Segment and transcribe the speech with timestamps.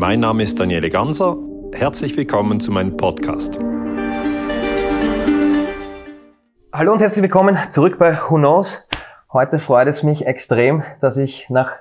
[0.00, 1.36] Mein Name ist Daniele Ganser.
[1.74, 3.58] Herzlich willkommen zu meinem Podcast.
[6.72, 8.88] Hallo und herzlich willkommen zurück bei Who Knows.
[9.30, 11.72] Heute freut es mich extrem, dass ich nach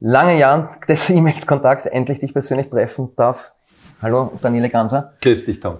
[0.00, 3.52] langen Jahren des E-Mails-Kontakt endlich dich persönlich treffen darf.
[4.00, 5.12] Hallo, Daniele Ganser.
[5.20, 5.76] Grüß dich, Tom.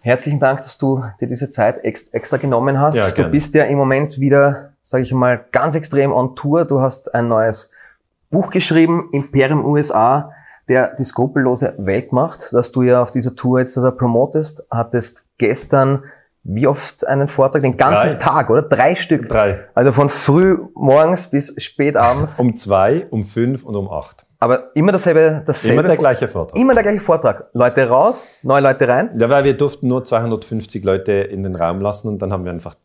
[0.00, 2.96] Herzlichen Dank, dass du dir diese Zeit extra genommen hast.
[2.96, 6.64] Ja, du bist ja im Moment wieder, sage ich mal, ganz extrem on Tour.
[6.64, 7.70] Du hast ein neues
[8.30, 10.32] Buch geschrieben, Imperium USA,
[10.68, 16.04] der die skrupellose Weltmacht, dass du ja auf dieser Tour jetzt da promotest, hattest gestern
[16.44, 17.60] wie oft einen Vortrag?
[17.60, 18.14] Den ganzen Drei.
[18.14, 18.62] Tag, oder?
[18.62, 19.28] Drei Stück.
[19.28, 19.66] Drei.
[19.74, 22.40] Also von früh morgens bis spät abends.
[22.40, 24.26] Um zwei, um fünf und um acht.
[24.38, 25.80] Aber immer dasselbe, dasselbe.
[25.80, 26.58] Immer der gleiche Vortrag.
[26.58, 27.50] Immer der gleiche Vortrag.
[27.52, 29.10] Leute raus, neue Leute rein.
[29.18, 32.52] Ja, weil wir durften nur 250 Leute in den Raum lassen und dann haben wir
[32.52, 32.76] einfach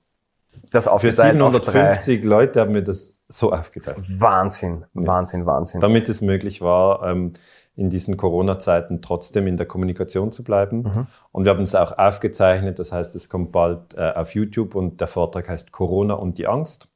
[0.71, 3.97] Das für aufgeteilt auf 750 Leute haben wir das so aufgeteilt.
[4.19, 5.79] Wahnsinn, Wahnsinn, Wahnsinn.
[5.79, 7.33] Damit es möglich war, ähm,
[7.75, 11.07] in diesen Corona-Zeiten trotzdem in der Kommunikation zu bleiben.
[11.31, 15.01] Und wir haben es auch aufgezeichnet, das heißt, es kommt bald äh, auf YouTube und
[15.01, 16.89] der Vortrag heißt Corona und die Angst.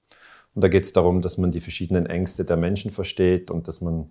[0.53, 3.81] Und da geht es darum, dass man die verschiedenen Ängste der Menschen versteht und dass
[3.81, 4.09] man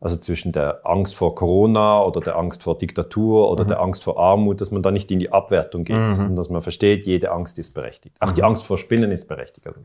[0.00, 4.18] also zwischen der Angst vor Corona oder der Angst vor Diktatur oder der Angst vor
[4.18, 7.58] Armut, dass man da nicht in die Abwertung geht, sondern dass man versteht, jede Angst
[7.58, 8.16] ist berechtigt.
[8.20, 9.66] Auch die Angst vor Spinnen ist berechtigt.
[9.66, 9.80] Also,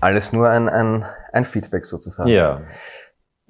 [0.00, 2.30] Alles nur ein, ein, ein Feedback sozusagen.
[2.30, 2.62] ja.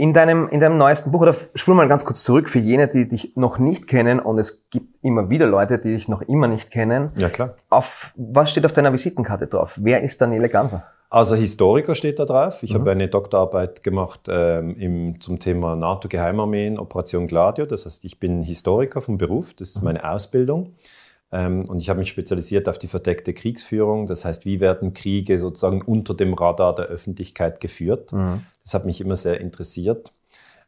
[0.00, 3.06] In deinem, in deinem neuesten Buch, oder spul mal ganz kurz zurück für jene, die
[3.06, 6.70] dich noch nicht kennen, und es gibt immer wieder Leute, die dich noch immer nicht
[6.70, 7.10] kennen.
[7.18, 7.56] ja, klar.
[7.68, 9.78] Auf, was steht auf deiner Visitenkarte drauf?
[9.82, 10.84] Wer ist Daniele Ganser?
[11.10, 12.62] Also Historiker steht da drauf.
[12.62, 17.66] Ich habe eine Doktorarbeit gemacht ähm, im, zum Thema NATO-Geheimarmeen, Operation Gladio.
[17.66, 20.76] Das heißt, ich bin Historiker vom Beruf, das ist meine Ausbildung.
[21.32, 24.06] Ähm, und ich habe mich spezialisiert auf die verdeckte Kriegsführung.
[24.06, 28.12] Das heißt, wie werden Kriege sozusagen unter dem Radar der Öffentlichkeit geführt?
[28.62, 30.12] Das hat mich immer sehr interessiert.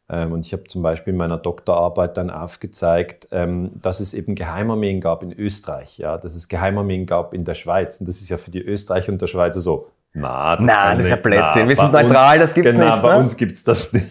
[0.09, 4.35] Ähm, Und ich habe zum Beispiel in meiner Doktorarbeit dann aufgezeigt, ähm, dass es eben
[4.35, 7.99] Geheimarmeen gab in Österreich, ja, dass es Geheimarmeen gab in der Schweiz.
[7.99, 11.07] Und das ist ja für die Österreicher und der Schweizer so, na, das Nein, das
[11.07, 11.15] ist ja.
[11.17, 11.67] Blödsinn.
[11.67, 13.19] Wir sind neutral, das gibt's genau, nicht, bei ne?
[13.19, 14.05] uns gibt's das nicht.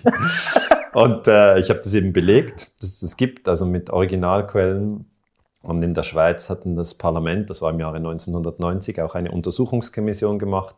[0.94, 5.11] und äh, ich habe das eben belegt, dass es das gibt, also mit Originalquellen.
[5.62, 10.38] Und in der Schweiz hatten das Parlament, das war im Jahre 1990, auch eine Untersuchungskommission
[10.38, 10.76] gemacht.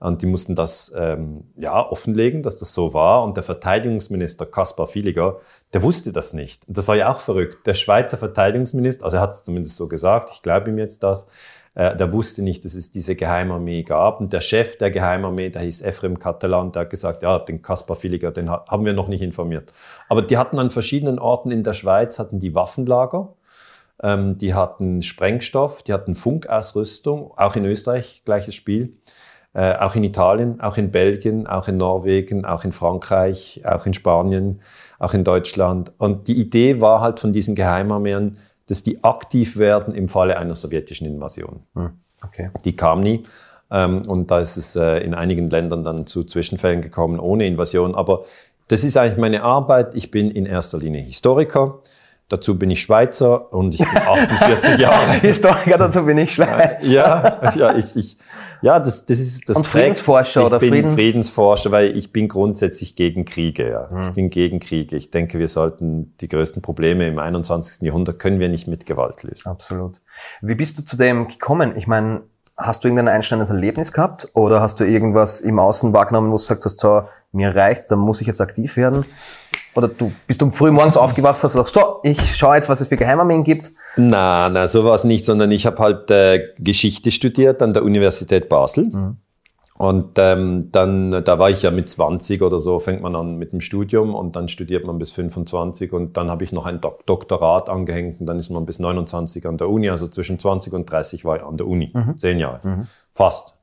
[0.00, 3.24] Und die mussten das ähm, ja, offenlegen, dass das so war.
[3.24, 5.38] Und der Verteidigungsminister Kaspar Filiger,
[5.72, 6.68] der wusste das nicht.
[6.68, 7.66] Und das war ja auch verrückt.
[7.66, 11.26] Der Schweizer Verteidigungsminister, also er hat es zumindest so gesagt, ich glaube ihm jetzt das,
[11.74, 14.20] äh, der wusste nicht, dass es diese Geheimarmee gab.
[14.20, 17.96] Und der Chef der Geheimarmee, der hieß Ephraim Catalan, der hat gesagt, ja, den Kaspar
[17.96, 19.72] Filiger, den ha- haben wir noch nicht informiert.
[20.08, 23.34] Aber die hatten an verschiedenen Orten in der Schweiz, hatten die Waffenlager.
[24.02, 28.96] Ähm, die hatten Sprengstoff, die hatten Funkausrüstung, auch in Österreich gleiches Spiel,
[29.54, 33.94] äh, auch in Italien, auch in Belgien, auch in Norwegen, auch in Frankreich, auch in
[33.94, 34.60] Spanien,
[34.98, 35.92] auch in Deutschland.
[35.98, 40.54] Und die Idee war halt von diesen Geheimarmeen, dass die aktiv werden im Falle einer
[40.54, 41.60] sowjetischen Invasion.
[42.24, 42.50] Okay.
[42.64, 43.24] Die kam nie.
[43.70, 47.94] Ähm, und da ist es äh, in einigen Ländern dann zu Zwischenfällen gekommen ohne Invasion.
[47.94, 48.24] Aber
[48.68, 49.94] das ist eigentlich meine Arbeit.
[49.94, 51.80] Ich bin in erster Linie Historiker.
[52.30, 55.12] Dazu bin ich Schweizer und ich bin 48 Jahre.
[55.20, 56.90] Historiker, dazu bin ich Schweiz.
[56.90, 58.18] Ja, ja, ich, ich,
[58.60, 62.28] ja, das, das ist das Und Friedensforscher ich oder bin Friedens- Friedensforscher, weil ich bin
[62.28, 63.70] grundsätzlich gegen Kriege.
[63.70, 63.88] Ja.
[63.90, 64.00] Hm.
[64.00, 64.94] Ich bin gegen Kriege.
[64.96, 67.80] Ich denke, wir sollten die größten Probleme im 21.
[67.82, 69.48] Jahrhundert können wir nicht mit Gewalt lösen.
[69.48, 70.00] Absolut.
[70.42, 71.76] Wie bist du zu dem gekommen?
[71.78, 72.20] Ich meine,
[72.58, 76.42] hast du irgendein einschneidendes Erlebnis gehabt oder hast du irgendwas im Außen wahrgenommen, wo du
[76.42, 79.04] gesagt hast, so, mir reicht's, dann muss ich jetzt aktiv werden?
[79.74, 82.88] Oder du bist um früh morgens aufgewacht, hast gesagt, so, ich schaue jetzt, was es
[82.88, 83.70] für Geheimarmeen gibt.
[83.96, 87.84] Na, na, so war es nicht, sondern ich habe halt äh, Geschichte studiert an der
[87.84, 88.90] Universität Basel.
[89.78, 93.52] Und ähm, dann, da war ich ja mit 20 oder so, fängt man an mit
[93.52, 97.06] dem Studium und dann studiert man bis 25 und dann habe ich noch ein Dok
[97.06, 100.90] Doktorat angehängt und dann ist man bis 29 an der Uni, also zwischen 20 und
[100.90, 102.60] 30 war ich an der Uni, zehn Jahre,
[103.12, 103.54] fast.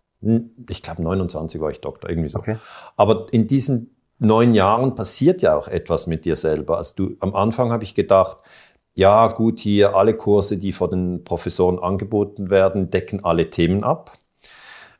[0.69, 2.39] Ich glaube 29 war ich Doktor, irgendwie so.
[2.39, 2.57] Okay.
[2.95, 6.77] Aber in diesen neun Jahren passiert ja auch etwas mit dir selber.
[6.77, 8.37] Also du, am Anfang habe ich gedacht,
[8.95, 14.17] ja gut, hier alle Kurse, die von den Professoren angeboten werden, decken alle Themen ab.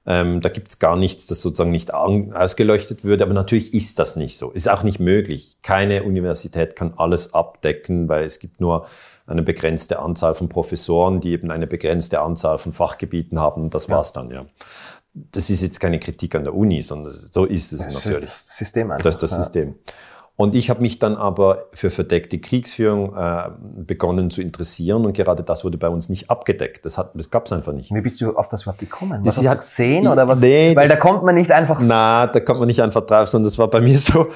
[0.08, 3.24] Ähm, da gibt es gar nichts, das sozusagen nicht ausgeleuchtet würde.
[3.24, 4.52] Aber natürlich ist das nicht so.
[4.52, 5.54] Ist auch nicht möglich.
[5.64, 8.86] Keine Universität kann alles abdecken, weil es gibt nur
[9.26, 13.64] eine begrenzte Anzahl von Professoren, die eben eine begrenzte Anzahl von Fachgebieten haben.
[13.64, 14.46] Und das war's dann, ja.
[15.18, 18.20] Das ist jetzt keine Kritik an der Uni, sondern so ist es Das natürlich.
[18.28, 19.04] ist das System einfach.
[19.04, 19.38] Das ist das Ja.
[19.38, 19.76] System.
[20.38, 23.44] Und ich habe mich dann aber für verdeckte Kriegsführung äh,
[23.78, 26.84] begonnen zu interessieren und gerade das wurde bei uns nicht abgedeckt.
[26.86, 27.94] Das, hat- das gab es einfach nicht.
[27.96, 29.24] Wie bist du auf das überhaupt gekommen?
[29.24, 30.42] Das Was hast hat- gesehen oder was?
[30.42, 31.88] Nee, Weil das- da kommt man nicht einfach so.
[31.88, 34.28] Na, da kommt man nicht einfach drauf, sondern das war bei mir so.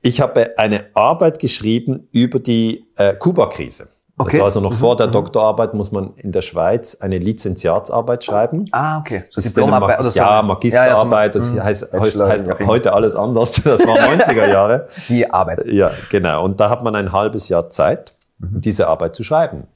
[0.00, 3.88] Ich habe eine Arbeit geschrieben über die äh, Kuba-Krise.
[4.20, 4.30] Okay.
[4.30, 4.76] Das war also noch mhm.
[4.76, 5.12] vor der mhm.
[5.12, 8.66] Doktorarbeit, muss man in der Schweiz eine Lizenziatsarbeit schreiben.
[8.72, 9.24] Ah, okay.
[9.30, 10.18] So das ist Diplomarbeit oder so.
[10.18, 13.62] Ja, Magisterarbeit, ja, ja, so, das heißt, heißt, heißt heute alles anders.
[13.68, 14.88] Das war 90er Jahre.
[15.08, 15.64] Die Arbeit.
[15.66, 16.42] Ja, genau.
[16.44, 18.60] Und da hat man ein halbes Jahr Zeit, mhm.
[18.60, 19.68] diese Arbeit zu schreiben.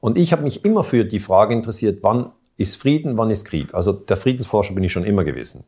[0.00, 3.74] Und ich habe mich immer für die Frage interessiert, wann ist Frieden, wann ist Krieg?
[3.74, 5.64] Also der Friedensforscher bin ich schon immer gewesen.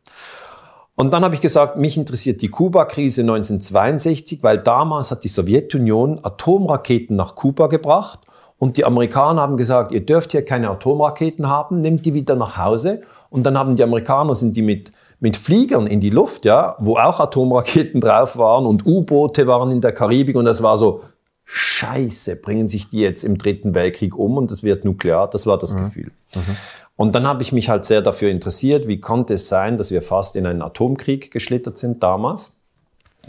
[0.94, 6.20] Und dann habe ich gesagt, mich interessiert die Kuba-Krise 1962, weil damals hat die Sowjetunion
[6.22, 8.20] Atomraketen nach Kuba gebracht
[8.58, 12.56] und die Amerikaner haben gesagt, ihr dürft hier keine Atomraketen haben, nehmt die wieder nach
[12.56, 13.00] Hause.
[13.30, 16.96] Und dann haben die Amerikaner, sind die mit, mit Fliegern in die Luft, ja, wo
[16.96, 21.00] auch Atomraketen drauf waren und U-Boote waren in der Karibik und das war so,
[21.44, 25.28] Scheiße, bringen sich die jetzt im Dritten Weltkrieg um und es wird nuklear.
[25.28, 25.84] Das war das mhm.
[25.84, 26.12] Gefühl.
[26.34, 26.56] Mhm.
[27.02, 30.02] Und dann habe ich mich halt sehr dafür interessiert, wie konnte es sein, dass wir
[30.02, 32.52] fast in einen Atomkrieg geschlittert sind damals.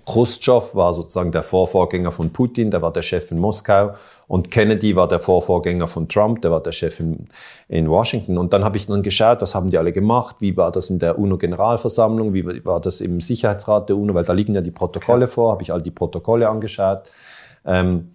[0.06, 3.96] Khrushchev war sozusagen der Vorvorgänger von Putin, der war der Chef in Moskau.
[4.28, 7.28] Und Kennedy war der Vorvorgänger von Trump, der war der Chef in,
[7.68, 8.38] in Washington.
[8.38, 11.00] Und dann habe ich dann geschaut, was haben die alle gemacht, wie war das in
[11.00, 15.28] der UNO-Generalversammlung, wie war das im Sicherheitsrat der UNO, weil da liegen ja die Protokolle
[15.28, 17.10] vor, habe ich all die Protokolle angeschaut.
[17.66, 18.12] Ähm,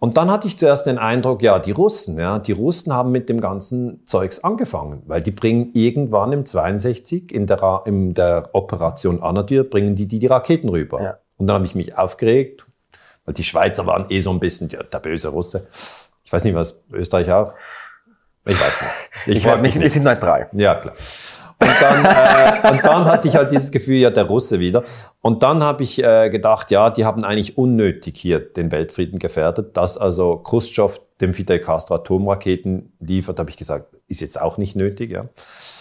[0.00, 3.28] und dann hatte ich zuerst den Eindruck, ja, die Russen, ja, die Russen haben mit
[3.28, 9.22] dem ganzen Zeugs angefangen, weil die bringen irgendwann im 62 in der, in der Operation
[9.22, 11.02] Anadyr bringen die, die die Raketen rüber.
[11.02, 11.18] Ja.
[11.36, 12.66] Und dann habe ich mich aufgeregt,
[13.24, 15.66] weil die Schweizer waren eh so ein bisschen ja, der böse Russe.
[16.24, 17.54] Ich weiß nicht, was Österreich auch.
[18.44, 18.92] Ich weiß nicht.
[19.26, 19.82] Ich, ich frage mich nicht.
[19.82, 20.48] Wir sind neutral.
[20.52, 20.94] Ja, klar.
[21.60, 24.84] Und dann, äh, und dann hatte ich halt dieses Gefühl, ja, der Russe wieder.
[25.20, 29.76] Und dann habe ich äh, gedacht, ja, die haben eigentlich unnötig hier den Weltfrieden gefährdet,
[29.76, 34.76] dass also Khrushchev dem Fidel Castro Atomraketen liefert, habe ich gesagt, ist jetzt auch nicht
[34.76, 35.10] nötig.
[35.10, 35.24] Ja.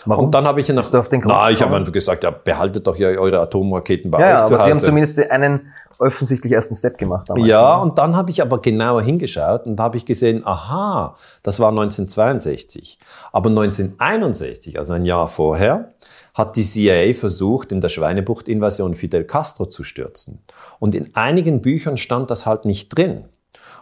[0.06, 0.26] Warum?
[0.26, 2.88] Und dann habe ich nach, auf den Grund na, ich habe einfach gesagt, ja, behaltet
[2.88, 4.72] doch hier eure Atomraketen bei ja, euch zu aber Hause.
[4.72, 7.30] Sie haben zumindest einen offensichtlich ersten Step gemacht.
[7.30, 7.48] Damals.
[7.48, 11.70] Ja, und dann habe ich aber genauer hingeschaut und habe ich gesehen, aha, das war
[11.70, 13.00] 1962.
[13.32, 15.94] Aber 1961, also ein Jahr vorher,
[16.34, 20.40] hat die CIA versucht, in der Schweinebucht-Invasion Fidel Castro zu stürzen.
[20.80, 23.26] Und in einigen Büchern stand das halt nicht drin.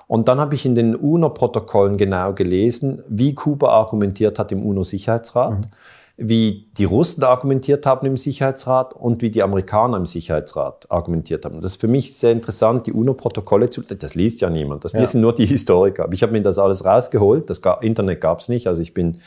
[0.07, 5.51] Und dann habe ich in den UNO-Protokollen genau gelesen, wie Kuba argumentiert hat im UNO-Sicherheitsrat.
[5.51, 5.71] Mhm
[6.17, 11.59] wie die Russen argumentiert haben im Sicherheitsrat und wie die Amerikaner im Sicherheitsrat argumentiert haben.
[11.59, 15.01] Das ist für mich sehr interessant, die UNO-Protokolle zu, das liest ja niemand, das ja.
[15.01, 16.05] lesen nur die Historiker.
[16.05, 19.17] Aber ich habe mir das alles rausgeholt, das Internet gab es nicht, also ich bin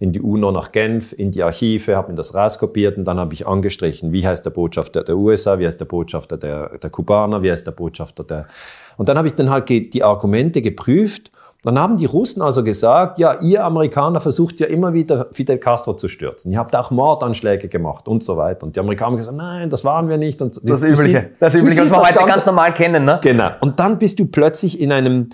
[0.00, 3.34] in die UNO nach Genf, in die Archive, habe mir das rauskopiert und dann habe
[3.34, 7.44] ich angestrichen, wie heißt der Botschafter der USA, wie heißt der Botschafter der, der Kubaner,
[7.44, 8.48] wie heißt der Botschafter der...
[8.96, 11.30] Und dann habe ich dann halt die Argumente geprüft
[11.64, 15.94] dann haben die Russen also gesagt, ja, ihr Amerikaner versucht ja immer wieder Fidel Castro
[15.94, 16.50] zu stürzen.
[16.50, 18.66] Ihr habt auch Mordanschläge gemacht und so weiter.
[18.66, 20.42] Und die Amerikaner haben gesagt, nein, das waren wir nicht.
[20.42, 23.04] Und das Übliche, das Übliche, was wir heute ganz normal kennen.
[23.04, 23.20] Ne?
[23.22, 23.50] Genau.
[23.60, 25.28] Und dann bist du plötzlich in einem,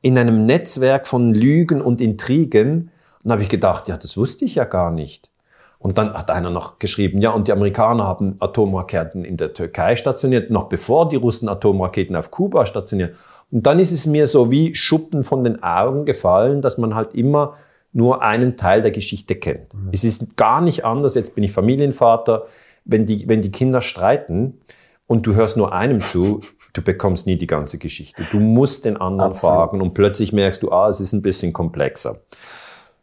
[0.00, 2.90] in einem Netzwerk von Lügen und Intrigen.
[3.22, 5.30] Und habe ich gedacht, ja, das wusste ich ja gar nicht.
[5.78, 9.96] Und dann hat einer noch geschrieben, ja, und die Amerikaner haben Atomraketen in der Türkei
[9.96, 13.16] stationiert, noch bevor die Russen Atomraketen auf Kuba stationiert.
[13.54, 17.14] Und dann ist es mir so wie Schuppen von den Augen gefallen, dass man halt
[17.14, 17.54] immer
[17.92, 19.72] nur einen Teil der Geschichte kennt.
[19.72, 19.90] Mhm.
[19.92, 22.46] Es ist gar nicht anders, jetzt bin ich Familienvater,
[22.84, 24.58] wenn die, wenn die Kinder streiten
[25.06, 26.40] und du hörst nur einem zu,
[26.72, 28.26] du bekommst nie die ganze Geschichte.
[28.32, 29.54] Du musst den anderen Absolut.
[29.54, 32.22] fragen und plötzlich merkst du, ah, es ist ein bisschen komplexer.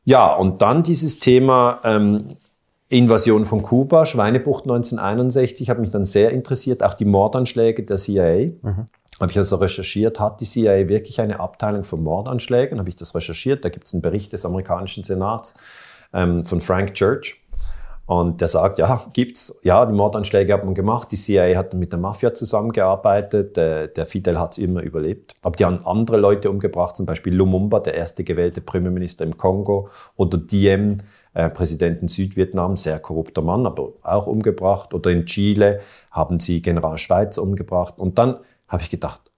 [0.03, 2.25] Ja, und dann dieses Thema ähm,
[2.89, 8.47] Invasion von Kuba, Schweinebucht 1961, hat mich dann sehr interessiert, auch die Mordanschläge der CIA.
[8.61, 8.87] Mhm
[9.21, 12.77] habe ich also recherchiert, hat die CIA wirklich eine Abteilung für Mordanschläge?
[12.77, 13.63] Habe ich das recherchiert?
[13.63, 15.55] Da gibt es einen Bericht des amerikanischen Senats
[16.13, 17.41] ähm, von Frank Church.
[18.07, 21.93] Und der sagt, ja, gibt's, ja, die Mordanschläge hat man gemacht, die CIA hat mit
[21.93, 25.33] der Mafia zusammengearbeitet, der, der Fidel hat es immer überlebt.
[25.41, 29.87] Aber die haben andere Leute umgebracht, zum Beispiel Lumumba, der erste gewählte Premierminister im Kongo,
[30.17, 30.97] oder Diem,
[31.33, 34.93] äh, Präsidenten Südvietnam, sehr korrupter Mann, aber auch umgebracht.
[34.93, 37.93] Oder in Chile haben sie General Schweiz umgebracht.
[37.97, 38.39] Und dann
[38.71, 39.31] habe ich gedacht,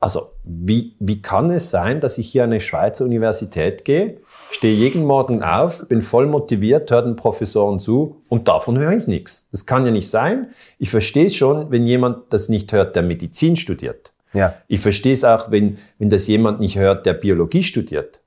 [0.00, 4.18] also wie, wie kann es sein, dass ich hier an eine Schweizer Universität gehe,
[4.52, 9.08] stehe jeden Morgen auf, bin voll motiviert, höre den Professoren zu und davon höre ich
[9.08, 9.48] nichts.
[9.50, 10.50] Das kann ja nicht sein.
[10.78, 14.12] Ich verstehe es schon, wenn jemand das nicht hört, der Medizin studiert.
[14.34, 14.54] Ja.
[14.68, 18.20] Ich verstehe es auch, wenn, wenn das jemand nicht hört, der Biologie studiert.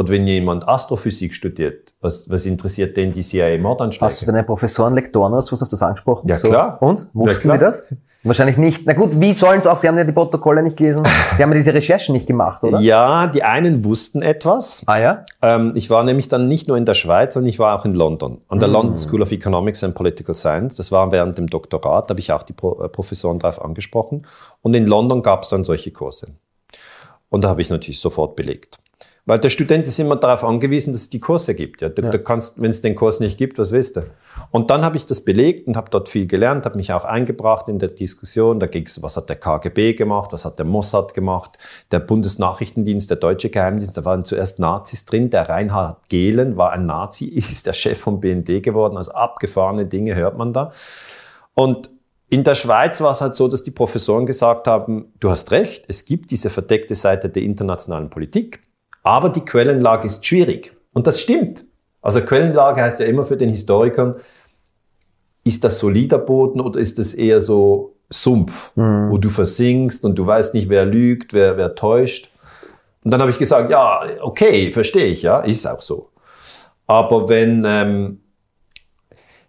[0.00, 4.06] Und wenn jemand Astrophysik studiert, was, was interessiert den die CIA-Mordanschläge?
[4.06, 6.26] Hast du deine Professoren, Lektoren oder sowas auf das angesprochen?
[6.26, 6.48] Ja, so.
[6.48, 6.78] klar.
[6.80, 7.08] Und?
[7.12, 7.70] Wussten Ja, die klar.
[7.70, 7.86] das?
[8.22, 8.86] Wahrscheinlich nicht.
[8.86, 9.76] Na gut, wie sollen es auch?
[9.76, 11.04] Sie haben ja die Protokolle nicht gelesen.
[11.36, 12.80] Sie haben ja diese Recherchen nicht gemacht, oder?
[12.80, 14.82] Ja, die einen wussten etwas.
[14.86, 15.26] Ah ja?
[15.42, 17.92] Ähm, ich war nämlich dann nicht nur in der Schweiz, sondern ich war auch in
[17.92, 20.76] London, an der London School of Economics and Political Science.
[20.76, 24.26] Das war während dem Doktorat, da habe ich auch die Pro äh, Professoren darauf angesprochen.
[24.62, 26.28] Und in London gab es dann solche Kurse.
[27.28, 28.78] Und da habe ich natürlich sofort belegt.
[29.30, 31.82] Weil der Student ist immer darauf angewiesen, dass es die Kurse gibt.
[31.82, 34.02] Ja, du, du kannst, wenn es den Kurs nicht gibt, was willst du?
[34.50, 37.68] Und dann habe ich das belegt und habe dort viel gelernt, habe mich auch eingebracht
[37.68, 38.58] in der Diskussion.
[38.58, 41.58] Da ging es, was hat der KGB gemacht, was hat der Mossad gemacht,
[41.92, 43.96] der Bundesnachrichtendienst, der deutsche Geheimdienst.
[43.96, 45.30] Da waren zuerst Nazis drin.
[45.30, 48.96] Der Reinhard Gehlen war ein Nazi, ist der Chef vom BND geworden.
[48.96, 50.72] Also abgefahrene Dinge hört man da.
[51.54, 51.88] Und
[52.30, 55.84] in der Schweiz war es halt so, dass die Professoren gesagt haben, du hast recht,
[55.86, 58.62] es gibt diese verdeckte Seite der internationalen Politik,
[59.02, 60.76] aber die Quellenlage ist schwierig.
[60.92, 61.64] Und das stimmt.
[62.02, 64.16] Also Quellenlage heißt ja immer für den Historikern,
[65.44, 70.26] ist das solider Boden oder ist das eher so Sumpf, wo du versinkst und du
[70.26, 72.30] weißt nicht, wer lügt, wer, wer täuscht.
[73.04, 76.10] Und dann habe ich gesagt, ja, okay, verstehe ich, ja, ist auch so.
[76.86, 78.19] Aber wenn, ähm,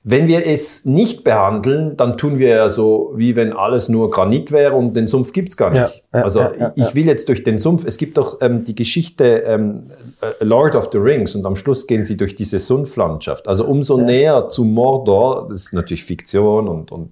[0.03, 4.51] wenn wir es nicht behandeln, dann tun wir ja so, wie wenn alles nur Granit
[4.51, 6.03] wäre und den Sumpf gibt's gar Ja, nicht.
[6.12, 6.96] ja, also ja, ja, ich ja.
[6.96, 9.84] will jetzt durch den Sumpf, es gibt doch ähm, die Geschichte ähm,
[10.22, 13.48] äh, Lord of the Rings und am Schluss gehen sie durch diese Sumpflandschaft.
[13.48, 17.12] Also umso näher zu Mordor, das ist natürlich Fiktion und, und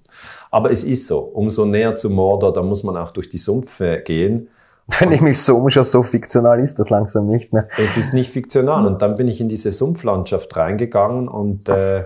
[0.50, 4.01] aber es ist so, umso näher zu Mordor, da muss man auch durch die Sumpfe
[4.03, 4.50] gehen.
[5.00, 7.67] Wenn ich mich so schon so fiktional ist, das langsam nicht mehr.
[7.77, 8.88] Es ist nicht fiktional.
[8.88, 12.05] Und dann bin ich in diese Sumpflandschaft reingegangen und äh,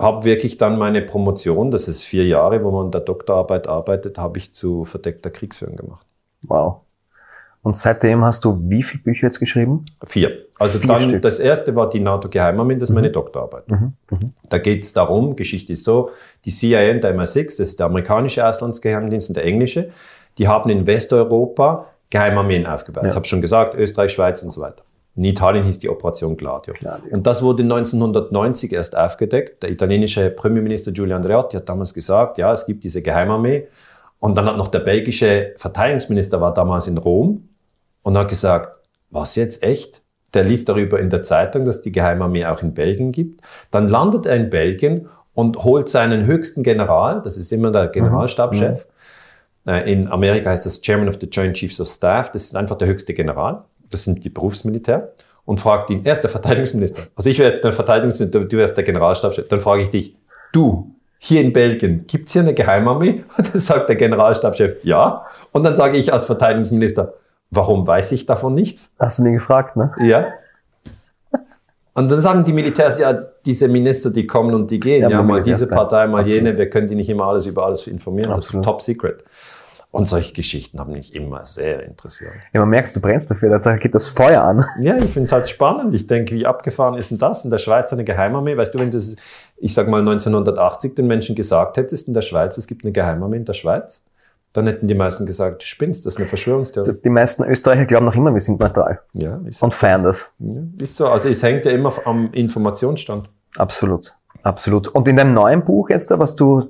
[0.00, 4.18] habe wirklich dann meine Promotion, das ist vier Jahre, wo man an der Doktorarbeit arbeitet,
[4.18, 6.06] habe ich zu verdeckter Kriegsführung gemacht.
[6.42, 6.80] Wow.
[7.62, 9.84] Und seitdem hast du wie viele Bücher jetzt geschrieben?
[10.06, 10.46] Vier.
[10.58, 11.16] Also Vier dann, Stück.
[11.16, 11.20] Mhm.
[11.20, 13.64] das erste war die NATO-Geheimarmee, das ist meine Doktorarbeit.
[14.48, 16.10] Da geht es darum, Geschichte ist so,
[16.46, 19.90] die CIA und der MI6, das ist der amerikanische Auslandsgeheimdienst und der englische,
[20.38, 23.04] die haben in Westeuropa Geheimarmeen aufgebaut.
[23.06, 24.82] Ich habe schon gesagt, Österreich, Schweiz und so weiter.
[25.20, 26.72] In Italien hieß die Operation Gladio.
[26.72, 27.12] Gladio.
[27.12, 29.62] Und das wurde 1990 erst aufgedeckt.
[29.62, 33.68] Der italienische Premierminister Giulio Andreotti hat damals gesagt, ja, es gibt diese Geheimarmee.
[34.18, 37.50] Und dann hat noch der belgische Verteidigungsminister war damals in Rom
[38.00, 38.78] und hat gesagt,
[39.10, 40.00] was jetzt echt?
[40.32, 43.42] Der liest darüber in der Zeitung, dass die Geheimarmee auch in Belgien gibt.
[43.70, 48.86] Dann landet er in Belgien und holt seinen höchsten General, das ist immer der Generalstabschef.
[49.66, 52.78] Äh, In Amerika heißt das Chairman of the Joint Chiefs of Staff, das ist einfach
[52.78, 53.64] der höchste General.
[53.90, 55.12] Das sind die Berufsmilitär.
[55.44, 57.10] Und fragt ihn, er ist der Verteidigungsminister.
[57.16, 59.48] Also ich wäre jetzt der Verteidigungsminister, du wärst der Generalstabschef.
[59.48, 60.16] Dann frage ich dich,
[60.52, 63.24] du, hier in Belgien, gibt's hier eine Geheimarmee?
[63.36, 65.26] Und dann sagt der Generalstabschef, ja.
[65.52, 67.14] Und dann sage ich als Verteidigungsminister,
[67.50, 68.94] warum weiß ich davon nichts?
[68.98, 69.92] Hast du nie gefragt, ne?
[69.98, 70.28] Ja.
[71.92, 73.12] Und dann sagen die Militärs, ja,
[73.44, 75.02] diese Minister, die kommen und die gehen.
[75.02, 75.66] Ja, Ja, mal diese.
[75.66, 76.28] Partei, mal Absolut.
[76.28, 76.56] jene.
[76.56, 78.30] Wir können die nicht immer alles über alles informieren.
[78.30, 78.64] Das Absolut.
[78.64, 79.24] ist top secret.
[79.92, 82.32] Und solche Geschichten haben mich immer sehr interessiert.
[82.52, 84.64] Ja, man merkst, du brennst dafür, da geht das Feuer an.
[84.80, 85.92] Ja, ich finde es halt spannend.
[85.94, 87.44] Ich denke, wie abgefahren ist denn das?
[87.44, 88.56] In der Schweiz eine Geheimarmee?
[88.56, 89.16] Weißt du, wenn das,
[89.56, 93.38] ich sag mal, 1980 den Menschen gesagt hättest, in der Schweiz, es gibt eine Geheimarmee
[93.38, 94.04] in der Schweiz,
[94.52, 96.94] dann hätten die meisten gesagt, du spinnst, das ist eine Verschwörungstheorie.
[97.04, 100.32] Die meisten Österreicher glauben noch immer, wir sind neutral Ja, ist, und feiern das.
[100.38, 101.08] ja, ist so.
[101.08, 103.28] Also es hängt ja immer am Informationsstand.
[103.56, 104.16] Absolut.
[104.42, 104.88] Absolut.
[104.88, 106.68] Und in deinem neuen Buch jetzt, da, was du,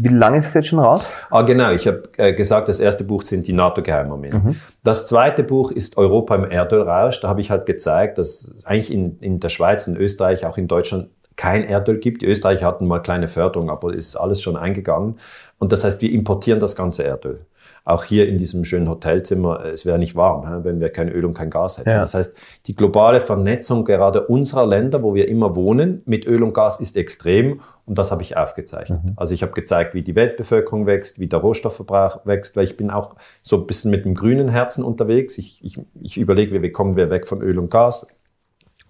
[0.00, 1.08] wie lange ist es jetzt schon raus?
[1.30, 1.72] Ah, genau.
[1.72, 4.60] Ich habe äh, gesagt, das erste Buch sind die NATO-Geheimarmeen.
[4.82, 7.20] Das zweite Buch ist Europa im Erdölrausch.
[7.20, 10.68] Da habe ich halt gezeigt, dass eigentlich in, in der Schweiz, in Österreich, auch in
[10.68, 12.20] Deutschland kein Erdöl gibt.
[12.22, 15.16] Die Österreicher hatten mal kleine Förderung, aber ist alles schon eingegangen.
[15.58, 17.40] Und das heißt, wir importieren das ganze Erdöl.
[17.86, 21.34] Auch hier in diesem schönen Hotelzimmer, es wäre nicht warm, wenn wir kein Öl und
[21.34, 21.90] kein Gas hätten.
[21.90, 22.00] Ja.
[22.00, 26.54] Das heißt, die globale Vernetzung gerade unserer Länder, wo wir immer wohnen, mit Öl und
[26.54, 27.60] Gas ist extrem.
[27.84, 29.00] Und das habe ich aufgezeichnet.
[29.16, 32.88] Also ich habe gezeigt, wie die Weltbevölkerung wächst, wie der Rohstoffverbrauch wächst, weil ich bin
[32.88, 35.36] auch so ein bisschen mit dem grünen Herzen unterwegs.
[35.36, 38.06] Ich, ich, ich überlege, wie kommen wir weg von Öl und Gas.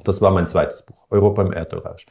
[0.04, 2.06] Das war mein zweites Buch, Europa im Erdölrausch.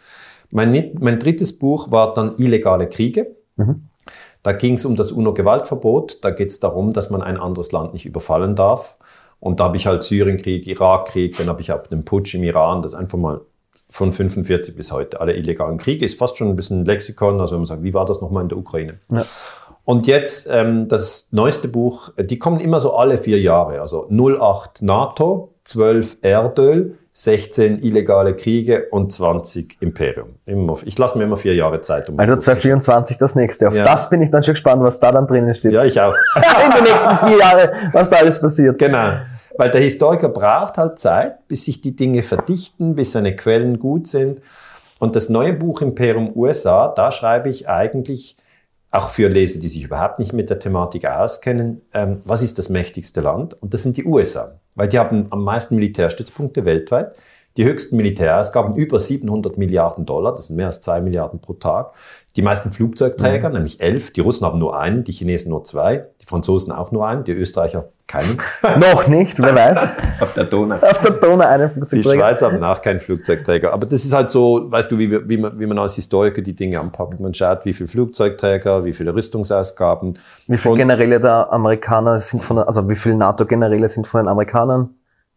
[0.51, 3.37] Mein, mein drittes Buch war dann Illegale Kriege.
[4.43, 6.23] Da ging es um das UNO-Gewaltverbot.
[6.23, 8.97] Da geht es darum, dass man ein anderes Land nicht überfallen darf.
[9.39, 12.81] Und da habe ich halt Syrienkrieg, Irakkrieg, dann habe ich auch den Putsch im Iran,
[12.81, 13.41] das einfach mal
[13.89, 17.53] von 45 bis heute, alle illegalen Kriege, ist fast schon ein bisschen ein Lexikon, also
[17.53, 18.99] wenn man sagt, wie war das nochmal in der Ukraine?
[19.11, 19.23] Ja.
[19.85, 24.81] Und jetzt ähm, das neueste Buch, die kommen immer so alle vier Jahre, also 08
[24.81, 30.29] NATO, 12 Erdöl, 16 illegale Kriege und 20 Imperium.
[30.47, 32.09] Immer, ich lasse mir immer vier Jahre Zeit.
[32.09, 33.67] Um Also 2024 das nächste.
[33.67, 33.83] Auf Ja.
[33.85, 35.73] das bin ich dann schon gespannt, was da dann drinnen steht.
[35.73, 36.15] Ja, ich auch.
[36.65, 38.79] In den nächsten vier Jahren, was da alles passiert.
[38.79, 39.17] Genau.
[39.55, 44.07] weil der Historiker braucht halt Zeit, bis sich die Dinge verdichten, bis seine Quellen gut
[44.07, 44.41] sind.
[44.99, 48.35] Und das neue Buch Imperium USA, da schreibe ich eigentlich
[48.93, 52.69] auch für Leser, die sich überhaupt nicht mit der Thematik auskennen, ähm, was ist das
[52.69, 53.61] mächtigste Land?
[53.61, 57.15] Und das sind die USA, weil die haben am meisten Militärstützpunkte weltweit
[57.57, 61.93] die höchsten Militärausgaben über 700 Milliarden Dollar, das sind mehr als zwei Milliarden pro Tag.
[62.35, 63.55] Die meisten Flugzeugträger, mhm.
[63.55, 67.07] nämlich elf, die Russen haben nur einen, die Chinesen nur zwei, die Franzosen auch nur
[67.07, 68.37] einen, die Österreicher keinen.
[68.79, 69.87] Noch nicht, wer weiß.
[70.19, 70.75] Auf der Donau.
[70.75, 72.13] Auf der Donau einen Flugzeugträger.
[72.13, 73.73] Die Schweiz haben auch keinen Flugzeugträger.
[73.73, 76.53] Aber das ist halt so, weißt du, wie, wie, man, wie man als Historiker die
[76.53, 77.19] Dinge anpackt.
[77.19, 80.19] Man schaut, wie viele Flugzeugträger, wie viele Rüstungsausgaben.
[80.47, 84.89] Wie viele Generäle der Amerikaner sind von, also wie viele NATO-Generäle sind von den Amerikanern?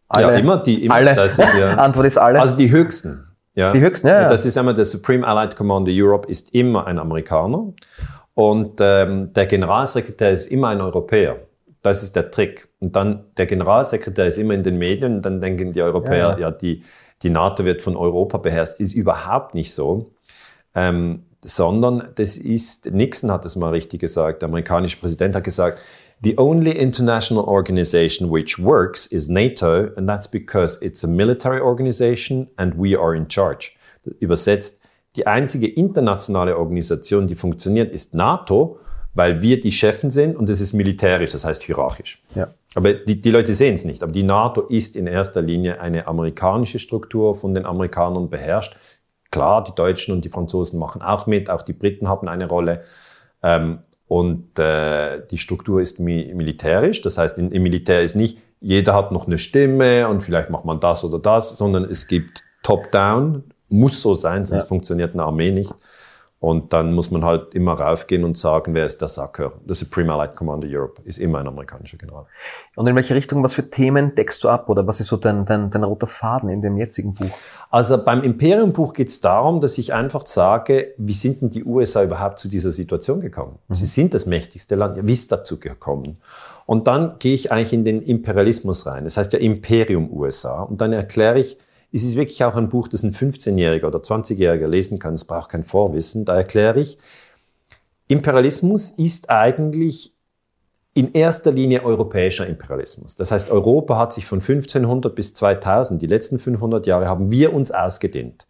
[0.09, 0.85] Alle, ja, immer die.
[0.85, 1.15] Immer, alle.
[1.15, 2.39] Das ist ja, Antwort ist alle.
[2.39, 3.27] Also die höchsten.
[3.55, 3.71] Ja.
[3.71, 4.29] Die höchsten, ja.
[4.29, 7.73] Das ist einmal der Supreme Allied Commander Europe ist immer ein Amerikaner
[8.35, 11.37] und ähm, der Generalsekretär ist immer ein Europäer.
[11.89, 12.67] Das ist der Trick.
[12.79, 16.39] Und dann der Generalsekretär ist immer in den Medien und dann denken die Europäer, ja,
[16.39, 16.83] ja die,
[17.21, 18.79] die NATO wird von Europa beherrscht.
[18.79, 20.11] Ist überhaupt nicht so.
[20.75, 25.81] Ähm, sondern das ist, Nixon hat es mal richtig gesagt, der amerikanische Präsident hat gesagt,
[26.23, 32.47] The only international organization which works is NATO, and that's because it's a military organization
[32.57, 33.73] and we are in charge.
[34.19, 34.81] Übersetzt,
[35.15, 38.79] die einzige internationale Organisation, die funktioniert, ist NATO,
[39.17, 42.21] weil wir die Chefen sind und es ist militärisch, das heißt hierarchisch.
[42.35, 42.49] Ja.
[42.75, 44.03] Aber die, die Leute sehen es nicht.
[44.03, 48.75] Aber die NATO ist in erster Linie eine amerikanische Struktur, von den Amerikanern beherrscht.
[49.31, 52.83] Klar, die Deutschen und die Franzosen machen auch mit, auch die Briten haben eine Rolle.
[53.41, 58.93] Ähm, und äh, die Struktur ist mi militärisch, das heißt, im Militär ist nicht, jeder
[58.93, 63.43] hat noch eine Stimme und vielleicht macht man das oder das, sondern es gibt Top-Down,
[63.69, 64.67] muss so sein, sonst ja.
[64.67, 65.73] funktioniert eine Armee nicht.
[66.39, 69.53] Und dann muss man halt immer raufgehen und sagen, wer ist der Sacker?
[69.65, 72.25] Der Supreme Allied Commander Europe ist immer ein amerikanischer General.
[72.75, 75.45] Und in welche Richtung, was für Themen deckst du ab oder was ist so dein,
[75.45, 77.35] dein, dein roter Faden in dem jetzigen Buch?
[77.71, 82.03] Also beim Imperium-Buch geht es darum, dass ich einfach sage, wie sind denn die USA
[82.03, 83.57] überhaupt zu dieser Situation gekommen?
[83.67, 83.75] Mhm.
[83.75, 86.17] Sie sind das mächtigste Land, wie ist dazu gekommen?
[86.67, 89.05] Und dann gehe ich eigentlich in den Imperialismus rein.
[89.05, 90.61] Das heißt ja Imperium USA.
[90.61, 91.57] Und dann erkläre ich,
[91.91, 95.13] es ist wirklich auch ein Buch, das ein 15-Jähriger oder 20-Jähriger lesen kann.
[95.13, 96.25] Es braucht kein Vorwissen.
[96.25, 96.97] Da erkläre ich,
[98.07, 100.13] Imperialismus ist eigentlich
[100.93, 103.15] in erster Linie europäischer Imperialismus.
[103.15, 107.53] Das heißt, Europa hat sich von 1500 bis 2000, die letzten 500 Jahre, haben wir
[107.53, 108.47] uns ausgedehnt.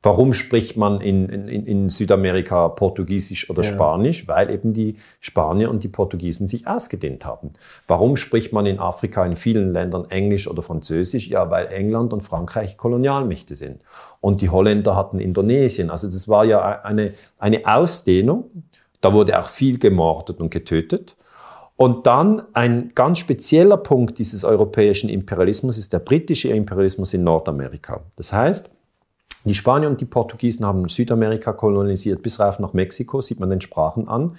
[0.00, 3.68] Warum spricht man in, in, in Südamerika Portugiesisch oder ja.
[3.68, 4.28] Spanisch?
[4.28, 7.52] Weil eben die Spanier und die Portugiesen sich ausgedehnt haben.
[7.88, 11.28] Warum spricht man in Afrika in vielen Ländern Englisch oder Französisch?
[11.28, 13.82] Ja, weil England und Frankreich Kolonialmächte sind.
[14.20, 15.90] Und die Holländer hatten Indonesien.
[15.90, 18.50] Also das war ja eine, eine Ausdehnung.
[19.00, 21.16] Da wurde auch viel gemordet und getötet.
[21.74, 28.00] Und dann ein ganz spezieller Punkt dieses europäischen Imperialismus ist der britische Imperialismus in Nordamerika.
[28.16, 28.70] Das heißt,
[29.48, 33.60] die Spanier und die Portugiesen haben Südamerika kolonisiert bis rauf nach Mexiko, sieht man den
[33.60, 34.36] Sprachen an.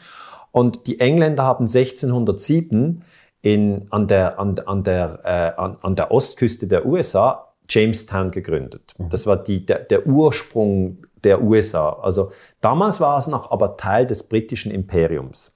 [0.51, 3.03] Und die Engländer haben 1607
[3.41, 8.93] in, an, der, an, an, der, äh, an, an der Ostküste der USA Jamestown gegründet.
[8.97, 9.09] Mhm.
[9.09, 11.99] Das war die, der, der Ursprung der USA.
[12.01, 15.53] Also damals war es noch aber Teil des britischen Imperiums.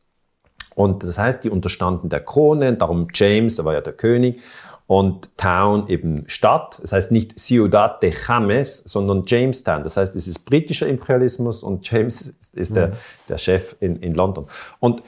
[0.75, 4.41] Und das heißt, die unterstanden der Krone, darum James, er war ja der König
[4.87, 6.79] und Town eben Stadt.
[6.81, 9.83] Das heißt nicht Ciudad de James, sondern Jamestown.
[9.83, 12.93] Das heißt, es ist britischer Imperialismus und James ist der, mhm.
[13.29, 14.47] der Chef in, in London.
[14.79, 15.03] Und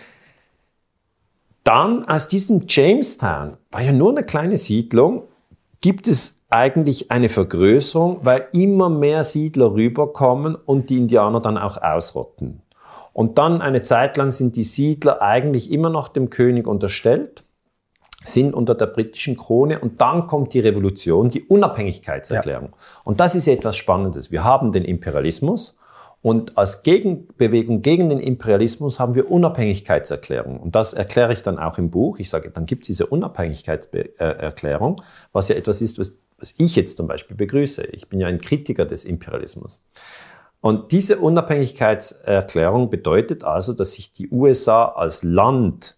[1.63, 5.23] dann aus diesem Jamestown, war ja nur eine kleine Siedlung,
[5.81, 11.81] gibt es eigentlich eine Vergrößerung, weil immer mehr Siedler rüberkommen und die Indianer dann auch
[11.81, 12.61] ausrotten.
[13.13, 17.44] Und dann eine Zeit lang sind die Siedler eigentlich immer noch dem König unterstellt
[18.25, 22.69] sind unter der britischen Krone und dann kommt die Revolution, die Unabhängigkeitserklärung.
[22.71, 22.77] Ja.
[23.03, 24.31] Und das ist etwas Spannendes.
[24.31, 25.77] Wir haben den Imperialismus
[26.25, 30.59] und als Gegenbewegung gegen den Imperialismus haben wir Unabhängigkeitserklärung.
[30.59, 32.17] Und das erkläre ich dann auch im Buch.
[32.17, 35.01] Ich sage, dann gibt es diese Unabhängigkeitserklärung,
[35.33, 37.83] was ja etwas ist, was, was ich jetzt zum Beispiel begrüße.
[37.91, 39.83] Ich bin ja ein Kritiker des Imperialismus.
[40.61, 45.95] Und diese Unabhängigkeitserklärung bedeutet also, dass sich die USA als Land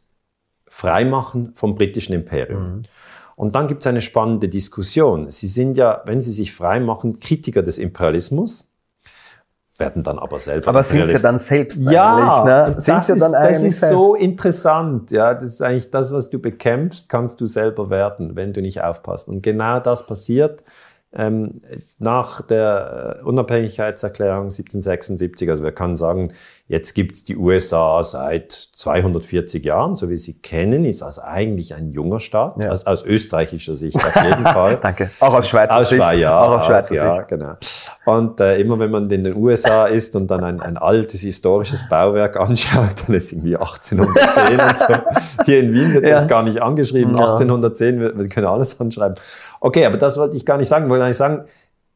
[0.78, 2.62] freimachen vom britischen Imperium.
[2.62, 2.82] Mhm.
[3.36, 5.28] Und dann gibt es eine spannende Diskussion.
[5.32, 8.70] Sie sind ja, wenn sie sich freimachen, Kritiker des Imperialismus,
[9.80, 10.68] werden dann aber selber.
[10.68, 12.76] Aber sind sie dann selbst ja, ne?
[12.76, 15.10] das, ist, das ist so interessant.
[15.10, 18.84] Ja, das ist eigentlich das, was du bekämpfst, kannst du selber werden, wenn du nicht
[18.84, 19.28] aufpasst.
[19.28, 20.64] Und genau das passiert
[21.12, 21.62] ähm,
[21.98, 25.50] nach der äh, Unabhängigkeitserklärung 1776.
[25.50, 26.34] Also wir können sagen,
[26.70, 31.92] Jetzt gibt's die USA seit 240 Jahren, so wie Sie kennen, ist also eigentlich ein
[31.92, 32.72] junger Staat, Ja.
[32.72, 34.78] aus, aus österreichischer Sicht auf jeden Fall.
[34.82, 35.10] Danke.
[35.22, 36.02] Auch aus Schweizer Aus Sicht.
[36.04, 36.42] Schweiz, ja.
[36.42, 37.28] Auch aus Schweizer ja, Sicht.
[37.30, 37.54] genau.
[38.06, 41.88] Und äh, immer wenn man in den USA ist und dann ein, ein altes historisches
[41.90, 44.86] Bauwerk anschaut, dann ist irgendwie 1810 und so.
[45.46, 46.16] Hier in Wien wird Ja.
[46.16, 47.16] das gar nicht angeschrieben.
[47.16, 47.30] Ja.
[47.32, 49.16] 1810, wir, wir können alles anschreiben.
[49.62, 50.86] Okay, aber das wollte ich gar nicht sagen.
[50.86, 51.46] Ich wollte eigentlich sagen,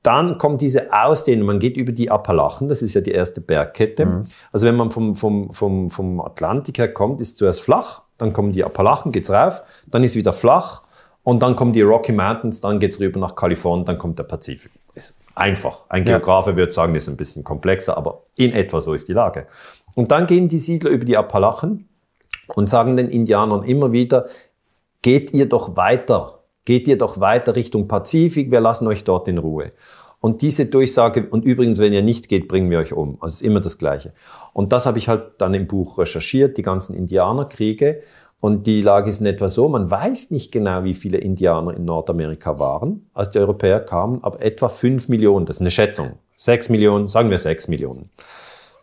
[0.04, 1.46] dann kommt diese Ausdehnung.
[1.46, 4.06] Man geht über die Appalachen, das ist ja die erste Bergkette.
[4.06, 4.24] Mhm.
[4.52, 8.52] Also wenn man vom, vom, vom, vom Atlantik her kommt, ist zuerst flach, dann kommen
[8.52, 10.82] die Appalachen, geht's rauf, dann ist wieder flach
[11.24, 14.72] und dann kommen die Rocky Mountains, dann geht's rüber nach Kalifornien, dann kommt der Pazifik.
[14.96, 15.86] Ist einfach.
[15.90, 16.18] Ein Ja.
[16.18, 19.48] Geografe würde sagen, das ist ein bisschen komplexer, aber in etwa so ist die Lage.
[19.96, 21.88] Und dann gehen die Siedler über die Appalachen
[22.56, 24.28] und sagen den Indianern immer wieder,
[25.02, 26.41] geht ihr doch weiter,
[26.72, 29.74] geht ihr doch weiter Richtung Pazifik, wir lassen euch dort in Ruhe.
[30.22, 33.16] Und diese Durchsage, und übrigens, wenn ihr nicht geht, bringen wir euch um.
[33.16, 34.14] Also es ist immer das Gleiche.
[34.54, 38.04] Und das habe ich halt dann im Buch recherchiert, die ganzen Indianerkriege.
[38.40, 41.84] Und die Lage ist in etwa so, man weiß nicht genau, wie viele Indianer in
[41.84, 46.14] Nordamerika waren, als die Europäer kamen, aber etwa fünf Millionen, das ist eine Schätzung.
[46.38, 48.12] Sechs Millionen, sagen wir sechs Millionen.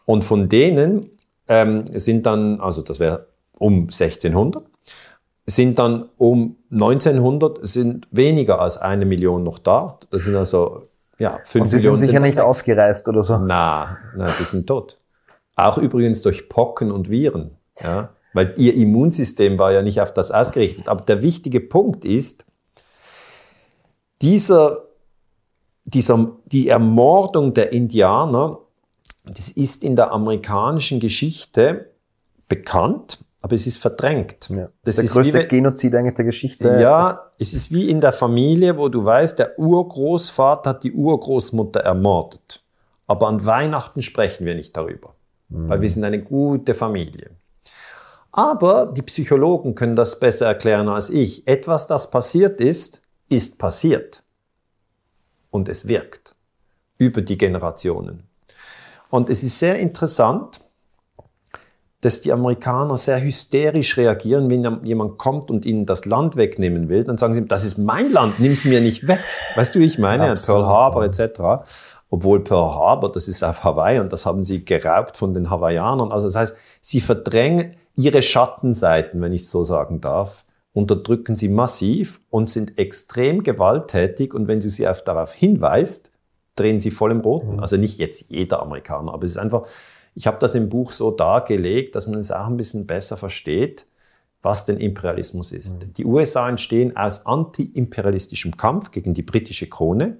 [0.04, 1.08] Und von denen
[1.48, 4.62] ähm, sind dann, also das wäre um 1600,
[5.48, 9.98] sind dann um 1900 sind weniger als eine Million noch da.
[10.10, 11.98] Das sind also ja fünf Und sie sind Millionen.
[11.98, 12.44] sicher dann nicht weg.
[12.44, 13.38] ausgereist oder so.
[13.38, 14.98] Na, na, die sind tot.
[15.56, 17.56] Auch übrigens durch Pocken und Viren.
[17.80, 18.10] Ja?
[18.34, 20.88] Weil ihr Immunsystem war ja nicht auf das ausgerichtet.
[20.88, 22.44] Aber der wichtige Punkt ist,
[24.20, 24.84] dieser,
[25.86, 28.58] dieser, die Ermordung der Indianer,
[29.24, 31.90] das ist in der amerikanischen Geschichte
[32.48, 34.48] bekannt, aber es ist verdrängt.
[34.50, 34.68] Ja.
[34.82, 36.78] Das Das ist der wie größte wenn- Genozid eigentlich der Geschichte.
[36.80, 41.80] ja, es ist wie in der Familie, wo du weißt, der Urgroßvater hat die Urgroßmutter
[41.80, 42.62] ermordet.
[43.06, 45.14] Aber an Weihnachten sprechen wir nicht darüber,
[45.48, 47.30] weil wir sind eine gute Familie.
[48.32, 51.46] Aber die Psychologen können das besser erklären als ich.
[51.48, 54.22] Etwas, das passiert ist, ist passiert.
[55.50, 56.34] Und es wirkt
[56.98, 58.24] über die Generationen.
[59.10, 60.60] Und es ist sehr interessant,
[62.00, 67.02] dass die Amerikaner sehr hysterisch reagieren, wenn jemand kommt und ihnen das Land wegnehmen will.
[67.04, 69.20] Dann sagen sie, das ist mein Land, nimm es mir nicht weg.
[69.56, 70.30] Weißt du, wie ich meine?
[70.30, 71.68] Absolut, Pearl Harbor etc.
[72.08, 76.12] Obwohl Pearl Harbor, das ist auf Hawaii und das haben sie geraubt von den Hawaiianern.
[76.12, 81.48] Also das heißt, sie verdrängen ihre Schattenseiten, wenn ich es so sagen darf, unterdrücken sie
[81.48, 84.34] massiv und sind extrem gewalttätig.
[84.34, 86.12] Und wenn du sie auf, darauf hinweist,
[86.54, 87.58] drehen sie voll im Roten.
[87.58, 89.64] Also nicht jetzt jeder Amerikaner, aber es ist einfach,
[90.18, 93.86] ich habe das im Buch so dargelegt, dass man es auch ein bisschen besser versteht,
[94.42, 95.78] was denn Imperialismus ist.
[95.96, 100.18] Die USA entstehen aus anti-imperialistischem Kampf gegen die britische Krone,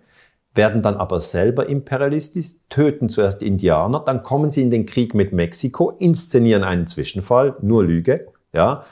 [0.55, 5.33] werden dann aber selber imperialistisch, töten zuerst Indianer, dann kommen sie in den Krieg mit
[5.33, 8.85] Mexiko, inszenieren einen Zwischenfall, nur Lüge, ja,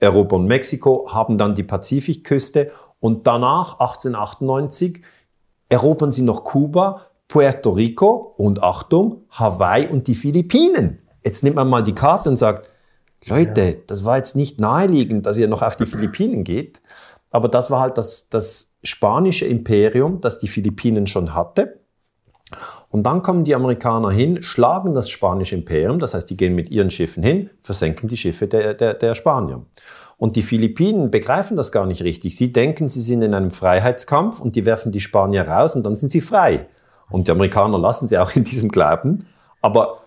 [0.00, 5.02] erobern Mexiko, haben dann die Pazifikküste und danach 1898
[5.68, 11.00] erobern sie noch Kuba, Puerto Rico und Achtung, Hawaii und die Philippinen.
[11.24, 12.70] Jetzt nimmt man mal die Karte und sagt,
[13.26, 16.80] Leute, das war jetzt nicht naheliegend, dass ihr noch auf die Philippinen geht,
[17.30, 21.80] aber das war halt das, das spanische Imperium, das die Philippinen schon hatte.
[22.90, 26.70] Und dann kommen die Amerikaner hin, schlagen das spanische Imperium, das heißt, die gehen mit
[26.70, 29.66] ihren Schiffen hin, versenken die Schiffe der, der, der Spanier.
[30.16, 32.36] Und die Philippinen begreifen das gar nicht richtig.
[32.36, 35.96] Sie denken, sie sind in einem Freiheitskampf und die werfen die Spanier raus und dann
[35.96, 36.68] sind sie frei.
[37.10, 39.24] Und die Amerikaner lassen sie auch in diesem Glauben.
[39.62, 40.02] Aber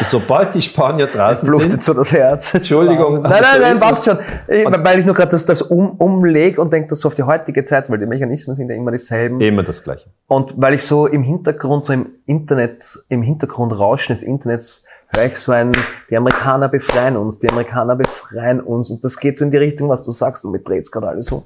[0.00, 2.54] sobald die Spanier draußen Blutet sind, so das Herz.
[2.54, 4.18] Entschuldigung, Nein, nein, nein, passt schon.
[4.48, 7.22] Ich, weil ich nur gerade das, das um, umleg und denke das so auf die
[7.22, 9.40] heutige Zeit, weil die Mechanismen sind ja immer dieselben.
[9.40, 10.10] immer das Gleiche.
[10.28, 15.38] Und weil ich so im Hintergrund, so im Internet, im Hintergrundrauschen des Internets höre ich
[15.38, 15.72] so ein,
[16.08, 18.90] die Amerikaner befreien uns, die Amerikaner befreien uns.
[18.90, 21.26] Und das geht so in die Richtung, was du sagst, und mir dreht's gerade alles
[21.26, 21.44] so.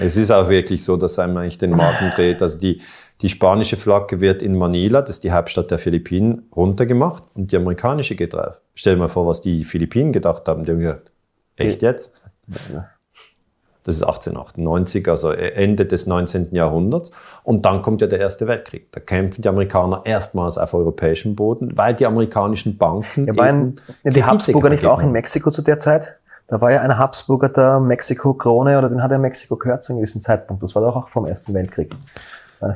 [0.00, 2.40] Es ist auch wirklich so, dass einem eigentlich den Magen dreht.
[2.42, 2.80] Also die,
[3.24, 7.56] die spanische Flagge wird in Manila, das ist die Hauptstadt der Philippinen, runtergemacht und die
[7.56, 8.60] amerikanische geht drauf.
[8.74, 10.66] Stell dir mal vor, was die Philippinen gedacht haben.
[10.66, 11.10] Die haben gesagt,
[11.56, 12.12] echt jetzt?
[12.46, 16.54] Das ist 1898, also Ende des 19.
[16.54, 17.12] Jahrhunderts.
[17.44, 18.92] Und dann kommt ja der Erste Weltkrieg.
[18.92, 23.26] Da kämpfen die Amerikaner erstmals auf europäischem Boden, weil die amerikanischen Banken.
[23.26, 25.12] Ja, waren die Habsburger nicht auch in.
[25.12, 26.18] Mexiko zu der Zeit?
[26.46, 30.00] Da war ja ein Habsburger der Mexiko-Krone oder den hat er Mexiko gehört zu einem
[30.00, 30.62] gewissen Zeitpunkt.
[30.62, 31.94] Das war doch auch vom Ersten Weltkrieg.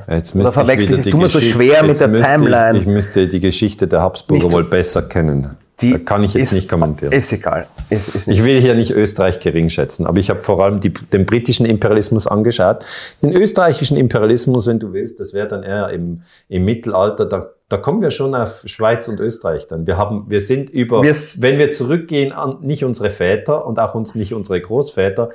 [0.07, 2.77] Jetzt müsste ich verwechsel wieder ich, mir so schwer mit der müsste Timeline.
[2.77, 5.55] Ich, ich müsste die Geschichte der Habsburger Nicht- wohl besser kennen.
[5.81, 7.11] Die da kann ich jetzt ist- nicht kommentieren.
[7.11, 7.67] Ist egal.
[7.89, 10.93] Ist, ist Ich will hier nicht Österreich gering schätzen, aber ich habe vor allem die,
[10.93, 12.85] den britischen Imperialismus angeschaut.
[13.21, 17.77] Den österreichischen Imperialismus, wenn du willst, das wäre dann eher im, im Mittelalter, da, da
[17.77, 19.87] kommen wir schon auf Schweiz und Österreich dann.
[19.87, 23.95] Wir, haben, wir sind über, Wir wenn wir zurückgehen an nicht unsere Väter und auch
[23.95, 25.29] uns nicht unsere Großväter,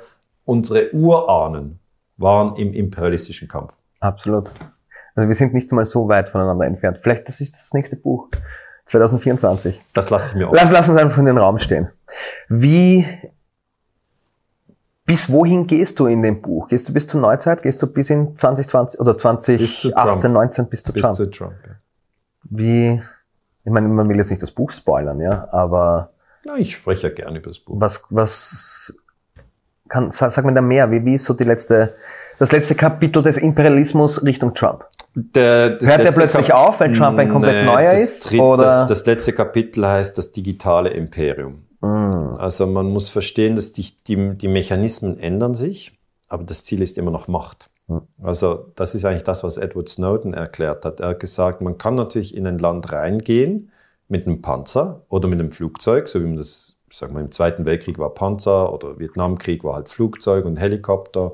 [0.45, 1.79] unsere Urahnen
[2.17, 3.73] waren im imperialistischen Kampf.
[4.05, 4.51] Absolut.
[5.15, 6.99] Also wir sind nicht mal so weit voneinander entfernt.
[7.01, 8.29] Vielleicht das ist das nächste Buch.
[8.85, 9.81] 2024.
[9.93, 10.53] Das lasse ich mir auch.
[10.53, 11.89] Lass, lass uns einfach in den Raum stehen.
[12.49, 13.05] Wie,
[15.05, 16.67] bis wohin gehst du in dem Buch?
[16.67, 17.63] Gehst du bis zur Neuzeit?
[17.63, 19.21] Gehst du bis in 2020 oder Bis
[19.79, 20.33] zu 2018, Trump.
[20.35, 21.15] 19 bis zu Bis Trump?
[21.15, 21.55] zu Trump.
[21.65, 21.71] Ja.
[22.43, 23.01] Wie,
[23.63, 26.11] ich meine, man will jetzt nicht das Buch spoilern, ja, aber
[26.45, 27.73] Na, ich spreche ja gerne über das Buch.
[27.79, 28.95] was, was
[29.89, 31.95] kann, sag, sag mir da mehr, wie, wie ist so die letzte,
[32.39, 34.85] das letzte Kapitel des Imperialismus Richtung Trump?
[35.13, 38.41] Der, das Hört letzte plötzlich Kap- auf, weil Trump ein komplett Nee, neuer ist, dritt-
[38.41, 38.65] oder?
[38.65, 41.65] Das, das letzte Kapitel heißt das digitale Imperium.
[41.81, 42.35] Mm.
[42.37, 45.93] Also man muss verstehen, dass die, die, die Mechanismen ändern sich,
[46.27, 47.69] aber das Ziel ist immer noch Macht.
[47.87, 48.01] Hm.
[48.21, 50.99] Also das ist eigentlich das, was Edward Snowden erklärt hat.
[50.99, 53.71] Er hat gesagt, man kann natürlich in ein Land reingehen
[54.07, 57.65] mit einem Panzer oder mit einem Flugzeug, so wie man das, sagen wir, im Zweiten
[57.65, 61.31] Weltkrieg war Panzer oder Vietnamkrieg war halt Flugzeug und Helikopter.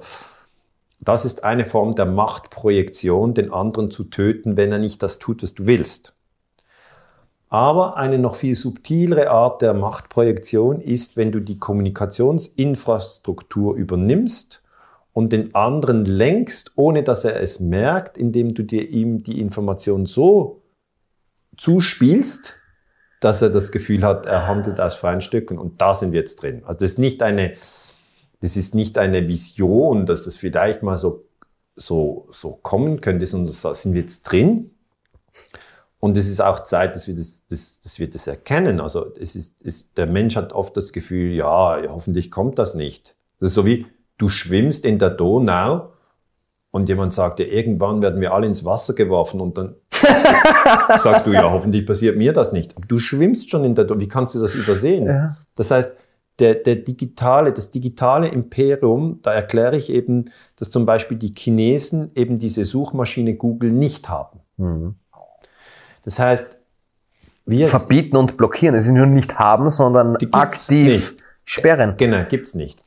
[1.03, 5.41] Das ist eine Form der Machtprojektion, den anderen zu töten, wenn er nicht das tut,
[5.41, 6.13] was du willst.
[7.49, 14.63] Aber eine noch viel subtilere Art der Machtprojektion ist, wenn du die Kommunikationsinfrastruktur übernimmst
[15.11, 20.05] und den anderen lenkst, ohne dass er es merkt, indem du dir ihm die Information
[20.05, 20.61] so
[21.57, 22.59] zuspielst,
[23.19, 25.57] dass er das Gefühl hat, er handelt aus freien Stücken.
[25.57, 26.63] Und da sind wir jetzt drin.
[26.65, 27.55] Also das ist nicht eine,
[28.41, 31.25] das ist nicht eine Vision, dass das vielleicht mal so,
[31.75, 34.71] so, so kommen könnte, sondern da sind wir jetzt drin.
[35.99, 38.81] Und es ist auch Zeit, dass wir das, das, dass wir das erkennen.
[38.81, 43.15] Also es ist, es, der Mensch hat oft das Gefühl, ja, hoffentlich kommt das nicht.
[43.39, 43.85] Das ist so wie,
[44.17, 45.93] du schwimmst in der Donau
[46.71, 49.75] und jemand sagt dir, irgendwann werden wir alle ins Wasser geworfen und dann
[50.97, 52.75] sagst du, ja, hoffentlich passiert mir das nicht.
[52.75, 54.01] Aber du schwimmst schon in der Donau.
[54.01, 55.05] Wie kannst du das übersehen?
[55.05, 55.37] Ja.
[55.53, 55.91] Das heißt,
[56.41, 60.25] der, der digitale, das digitale Imperium, da erkläre ich eben,
[60.57, 64.39] dass zum Beispiel die Chinesen eben diese Suchmaschine Google nicht haben.
[64.57, 64.95] Mhm.
[66.03, 66.57] Das heißt,
[67.45, 68.75] wir Verbieten und blockieren.
[68.75, 71.23] Es ist nur nicht haben, sondern aktiv nicht.
[71.43, 71.95] sperren.
[71.97, 72.81] Genau, gibt's nicht.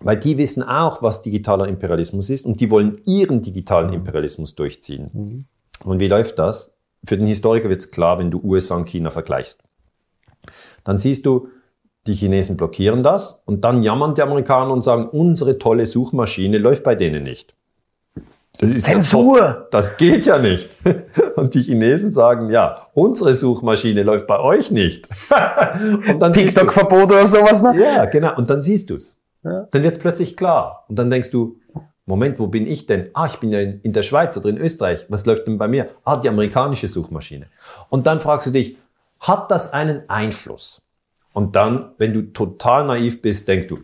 [0.00, 5.46] Weil die wissen auch, was digitaler Imperialismus ist und die wollen ihren digitalen Imperialismus durchziehen.
[5.84, 6.76] Und wie läuft das?
[7.04, 9.62] Für den Historiker wird's klar, wenn du USA und China vergleichst.
[10.84, 11.48] Dann siehst du,
[12.08, 16.82] die Chinesen blockieren das und dann jammern die Amerikaner und sagen, unsere tolle Suchmaschine läuft
[16.82, 17.54] bei denen nicht.
[18.60, 19.38] Das ist ja Zensur!
[19.38, 20.68] voll- das geht ja nicht.
[21.36, 25.06] Und die Chinesen sagen, ja, unsere Suchmaschine läuft bei euch nicht.
[26.32, 27.74] TikTok-Verbot oder sowas noch?
[27.74, 28.34] ja, genau.
[28.36, 29.16] Und dann siehst du es.
[29.44, 29.68] Ja.
[29.70, 30.84] Dann wird es plötzlich klar.
[30.88, 31.60] Und dann denkst du,
[32.04, 33.10] Moment, wo bin ich denn?
[33.14, 35.06] Ah, ich bin ja in, in der Schweiz oder in Österreich.
[35.08, 35.90] Was läuft denn bei mir?
[36.04, 37.46] Ah, die amerikanische Suchmaschine.
[37.90, 38.76] Und dann fragst du dich,
[39.20, 40.82] hat das einen Einfluss?
[41.38, 43.78] Und dann, wenn du total naiv bist, denkst du,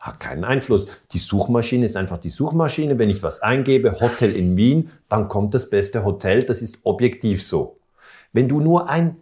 [0.00, 0.88] hat keinen Einfluss.
[1.12, 2.98] Die Suchmaschine ist einfach die Suchmaschine.
[2.98, 6.42] Wenn ich was eingebe, Hotel in Wien, dann kommt das beste Hotel.
[6.42, 7.78] Das ist objektiv so.
[8.32, 9.18] Wenn du nur ein,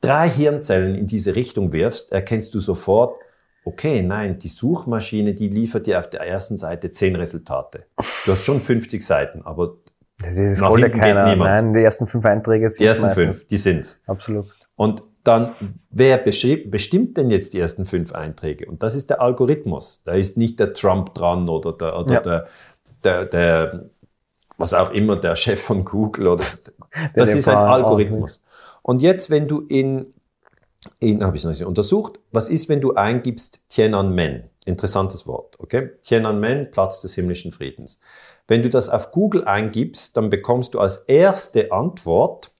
[0.00, 3.14] drei Hirnzellen in diese Richtung wirfst, erkennst du sofort,
[3.64, 7.86] okay, nein, die Suchmaschine, die liefert dir auf der ersten Seite zehn Resultate.
[8.26, 9.76] Du hast schon 50 Seiten, aber
[10.20, 11.28] Das ist Nach hinten geht keiner.
[11.30, 11.62] niemand.
[11.62, 13.22] Nein, die ersten fünf Einträge sind die ersten meistens.
[13.22, 14.02] fünf, die sind's.
[14.08, 14.56] Absolut.
[14.74, 15.54] Und dann,
[15.90, 18.66] wer bestimmt denn jetzt die ersten fünf Einträge?
[18.66, 20.02] Und das ist der Algorithmus.
[20.04, 22.20] Da ist nicht der Trump dran oder der, oder Ja.
[22.20, 22.46] der,
[23.02, 23.90] der, der,
[24.58, 26.44] was auch immer, der Chef von Google oder,
[27.14, 28.44] das ist ein Algorithmus.
[28.82, 30.12] Und jetzt, wenn du in,
[31.00, 34.50] in habe ich noch nicht untersucht, was ist, wenn du eingibst Tiananmen?
[34.66, 35.90] Interessantes Wort, okay?
[36.02, 38.00] Tiananmen, Platz des himmlischen Friedens.
[38.46, 42.52] Wenn du das auf Google eingibst, dann bekommst du als erste Antwort,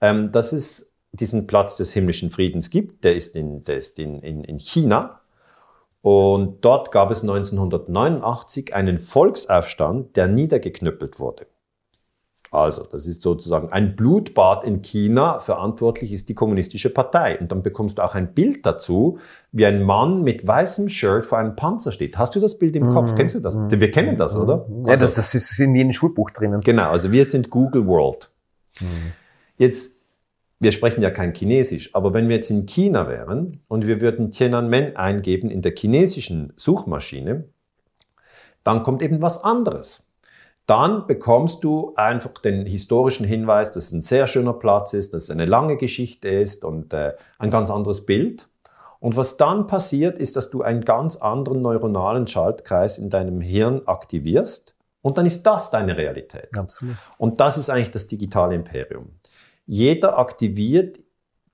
[0.00, 0.87] ähm, dass es
[1.20, 3.04] diesen Platz des himmlischen Friedens gibt.
[3.04, 5.20] Der ist in, der ist in, in, in China.
[6.00, 11.46] Und dort gab es 1989 einen Volksaufstand, der niedergeknüppelt wurde.
[12.50, 15.38] Also, das ist sozusagen ein Blutbad in China.
[15.38, 17.38] Verantwortlich ist die kommunistische Partei.
[17.38, 19.18] Und dann bekommst du auch ein Bild dazu,
[19.52, 22.16] wie ein Mann mit weißem Shirt vor einem Panzer steht.
[22.16, 23.14] Hast du das Bild im Kopf?
[23.14, 23.54] Kennst du das?
[23.68, 24.66] Wir kennen das, oder?
[24.86, 26.62] Ja, Also- das, das ist in jedem Schulbuch drinnen.
[26.62, 28.30] Genau, also wir sind Google World.
[29.58, 29.97] Jetzt,
[30.60, 34.30] wir sprechen ja kein Chinesisch, aber wenn wir jetzt in China wären und wir würden
[34.30, 37.44] Tiananmen eingeben in der chinesischen Suchmaschine,
[38.64, 40.08] dann kommt eben was anderes.
[40.66, 45.22] dann bekommst du einfach den historischen Hinweis, dass es ein sehr schöner Platz ist, dass
[45.24, 48.50] es eine lange Geschichte ist und äh, ein ganz anderes Bild.
[49.00, 53.80] Und was dann passiert, ist, dass du einen ganz anderen neuronalen Schaltkreis in deinem Hirn
[53.86, 56.50] aktivierst und dann ist das deine Realität.
[56.54, 56.96] Absolut.
[57.16, 59.12] Und das ist eigentlich das digitale Imperium.
[59.70, 60.98] Jeder aktiviert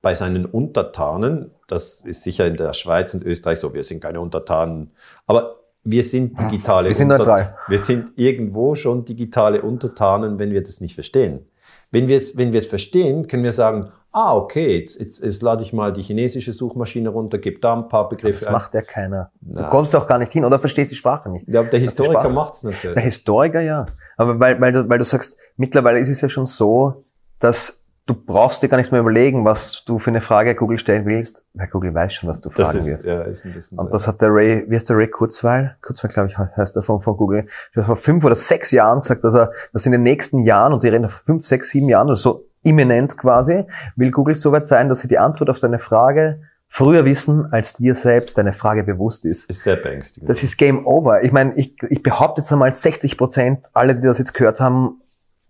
[0.00, 4.20] bei seinen Untertanen, das ist sicher in der Schweiz und Österreich so, wir sind keine
[4.20, 4.92] Untertanen,
[5.26, 7.56] aber wir sind digitale Wir sind neutral.
[7.66, 11.46] Wir sind irgendwo schon digitale Untertanen, wenn wir das nicht verstehen.
[11.90, 15.42] Wenn wir es, wenn wir es verstehen, können wir sagen, ah, okay, jetzt, jetzt, jetzt
[15.42, 18.52] lade ich mal die chinesische Suchmaschine runter, gebe da ein paar Begriffe Das ein.
[18.52, 19.32] macht ja keiner.
[19.40, 19.68] Du Na.
[19.68, 21.48] kommst auch gar nicht hin oder verstehst die Sprache nicht.
[21.48, 23.04] Ja, der Historiker macht es Der natürlich.
[23.04, 23.86] Historiker ja.
[24.16, 27.02] Aber weil, weil, du, weil du sagst, mittlerweile ist es ja schon so,
[27.40, 31.06] dass du brauchst dir gar nicht mehr überlegen, was du für eine Frage Google stellen
[31.06, 33.06] willst, weil Google weiß schon, was du Das fragen ist, wirst.
[33.06, 33.84] ja, ist ein bisschen so.
[33.84, 35.76] Und das hat der Ray, wie heißt der Ray Kurzweil?
[35.82, 37.46] Kurzweil, glaube ich, heißt er von, von Google.
[37.74, 40.72] Der hat vor fünf oder sechs Jahren gesagt, dass er, dass in den nächsten Jahren,
[40.72, 43.64] und die reden vor fünf, sechs, sieben Jahren oder so imminent quasi,
[43.96, 47.74] will Google so weit sein, dass sie die Antwort auf deine Frage früher wissen, als
[47.74, 49.48] dir selbst deine Frage bewusst ist.
[49.48, 50.28] ist sehr beängstigend.
[50.28, 51.22] Das ist Game Over.
[51.22, 55.00] Ich meine, ich, ich behaupte jetzt einmal, 60 Prozent, alle, die das jetzt gehört haben,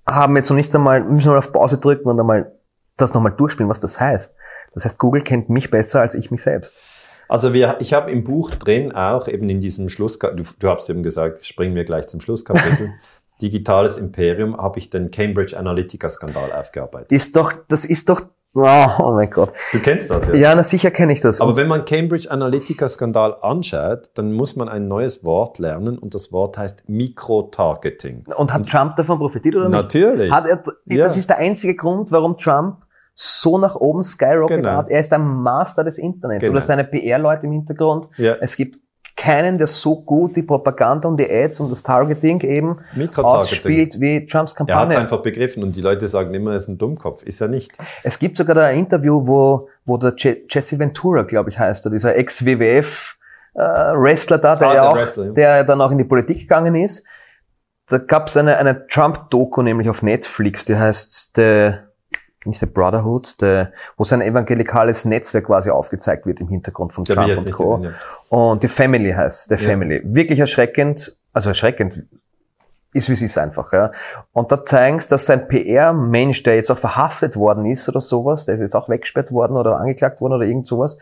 [0.06, 2.52] haben jetzt noch nicht einmal, müssen mal auf Pause drücken und einmal
[2.96, 4.36] das nochmal durchspielen, was das heißt.
[4.74, 6.76] Das heißt, Google kennt mich besser als ich mich selbst.
[7.28, 10.88] Also wir, ich habe im Buch drin auch eben in diesem Schlusskapitel, du, du hast
[10.90, 12.92] eben gesagt, springen wir gleich zum Schlusskapitel,
[13.42, 17.10] Digitales Imperium, habe ich den Cambridge Analytica-Skandal aufgearbeitet.
[17.10, 18.22] Ist doch, das ist doch,
[18.54, 19.52] oh, oh mein Gott.
[19.72, 20.34] Du kennst das, ja?
[20.34, 21.40] Ja, na sicher kenne ich das.
[21.40, 26.14] Aber Und wenn man Cambridge Analytica-Skandal anschaut, dann muss man ein neues Wort lernen und
[26.14, 28.24] das Wort heißt Mikrotargeting.
[28.36, 29.76] Und hat Trump davon profitiert oder nicht?
[29.76, 30.30] Natürlich.
[30.32, 31.04] Hat er, Ja.
[31.04, 32.78] Das ist der einzige Grund, warum Trump
[33.14, 34.70] so nach oben skyrocket Genau.
[34.76, 34.88] hat.
[34.88, 36.52] Er ist der Master des Internets Genau.
[36.52, 38.08] oder seine PR-Leute im Hintergrund.
[38.16, 38.34] Ja.
[38.40, 38.78] Es gibt
[39.16, 42.79] keinen, der so gut die Propaganda und die Ads und das Targeting eben
[43.16, 44.94] ausspielt wie Trumps Er hat Kampagne.
[44.94, 47.22] es einfach begriffen und die Leute sagen immer, er ist ein Dummkopf.
[47.22, 47.72] Ist er nicht.
[48.03, 51.87] Es gibt sogar da ein Interview, wo, wo der Je Jesse Ventura, glaube ich, heißt
[51.87, 53.16] er, dieser Ex-WWF
[53.55, 55.33] äh, Wrestler da, der, Ah, ja auch, Wrestler, ja.
[55.33, 57.05] der dann auch in die Politik gegangen ist.
[57.88, 61.74] Da gab es eine, eine Trump-Doku nämlich auf Netflix, die heißt The,
[62.46, 63.64] nicht The Brotherhood, the,
[63.96, 67.76] wo sein evangelikales Netzwerk quasi aufgezeigt wird im Hintergrund von habe Trump und Co.
[67.76, 67.92] gesehen.
[68.30, 68.37] Ja.
[68.37, 69.61] Und die Family heißt, The Ja.
[69.61, 70.02] Family.
[70.04, 72.04] Wirklich erschreckend, also erschreckend
[72.92, 73.90] ist, wie es ist einfach, ja.
[74.33, 78.46] Und da zeigen sie, dass sein PR-Mensch, der jetzt auch verhaftet worden ist oder sowas,
[78.46, 80.98] der ist jetzt auch weggesperrt worden oder angeklagt worden oder irgend sowas,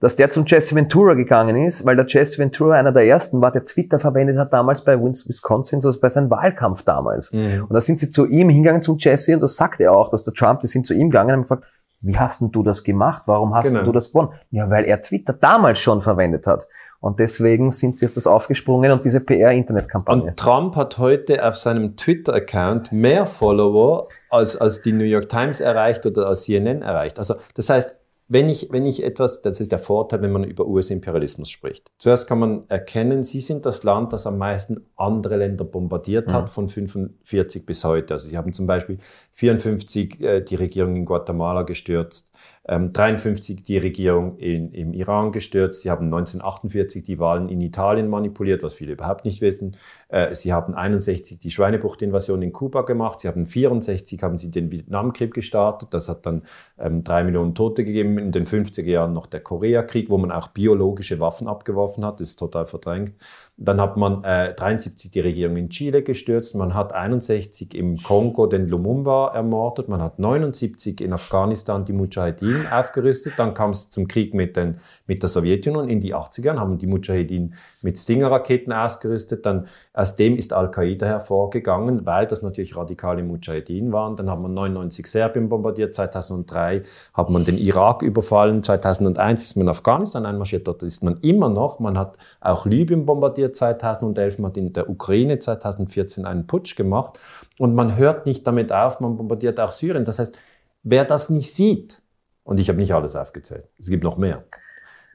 [0.00, 3.50] dass der zum Jesse Ventura gegangen ist, weil der Jesse Ventura einer der ersten war,
[3.50, 7.32] der Twitter verwendet hat damals bei Wisconsin, also bei seinem Wahlkampf damals.
[7.32, 7.64] Mhm.
[7.68, 10.24] Und da sind sie zu ihm hingegangen zum Jesse und das sagt er auch, dass
[10.24, 11.64] der Trump, die sind zu ihm gegangen und haben gefragt,
[12.02, 13.22] wie hast denn du das gemacht?
[13.26, 13.82] Warum hast Genau.
[13.82, 14.28] du das gewonnen?
[14.50, 16.66] Ja, weil er Twitter damals schon verwendet hat.
[17.00, 20.22] Und deswegen sind sie auf das aufgesprungen und diese PR-Internetkampagne.
[20.22, 25.60] Und Trump hat heute auf seinem Twitter-Account mehr Follower als, als die New York Times
[25.60, 27.18] erreicht oder als CNN erreicht.
[27.18, 27.96] Also das heißt,
[28.28, 31.92] wenn ich, wenn ich etwas, das ist der Vorteil, wenn man über US-Imperialismus spricht.
[31.98, 36.50] Zuerst kann man erkennen, sie sind das Land, das am meisten andere Länder bombardiert hat,
[36.50, 38.14] von 45 bis heute.
[38.14, 38.98] Also sie haben zum Beispiel
[39.32, 42.35] 54 äh, die Regierung in Guatemala gestürzt,
[42.68, 45.82] ähm, 53 die Regierung in, im Iran gestürzt.
[45.82, 49.76] Sie haben 1948 die Wahlen in Italien manipuliert, was viele überhaupt nicht wissen.
[50.08, 53.20] Äh, sie haben 61 die Schweinebuchtinvasion in Kuba gemacht.
[53.20, 55.94] Sie haben 64 haben sie den Vietnamkrieg gestartet.
[55.94, 56.42] Das hat dann
[56.78, 58.18] ähm, drei Millionen Tote gegeben.
[58.18, 62.20] In den 50er Jahren noch der Koreakrieg, wo man auch biologische Waffen abgeworfen hat.
[62.20, 63.12] Das ist total verdrängt.
[63.58, 66.54] Dann hat man äh, 73 die Regierung in Chile gestürzt.
[66.54, 69.88] Man hat 61 im Kongo den Lumumba ermordet.
[69.88, 73.32] Man hat 79 in Afghanistan die Mujahedin aufgerüstet.
[73.38, 76.86] Dann kam es zum Krieg mit, den, mit der Sowjetunion in die 80ern, haben die
[76.86, 79.46] Mujahedin mit Stinger-Raketen ausgerüstet.
[79.46, 84.14] Dann aus dem ist Al-Qaida hervorgegangen, weil das natürlich radikale Mujahedin waren.
[84.14, 85.94] Dann hat man 99 Serbien bombardiert.
[85.94, 86.82] 2003
[87.14, 88.62] hat man den Irak überfallen.
[88.62, 90.68] 2001 ist man in Afghanistan einmarschiert.
[90.68, 91.80] Dort ist man immer noch.
[91.80, 94.38] Man hat auch Libyen bombardiert 2011.
[94.38, 97.18] Man hat in der Ukraine 2014 einen Putsch gemacht.
[97.58, 99.00] Und man hört nicht damit auf.
[99.00, 100.04] Man bombardiert auch Syrien.
[100.04, 100.38] Das heißt,
[100.82, 102.02] wer das nicht sieht,
[102.44, 104.44] und ich habe nicht alles aufgezählt, es gibt noch mehr.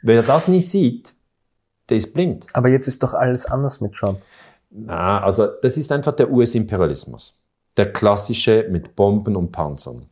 [0.02, 1.16] Wer das nicht sieht,
[1.88, 2.48] der ist blind.
[2.54, 4.20] Aber jetzt ist doch alles anders mit Trump.
[4.72, 7.38] Na, also das ist einfach der US-Imperialismus.
[7.78, 10.06] Der klassische mit Bomben und Panzern.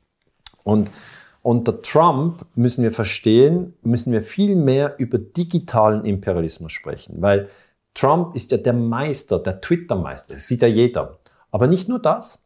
[0.64, 0.92] Und
[1.42, 7.50] unter Trump müssen wir verstehen, müssen wir viel mehr über digitalen Imperialismus sprechen, weil
[7.94, 11.18] Trump ist ja der Meister, der Twitter-Meister, sieht ja jeder.
[11.52, 12.44] Aber nicht nur das,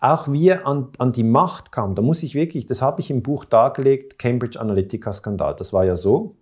[0.00, 3.10] auch wie er an, an die Macht kam, da muss ich wirklich, das habe ich
[3.10, 5.54] im Buch dargelegt, Cambridge Analytica-Skandal.
[5.56, 6.36] Das war ja so,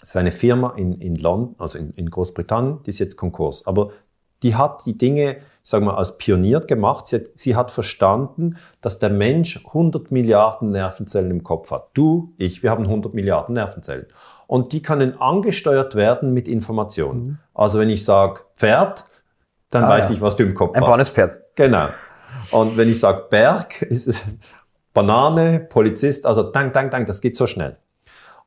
[0.00, 3.66] das ist eine Firma in, in London, also in, in Großbritannien, die ist jetzt Konkurs.
[3.66, 3.90] Aber
[4.42, 7.06] die hat die Dinge, ich sage mal, als Pionier gemacht.
[7.06, 11.90] Sie hat, sie hat verstanden, dass der Mensch 100 Milliarden Nervenzellen im Kopf hat.
[11.94, 14.06] Du, ich, wir haben 100 Milliarden Nervenzellen.
[14.46, 17.22] Und die können angesteuert werden mit Informationen.
[17.22, 17.38] Mhm.
[17.54, 19.04] Also wenn ich sage Pferd,
[19.70, 20.14] dann ah, weiß ja.
[20.14, 20.86] ich, was du im Kopf Ein hast.
[20.86, 21.40] Ein braunes Pferd.
[21.56, 21.88] Genau.
[22.50, 24.22] Und wenn ich sage Berg, ist es
[24.92, 27.78] Banane, Polizist, also dank, dank, dank, das geht so schnell.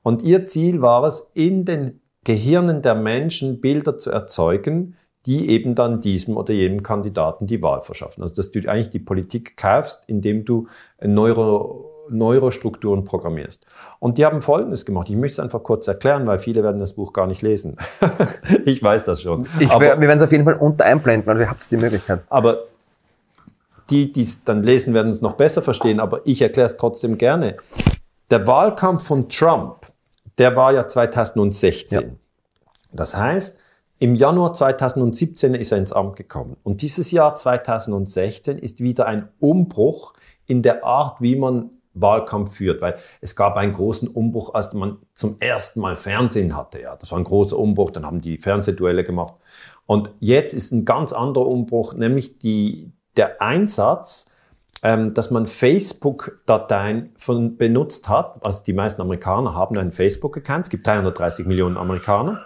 [0.02, 4.96] Und ihr Ziel war es, in den Gehirnen der Menschen Bilder zu erzeugen,
[5.26, 8.24] die eben dann diesem oder jenem Kandidaten die Wahl verschaffen.
[8.24, 10.68] Also dass du eigentlich die Politik kaufst, indem du
[11.02, 13.66] Neuro, Neurostrukturen programmierst.
[14.00, 15.10] Und die haben Folgendes gemacht.
[15.10, 17.76] Ich möchte es einfach kurz erklären, weil viele werden das Buch gar nicht lesen.
[18.66, 19.48] ich weiß das schon.
[19.60, 22.22] Ich, aber, wir werden es auf jeden Fall unter einblenden, weil wir haben die Möglichkeit.
[22.30, 22.66] Aber
[23.90, 27.18] die, die es dann lesen, werden es noch besser verstehen, aber ich erkläre es trotzdem
[27.18, 27.58] gerne.
[28.30, 29.88] Der Wahlkampf von Trump,
[30.38, 32.02] der war ja 2016.
[32.02, 32.08] Ja.
[32.92, 33.60] Das heißt,
[34.00, 36.56] im Januar 2017 ist er ins Amt gekommen.
[36.64, 40.14] Und dieses Jahr 2016 ist wieder ein Umbruch
[40.48, 45.00] in der Art, wie man Wahlkampf führt, weil es gab einen großen Umbruch, als man
[45.14, 46.82] zum ersten Mal Fernsehen hatte.
[46.82, 47.92] Ja, das war ein großer Umbruch.
[47.92, 49.34] Dann haben die Fernsehduelle gemacht.
[49.86, 54.32] Und jetzt ist ein ganz anderer Umbruch, nämlich die, der Einsatz,
[54.82, 57.16] ähm, dass man Facebook-Dateien
[57.58, 58.46] benutzt hat.
[58.46, 60.68] Also die meisten Amerikaner haben einen Facebook-Account.
[60.68, 62.46] Es gibt 330 Millionen Amerikaner.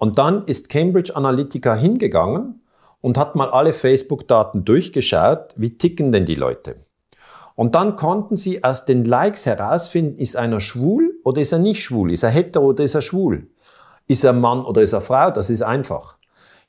[0.00, 2.62] Und dann ist Cambridge Analytica hingegangen
[3.02, 6.76] und hat mal alle Facebook-Daten durchgeschaut, wie ticken denn die Leute.
[7.54, 11.82] Und dann konnten sie aus den Likes herausfinden, ist einer schwul oder ist er nicht
[11.82, 12.10] schwul?
[12.12, 13.48] Ist er hetero oder ist er schwul?
[14.06, 15.30] Ist er Mann oder ist er Frau?
[15.30, 16.16] Das ist einfach.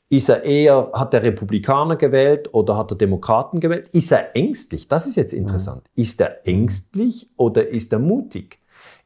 [0.09, 3.87] Ist er eher, hat er Republikaner gewählt oder hat er Demokraten gewählt?
[3.93, 4.89] Ist er ängstlich?
[4.89, 5.83] Das ist jetzt interessant.
[5.95, 6.01] Mhm.
[6.01, 8.60] Ist er ängstlich oder ist er mutig?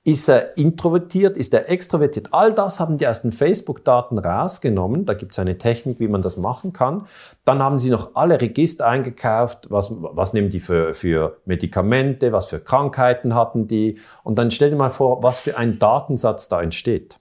[0.08, 1.36] Ist er introvertiert?
[1.36, 2.30] Ist er extrovertiert?
[2.32, 5.06] All das haben die aus den Facebook-Daten rausgenommen.
[5.06, 7.08] Da gibt es eine Technik, wie man das machen kann.
[7.43, 9.66] Dann haben sie noch alle Register eingekauft.
[9.72, 12.32] Was, was nehmen die für, für Medikamente?
[12.32, 13.97] Was für Krankheiten hatten die?
[14.24, 17.20] Und dann stell dir mal vor, was für ein Datensatz da entsteht.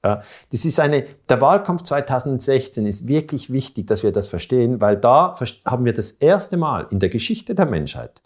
[0.00, 5.34] Das ist eine, der Wahlkampf 2016 ist wirklich wichtig, dass wir das verstehen, weil da
[5.66, 8.22] haben wir das erste Mal in der Geschichte der Menschheit,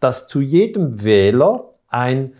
[0.00, 2.34] dass zu jedem Wähler ein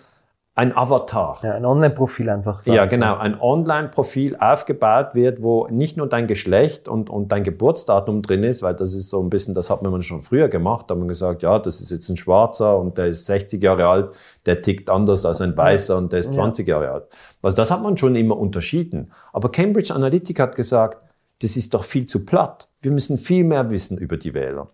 [0.55, 1.38] ein Avatar.
[1.42, 2.66] Ja, ein Online-Profil einfach.
[2.66, 3.16] Ja, genau.
[3.16, 8.61] Ein Online-Profil aufgebaut wird, wo nicht nur dein Geschlecht und, und dein Geburtsdatum drin ist,
[8.62, 10.86] weil das ist so ein bisschen, das hat man schon früher gemacht.
[10.88, 13.86] Da hat man gesagt, ja, das ist jetzt ein Schwarzer und der ist 60 Jahre
[13.86, 16.74] alt, der tickt anders als ein Weißer und der ist 20 ja.
[16.74, 17.05] Jahre alt.
[17.40, 19.11] Also das hat man schon immer unterschieden.
[19.32, 21.03] Aber Cambridge Analytica hat gesagt,
[21.40, 22.68] das ist doch viel zu platt.
[22.82, 24.68] Wir müssen viel mehr wissen über die Wähler.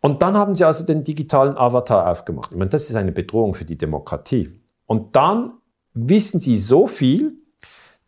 [0.00, 2.52] Und dann haben sie also den digitalen Avatar aufgemacht.
[2.52, 4.57] Ich meine, das ist eine Bedrohung für die Demokratie.
[4.88, 5.52] Und dann
[5.92, 7.34] wissen sie so viel,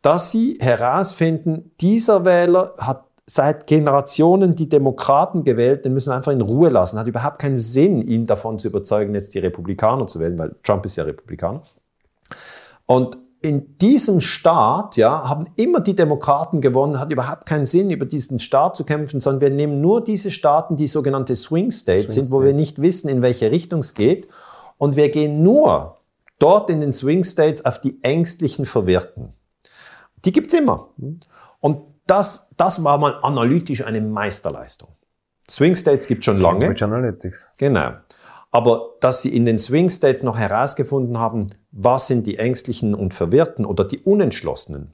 [0.02, 6.32] dass sie herausfinden, dieser Wähler hat seit Generationen die Demokraten gewählt, den müssen wir einfach
[6.32, 6.98] in Ruhe lassen.
[6.98, 10.84] Hat überhaupt keinen Sinn, ihn davon zu überzeugen, jetzt die Republikaner zu wählen, weil Trump
[10.86, 11.62] ist ja Republikaner.
[12.86, 18.04] Und in diesem Staat ja, haben immer die Demokraten gewonnen, hat überhaupt keinen Sinn, über
[18.04, 22.24] diesen Staat zu kämpfen, sondern wir nehmen nur diese Staaten, die sogenannte Swing States Swing
[22.24, 24.28] sind, wo wir nicht wissen, in welche Richtung es geht.
[24.76, 25.99] Und wir gehen nur
[26.40, 29.34] dort in den Swing States auf die ängstlichen Verwirrten.
[30.24, 30.88] Die gibt's immer.
[31.60, 34.90] Und das, das war mal analytisch eine Meisterleistung.
[35.48, 36.60] Swing States gibt schon lange.
[36.60, 37.50] Cambridge Analytics.
[37.58, 37.92] Genau.
[38.50, 43.14] Aber dass sie in den Swing States noch herausgefunden haben, was sind die Ängstlichen und
[43.14, 44.92] Verwirrten oder die Unentschlossenen.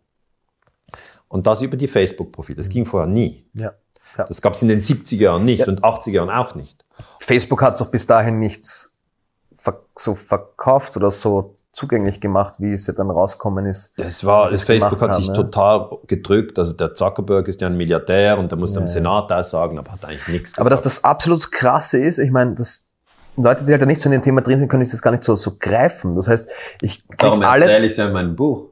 [1.29, 2.57] Und das über die Facebook-Profile.
[2.57, 3.49] Das ging vorher nie.
[3.55, 3.73] Ja.
[4.17, 4.25] ja.
[4.25, 5.69] Das gab es in den 70er Jahren nicht ja.
[5.69, 6.85] und 80er Jahren auch nicht.
[7.21, 8.96] Facebook hat es auch bis dahin nichts
[9.97, 13.93] so verkauft oder so zugänglich gemacht, wie es ja dann rauskommen ist.
[13.99, 15.35] Das war, das Facebook hat haben, sich ja.
[15.35, 16.59] total gedrückt.
[16.59, 19.93] Also der Zuckerberg ist ja ein Milliardär und der musste ja, im Senat aussagen, aber
[19.93, 20.61] hat eigentlich nichts gesagt.
[20.61, 22.87] Aber dass das absolut krasse ist, ich meine, das
[23.37, 25.37] Leute, die halt nicht so in dem Thema drin sind, können das gar nicht so,
[25.37, 26.17] so greifen.
[26.17, 26.49] Das heißt,
[26.81, 28.71] ich Darum erzähle ich es ja in meinem Buch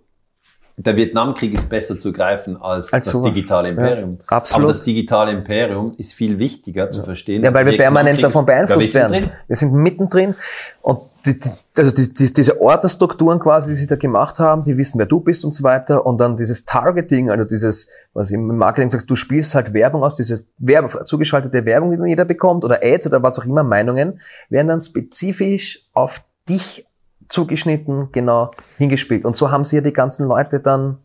[0.76, 4.18] der Vietnamkrieg ist besser zu greifen als, als das digitale Imperium.
[4.20, 4.64] Ja, absolut.
[4.64, 7.44] Aber das digitale Imperium ist viel wichtiger zu verstehen.
[7.44, 9.12] Ja, weil wir permanent davon beeinflusst werden.
[9.12, 9.30] Drin.
[9.46, 10.34] Wir sind mittendrin
[10.82, 14.76] und die, die, also die, die, diese Orderstrukturen quasi, die sie da gemacht haben, die
[14.76, 16.04] wissen, wer du bist und so weiter.
[16.04, 20.16] Und dann dieses Targeting, also dieses, was im Marketing sagst, du spielst halt Werbung aus,
[20.16, 24.20] diese Werbung, zugeschaltete Werbung, die dann jeder bekommt, oder Ads oder was auch immer, Meinungen,
[24.50, 26.84] werden dann spezifisch auf dich
[27.28, 29.24] zugeschnitten, genau hingespielt.
[29.24, 30.98] Und so haben sie ja die ganzen Leute dann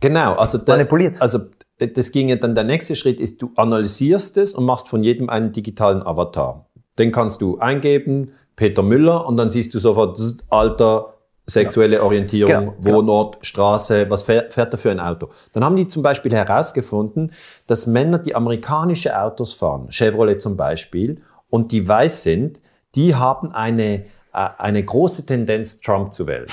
[0.00, 1.20] genau, also der, manipuliert.
[1.20, 1.40] Also
[1.78, 5.30] das ging ja dann, der nächste Schritt ist, du analysierst es und machst von jedem
[5.30, 6.66] einen digitalen Avatar.
[6.98, 10.18] Den kannst du eingeben, Peter Müller, und dann siehst du sofort,
[10.50, 11.14] Alter
[11.48, 12.96] sexuelle Orientierung, Genau, genau.
[12.96, 15.28] Wohnort, Straße, was fährt, fährt er für ein Auto.
[15.52, 17.32] Dann haben die zum Beispiel herausgefunden,
[17.66, 22.60] dass Männer, die amerikanische Autos fahren, Chevrolet zum Beispiel, und die weiß sind,
[22.94, 24.04] die haben eine,
[24.58, 26.46] eine große Tendenz, Trump zu wählen.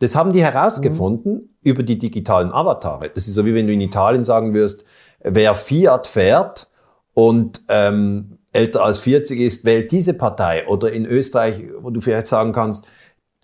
[0.00, 3.10] Das haben die herausgefunden über die digitalen Avatare.
[3.10, 4.84] Das ist so wie wenn du in Italien sagen wirst,
[5.20, 6.68] wer Fiat fährt
[7.14, 10.66] und ähm, älter als 40 ist, wählt diese Partei.
[10.66, 12.88] Oder in Österreich, wo du vielleicht sagen kannst,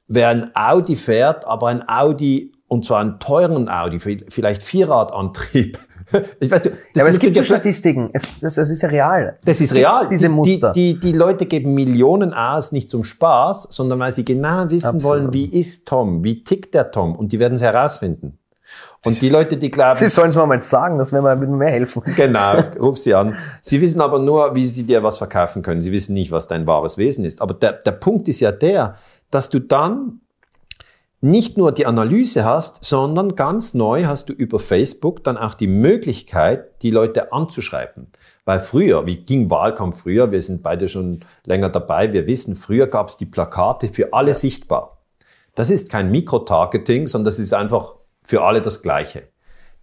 [0.07, 5.79] wer ein Audi fährt, aber ein Audi, und zwar einen teuren Audi, vielleicht Vierradantrieb.
[6.41, 8.11] Ich weiß, du, das, Ja, aber es gibt ja Statistiken.
[8.13, 9.39] Es, das, das ist ja real.
[9.45, 10.09] das ist real.
[10.09, 10.73] Diese Die- Muster.
[10.73, 14.97] Die, die, die Leute geben Millionen aus, nicht zum Spaß, sondern weil sie genau wissen
[14.97, 15.05] Absolut.
[15.05, 18.39] wollen, wie ist Tom, wie tickt der Tom und die werden es herausfinden.
[19.05, 21.53] Und die Leute, die glauben, Sie sollen es mir mal sagen, das wäre mir würde
[21.53, 22.03] mir mehr helfen.
[22.17, 23.37] genau, ruf sie an.
[23.61, 25.83] Sie wissen aber nur, wie sie dir was verkaufen können.
[25.83, 27.43] Sie wissen nicht, was dein wahres Wesen ist.
[27.43, 28.97] Aber der, der Punkt ist ja der,
[29.31, 30.21] dass du dann
[31.25, 35.67] nicht nur die Analyse hast, sondern ganz neu hast du über Facebook dann auch die
[35.67, 38.09] Möglichkeit, die Leute anzuschreiben.
[38.45, 40.31] Weil früher, wie ging Wahlkampf früher?
[40.33, 42.13] Wir sind beide schon länger dabei.
[42.13, 44.99] Wir wissen, früher gab es die Plakate für alle sichtbar.
[45.55, 49.29] Das ist kein Mikrotargeting, sondern das ist einfach für alle das Gleiche.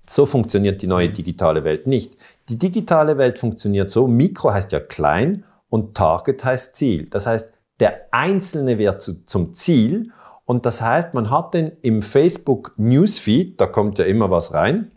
[0.08, 2.18] So funktioniert die neue digitale Welt nicht.
[2.50, 7.10] Die digitale Welt funktioniert so, Mikro heißt ja klein und Target heißt Ziel.
[7.10, 10.12] Das heißt, der Einzelne wird zu, zum Ziel
[10.46, 14.92] und das heißt, man hat den im Facebook Newsfeed, da kommt ja immer was rein,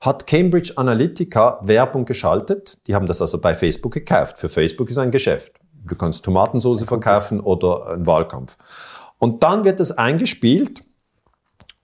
[0.00, 2.78] hat Cambridge Analytica Werbung geschaltet.
[2.86, 4.38] Die haben das also bei Facebook gekauft.
[4.38, 5.52] Für Facebook ist ein Geschäft.
[5.86, 8.56] Du kannst Tomatensauce verkaufen oder einen Wahlkampf.
[9.18, 10.82] Und dann wird es eingespielt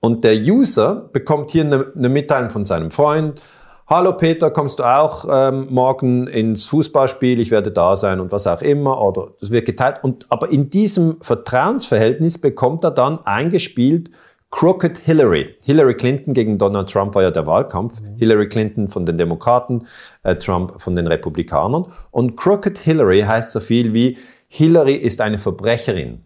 [0.01, 3.41] und der User bekommt hier eine, eine Mitteilung von seinem Freund.
[3.89, 7.41] Hallo Peter, kommst du auch ähm, morgen ins Fußballspiel?
[7.41, 9.03] Ich werde da sein und was auch immer.
[9.03, 9.97] Oder es wird geteilt.
[10.03, 14.11] Und, aber in diesem Vertrauensverhältnis bekommt er dann eingespielt
[14.51, 15.57] Crooked Hillary.
[15.65, 17.95] Hillary Clinton gegen Donald Trump war ja der Wahlkampf.
[18.19, 19.87] Hillary Clinton von den Demokraten,
[20.23, 21.87] äh, Trump von den Republikanern.
[22.13, 24.17] Und Crooked Hillary heißt so viel wie
[24.47, 26.23] Hillary ist eine Verbrecherin.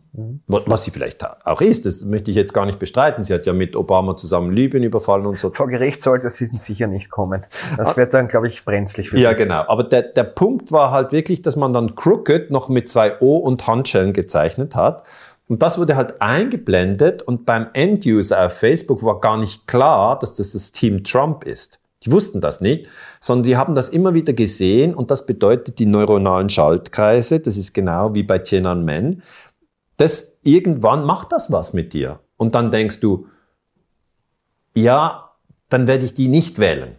[0.46, 3.24] Was sie vielleicht auch ist, das möchte ich jetzt gar nicht bestreiten.
[3.24, 5.50] Sie hat ja mit Obama zusammen Libyen überfallen und so.
[5.50, 7.44] Vor Gericht sollte sie sicher nicht kommen.
[7.76, 9.36] Das wird dann, glaube ich, brenzlig für Ja, sie.
[9.36, 9.64] genau.
[9.68, 13.36] Aber der, der Punkt war halt wirklich, dass man dann Crooked noch mit zwei O
[13.36, 15.02] und Handschellen gezeichnet hat.
[15.48, 20.34] Und das wurde halt eingeblendet und beim End-User auf Facebook war gar nicht klar, dass
[20.34, 21.78] das das Team Trump ist.
[22.02, 22.88] Die wussten das nicht,
[23.20, 27.74] sondern die haben das immer wieder gesehen und das bedeutet die neuronalen Schaltkreise, das ist
[27.74, 29.22] genau wie bei Tiananmen,
[29.97, 32.20] das irgendwann macht das was mit dir.
[32.36, 33.26] Und dann denkst du,
[34.74, 35.32] ja,
[35.68, 36.97] dann werde ich die nicht wählen.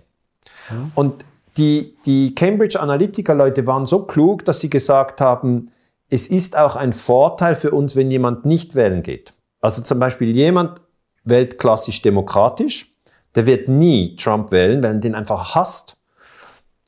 [0.95, 1.25] Und
[1.57, 5.71] die, die Cambridge Analytica-Leute waren so klug, dass sie gesagt haben,
[6.09, 9.33] es ist auch ein Vorteil für uns, wenn jemand nicht wählen geht.
[9.59, 10.79] Also zum Beispiel jemand
[11.23, 12.93] wählt klassisch demokratisch,
[13.35, 15.97] der wird nie Trump wählen, weil er den einfach hasst.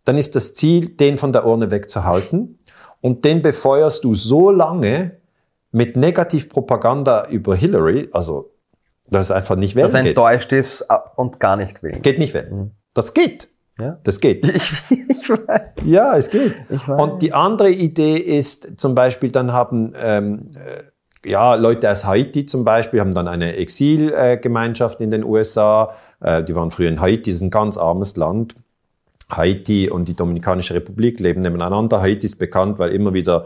[0.05, 2.59] Dann ist das Ziel, den von der Urne wegzuhalten.
[3.01, 5.18] Und den befeuerst du so lange
[5.71, 8.51] mit Negativpropaganda über Hillary, also
[9.09, 10.09] dass er einfach nicht wählen Dass er geht.
[10.17, 11.99] enttäuscht ist äh, und gar nicht will.
[11.99, 12.71] Geht nicht wählen.
[12.93, 13.49] Das geht.
[13.79, 13.99] Ja?
[14.03, 14.45] Das geht.
[14.89, 15.61] Ich, ich weiß.
[15.85, 16.53] Ja, es geht.
[16.87, 22.45] Und die andere Idee ist zum Beispiel, dann haben ähm, äh, ja, Leute aus Haiti
[22.45, 25.93] zum Beispiel, haben dann eine Exilgemeinschaft in den USA.
[26.21, 28.55] Äh, die waren früher in Haiti, das ist ein ganz armes Land.
[29.31, 32.01] Haiti und die Dominikanische Republik leben nebeneinander.
[32.01, 33.45] Haiti ist bekannt, weil immer wieder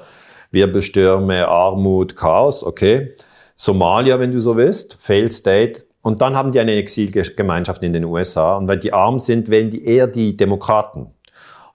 [0.54, 3.14] Wirbelstürme, Armut, Chaos, okay.
[3.56, 5.84] Somalia, wenn du so willst, Failed State.
[6.02, 8.58] Und dann haben die eine Exilgemeinschaft in den USA.
[8.58, 11.12] Und weil die arm sind, wählen die eher die Demokraten.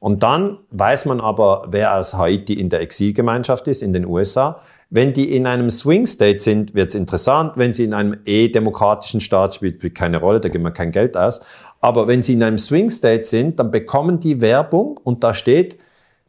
[0.01, 4.61] Und dann weiß man aber, wer aus Haiti in der Exilgemeinschaft ist, in den USA.
[4.91, 7.53] Wenn die in einem Swing State sind, wird es interessant.
[7.57, 10.93] Wenn sie in einem eh demokratischen Staat spielt, spielt keine Rolle, da gibt man kein
[10.93, 11.41] Geld aus.
[11.81, 15.79] Aber wenn sie in einem Swing State sind, dann bekommen die Werbung und da steht,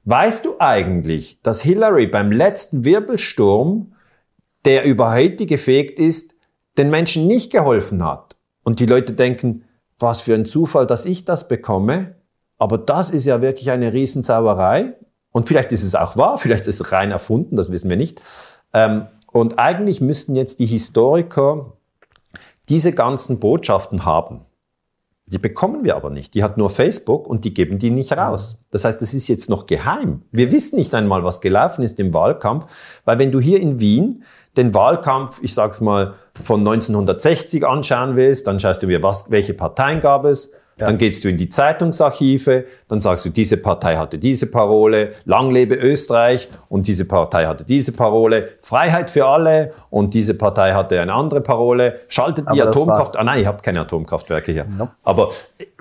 [0.10, 3.94] weißt du eigentlich, dass Hillary beim letzten Wirbelsturm,
[4.66, 6.36] der über Haiti gefegt ist,
[6.78, 8.36] den Menschen nicht geholfen hat?
[8.64, 9.64] Und die Leute denken,
[10.00, 12.16] was für ein Zufall, dass ich das bekomme.
[12.58, 14.96] Aber das ist ja wirklich eine Riesensauerei.
[15.32, 18.22] Und vielleicht ist es auch wahr, vielleicht ist es rein erfunden, das wissen wir nicht.
[18.74, 21.74] Ähm, und eigentlich müssten jetzt die Historiker
[22.68, 24.46] diese ganzen Botschaften haben.
[25.32, 26.34] Die bekommen wir aber nicht.
[26.34, 28.64] Die hat nur Facebook und die geben die nicht raus.
[28.72, 30.24] Das heißt, das ist jetzt noch geheim.
[30.32, 32.66] Wir wissen nicht einmal, was gelaufen ist im Wahlkampf,
[33.06, 34.24] weil wenn du hier in Wien
[34.58, 39.54] den Wahlkampf, ich sag's mal, von 1960 anschauen willst, dann schaust du mir, was, welche
[39.54, 40.86] Parteien gab es, Ja.
[40.86, 45.52] Dann gehst du in die Zeitungsarchive, dann sagst du, diese Partei hatte diese Parole, Lang
[45.52, 51.02] lebe Österreich und diese Partei hatte diese Parole, Freiheit für alle und diese Partei hatte
[51.02, 54.66] eine andere Parole, schaltet die Atomkraft, ah nein, ich habe keine Atomkraftwerke hier.
[54.66, 54.92] Nope.
[55.04, 55.30] Aber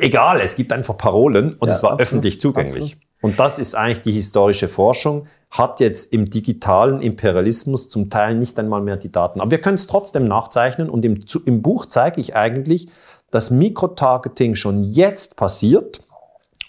[0.01, 2.85] egal, es gibt einfach Parolen und ja, es war absolut, öffentlich zugänglich.
[2.85, 3.09] Absolut.
[3.21, 8.59] Und das ist eigentlich die historische Forschung, hat jetzt im digitalen Imperialismus zum Teil nicht
[8.59, 9.41] einmal mehr die Daten.
[9.41, 12.89] Aber wir können es trotzdem nachzeichnen und im, im Buch zeige ich eigentlich,
[13.31, 16.01] dass Mikrotargeting schon jetzt passiert.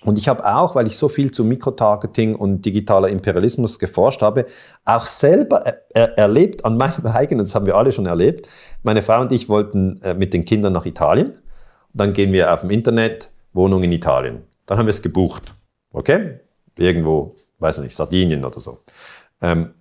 [0.03, 4.45] Und ich habe auch, weil ich so viel zu Mikrotargeting und digitaler Imperialismus geforscht habe,
[4.85, 8.47] auch selber er erlebt an meinem eigenen, das haben wir alle schon erlebt.
[8.83, 11.37] Meine Frau und ich wollten äh, mit den Kindern nach Italien.
[11.93, 14.43] Dann gehen wir auf dem Internet, Wohnung in Italien.
[14.65, 15.53] Dann haben wir es gebucht.
[15.91, 16.39] Okay?
[16.77, 18.79] Irgendwo, weiß nicht, Sardinien oder so.
[19.41, 19.73] Ähm,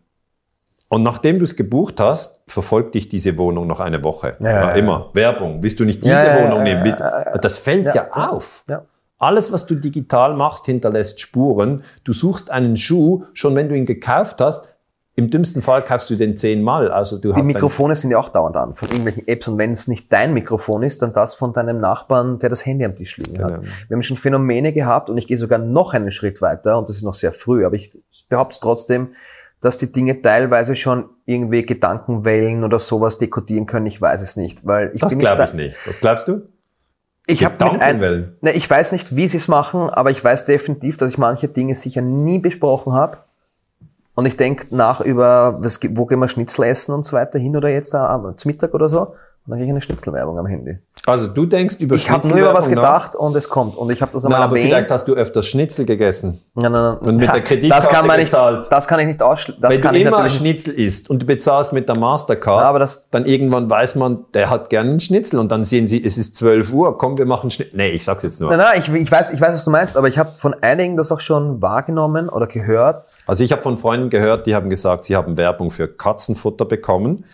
[0.91, 4.37] und nachdem du es gebucht hast, verfolgt dich diese Wohnung noch eine Woche.
[4.41, 5.11] Ja, ja, immer.
[5.13, 5.63] Werbung.
[5.63, 6.95] Willst du nicht diese ja, Wohnung nehmen?
[7.43, 8.65] Das fällt ja, auf.
[9.19, 11.83] Alles, was du digital machst, hinterlässt Spuren.
[12.05, 14.69] Du suchst einen Schuh, schon wenn du ihn gekauft hast,
[15.17, 16.93] im dümmsten Fall kaufst du den zehnmal.
[16.93, 19.89] Also du Die Mikrofone sind ja auch dauernd an von irgendwelchen Apps und wenn es
[19.89, 23.35] nicht dein Mikrofon ist, dann das von deinem Nachbarn, der das Handy am Tisch liegen
[23.35, 23.55] genau.
[23.55, 23.63] hat.
[23.89, 26.95] Wir haben schon Phänomene gehabt und ich gehe sogar noch einen Schritt weiter und das
[26.95, 27.93] ist noch sehr früh, aber ich
[28.29, 29.09] behaupte es trotzdem,
[29.61, 33.87] dass die Dinge teilweise schon irgendwie Gedankenwellen oder sowas dekodieren können.
[33.87, 35.77] Ich weiß es nicht, weil ich das glaube ich nicht.
[35.87, 36.43] Was glaubst du?
[37.31, 37.99] Ich habe ein,
[38.41, 41.47] ne, ich weiß nicht, wie sie es machen, aber ich weiß definitiv, dass ich manche
[41.47, 43.19] Dinge sicher nie besprochen habe.
[44.15, 47.55] Und ich denke nach über, was, wo gehen wir Schnitzel essen und so weiter hin
[47.55, 49.15] oder jetzt da, zum Mittag oder so.
[49.49, 50.77] Und dann kriege ich eine Schnitzelwerbung am Handy.
[51.07, 53.21] Also du denkst über Ich habe nur über was gedacht nach?
[53.21, 53.79] und es kommt.
[53.79, 54.69] Und ich habe das einmal aber erwähnt.
[54.69, 56.39] vielleicht hast du öfters Schnitzel gegessen.
[56.55, 56.99] Nein, nein, nein.
[56.99, 58.67] Und mit der Kreditkarte das kann man nicht, gezahlt.
[58.71, 59.63] Das kann ich nicht ausschließen.
[59.63, 63.09] Wenn du immer ein Schnitzel isst und du bezahlst mit der Mastercard, ja, aber das,
[63.09, 66.37] dann irgendwann weiß man, der hat gerne einen Schnitzel und dann sehen sie, es ist
[66.37, 67.75] 12 Uhr, komm, wir machen Schnitzel.
[67.75, 68.51] Nee, ich sag's jetzt nur.
[68.51, 70.99] Nein, nein, ich, ich, weiß, ich weiß, was du meinst, aber ich habe von einigen
[70.99, 73.09] das auch schon wahrgenommen oder gehört.
[73.27, 77.25] Also ich habe von Freunden gehört, die haben gesagt, sie haben Werbung für Katzenfutter bekommen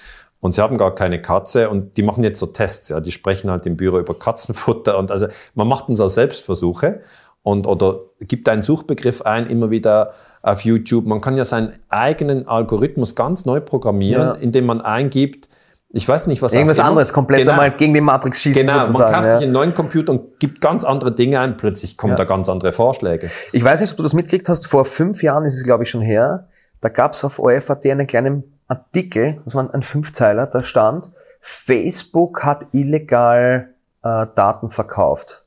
[0.45, 3.51] und sie haben gar keine Katze und die machen jetzt so Tests, ja, die sprechen
[3.51, 7.01] halt im Büro über Katzenfutter und also man macht uns auch Selbstversuche
[7.43, 11.07] und oder gibt einen Suchbegriff ein, immer wieder auf YouTube.
[11.07, 14.33] Man kann ja seinen eigenen Algorithmus ganz neu programmieren, ja.
[14.35, 15.49] indem man eingibt,
[15.89, 17.53] ich weiß nicht, was Irgendwas anderes, komplett genau.
[17.53, 18.67] einmal gegen die Matrix schießen.
[18.67, 19.37] Genau, sozusagen, man kauft ja.
[19.39, 22.17] sich einen neuen Computer und gibt ganz andere Dinge ein, plötzlich kommen ja.
[22.19, 23.31] da ganz andere Vorschläge.
[23.53, 25.91] Ich weiß nicht, ob du das mitgekriegt hast, vor fünf Jahren ist es, glaube ich,
[25.91, 26.49] schon her,
[26.83, 31.11] da gab es auf OFAT einen kleinen Artikel, das war ein Fünfzeiler, da stand,
[31.41, 35.45] Facebook hat illegal äh, Daten verkauft.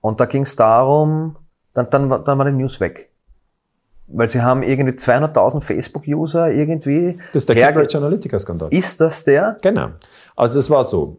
[0.00, 1.36] Und da ging es darum,
[1.74, 3.10] dann, dann, dann war die News weg.
[4.08, 7.18] Weil sie haben irgendwie 200.000 Facebook-User irgendwie.
[7.32, 8.68] Das ist der Cambridge Analytica-Skandal.
[8.72, 9.56] Ist das der?
[9.62, 9.90] Genau.
[10.34, 11.18] Also es war so.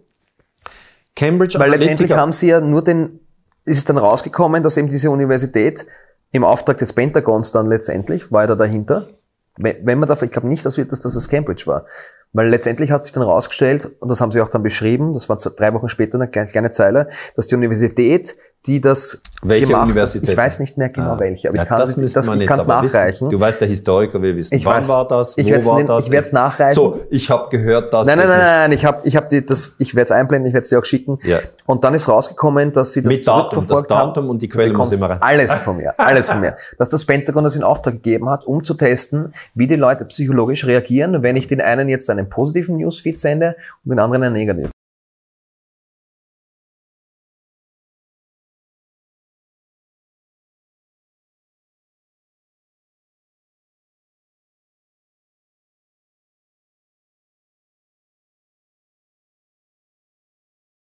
[1.15, 3.21] Cambridge Weil Analytica letztendlich haben sie ja nur den,
[3.63, 5.85] ist es dann rausgekommen, dass eben diese Universität
[6.31, 9.07] im Auftrag des Pentagons dann letztendlich, war er da dahinter,
[9.63, 11.85] wenn man davon, ich glaube nicht, dass, wir, dass das Cambridge war.
[12.33, 15.37] Weil letztendlich hat sich dann herausgestellt, und das haben sie auch dann beschrieben, das war
[15.37, 18.35] drei Wochen später eine kleine Zeile, dass die Universität
[18.67, 20.29] die das welche gemacht Universität?
[20.29, 21.19] Ich weiß nicht mehr genau ah.
[21.19, 23.07] welche, aber ja, ich kann es das, ich kann's nachreichen.
[23.07, 23.29] Wissen.
[23.31, 24.53] Du weißt, der Historiker will wissen.
[24.53, 25.35] Ich Wann weiß, war das?
[25.35, 26.05] Wo ich war das?
[26.05, 26.75] Ich werde es nachreichen.
[26.75, 29.75] So, ich habe gehört, dass Nein, nein, nein, nein, ich habe ich habe die das
[29.79, 31.17] ich werde es einblenden, ich werde es dir auch schicken.
[31.23, 31.39] Ja.
[31.65, 34.91] Und dann ist rausgekommen, dass sie das Mit Datum, das Datum und die Quelle muss
[34.91, 35.21] immer rein.
[35.21, 36.55] Alles von mir, alles von mir.
[36.77, 40.65] Dass das Pentagon das in Auftrag gegeben hat, um zu testen, wie die Leute psychologisch
[40.65, 44.71] reagieren, wenn ich den einen jetzt einen positiven Newsfeed sende und den anderen einen negativen.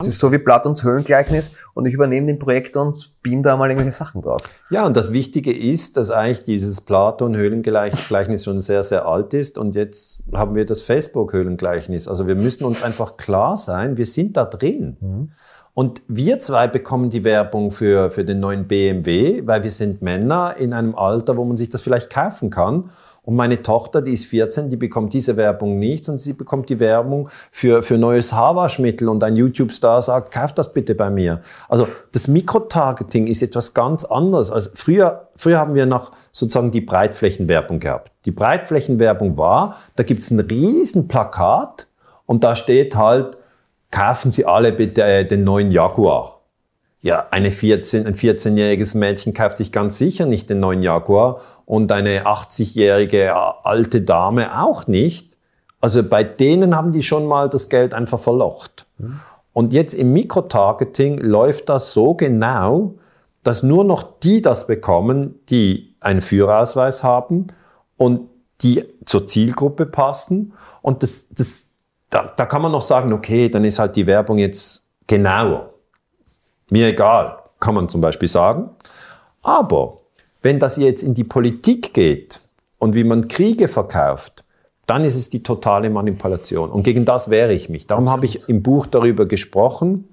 [0.08, 3.96] Ist so wie Platons Höhlengleichnis und ich übernehme den Projekt und beam da mal irgendwelche
[3.96, 4.40] Sachen drauf.
[4.70, 9.74] Ja, und das Wichtige ist, dass eigentlich dieses Platon-Höhlengleichnis schon sehr, sehr alt ist und
[9.74, 12.08] jetzt haben wir das Facebook-Höhlengleichnis.
[12.08, 14.96] Also wir müssen uns einfach klar sein, wir sind da drin.
[15.00, 15.30] Mhm.
[15.78, 20.56] Und wir zwei bekommen die Werbung für, für den neuen BMW, weil wir sind Männer
[20.58, 22.90] in einem Alter, wo man sich das vielleicht kaufen kann.
[23.22, 26.80] Und meine Tochter, die ist 14, die bekommt diese Werbung nicht, sondern sie bekommt die
[26.80, 31.42] Werbung für, für neues Haarwaschmittel und ein YouTube-Star sagt, kauf das bitte bei mir.
[31.68, 34.50] Also das Mikrotargeting ist etwas ganz anderes.
[34.50, 38.10] Also früher, früher haben wir noch sozusagen die Breitflächenwerbung gehabt.
[38.24, 41.86] Die Breitflächenwerbung war, da gibt's ein riesen Plakat
[42.26, 43.37] und da steht halt,
[43.90, 46.40] kaufen Sie alle bitte äh, den neuen Jaguar.
[47.00, 51.92] Ja, eine 14, ein 14-jähriges Mädchen kauft sich ganz sicher nicht den neuen Jaguar und
[51.92, 53.34] eine 80-jährige
[53.64, 55.38] alte Dame auch nicht.
[55.80, 58.86] Also bei denen haben die schon mal das Geld einfach verlocht.
[59.52, 62.94] Und jetzt im Mikrotargeting läuft das so genau,
[63.44, 67.46] dass nur noch die das bekommen, die einen Führerausweis haben
[67.96, 68.28] und
[68.60, 70.52] die zur Zielgruppe passen.
[70.82, 71.67] Und das, das,
[72.10, 75.74] da, da kann man noch sagen, okay, dann ist halt die Werbung jetzt genauer.
[76.70, 78.70] Mir egal, kann man zum Beispiel sagen.
[79.42, 79.98] Aber
[80.42, 82.40] wenn das jetzt in die Politik geht
[82.78, 84.44] und wie man Kriege verkauft,
[84.86, 86.70] dann ist es die totale Manipulation.
[86.70, 87.86] Und gegen das wehre ich mich.
[87.86, 90.08] Darum habe ich im Buch darüber gesprochen.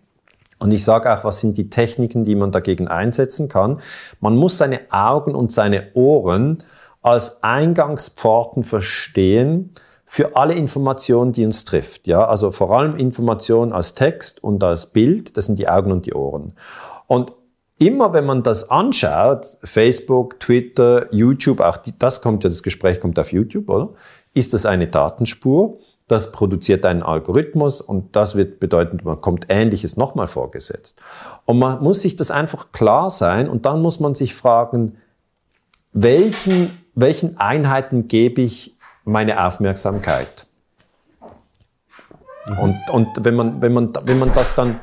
[0.59, 3.79] Und ich sage auch, was sind die Techniken, die man dagegen einsetzen kann.
[4.19, 6.57] Man muss seine Augen und seine Ohren
[7.01, 9.71] als Eingangspforten verstehen
[10.05, 12.07] für alle Informationen, die uns trifft.
[12.07, 16.05] Ja, also vor allem Informationen als Text und als Bild, das sind die Augen und
[16.05, 16.53] die Ohren.
[17.07, 17.33] Und
[17.79, 22.99] immer wenn man das anschaut, Facebook, Twitter, YouTube, auch die, das kommt ja, das Gespräch
[22.99, 23.89] kommt auf YouTube, oder?
[24.33, 25.79] Ist das eine Datenspur?
[26.07, 31.01] Das produziert einen Algorithmus und das wird bedeuten, man kommt Ähnliches nochmal vorgesetzt.
[31.45, 34.97] Und man muss sich das einfach klar sein und dann muss man sich fragen,
[35.93, 38.74] welchen, welchen Einheiten gebe ich
[39.05, 40.45] meine Aufmerksamkeit?
[42.59, 44.79] Und, und wenn, man, wenn, man, wenn man das dann,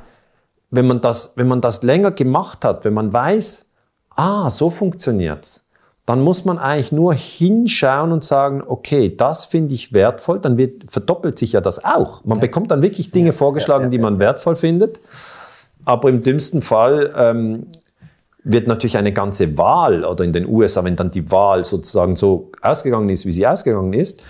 [0.71, 3.71] wenn man das, wenn man das länger gemacht hat, wenn man weiß,
[4.11, 5.67] ah, so funktioniert's,
[6.07, 10.91] dann muss man eigentlich nur hinschauen und sagen, okay, das finde ich wertvoll, dann wird,
[10.91, 12.25] verdoppelt sich ja das auch.
[12.25, 12.43] Man ja.
[12.43, 15.01] bekommt dann wirklich Dinge ja, vorgeschlagen, ja, die man wertvoll findet.
[15.85, 17.67] Aber im dümmsten Fall ähm,
[18.45, 22.51] wird natürlich eine ganze Wahl oder in den USA, wenn dann die Wahl sozusagen so
[22.61, 24.23] ausgegangen ist, wie sie ausgegangen ist,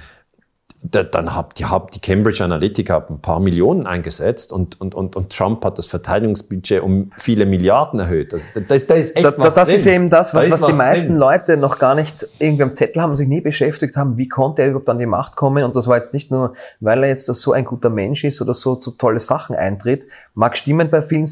[0.84, 5.64] dann hat die, die Cambridge Analytica ein paar Millionen eingesetzt und, und, und, und Trump
[5.64, 8.32] hat das Verteidigungsbudget um viele Milliarden erhöht.
[8.32, 9.76] Das, das, das ist echt da, was Das drin.
[9.76, 11.18] ist eben das, was, da was die was meisten drin.
[11.18, 14.68] Leute noch gar nicht irgendwie am Zettel haben, sich nie beschäftigt haben, wie konnte er
[14.70, 15.62] überhaupt an die Macht kommen.
[15.62, 18.52] Und das war jetzt nicht nur, weil er jetzt so ein guter Mensch ist oder
[18.52, 21.28] so zu so tolle Sachen eintritt, mag stimmen bei vielen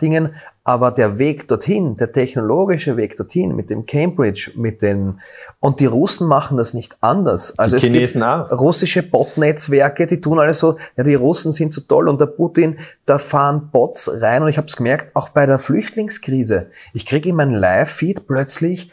[0.00, 0.30] Dingen,
[0.66, 5.20] aber der Weg dorthin, der technologische Weg dorthin mit dem Cambridge, mit den,
[5.60, 7.58] und die Russen machen das nicht anders.
[7.58, 8.50] Also die Chinesen auch.
[8.50, 12.78] Russische Bot-Netzwerke, die tun alles so, ja, die Russen sind so toll und der Putin,
[13.04, 16.70] da fahren Bots rein und ich habe es gemerkt, auch bei der Flüchtlingskrise.
[16.94, 18.90] Ich kriege in meinen Live-Feed plötzlich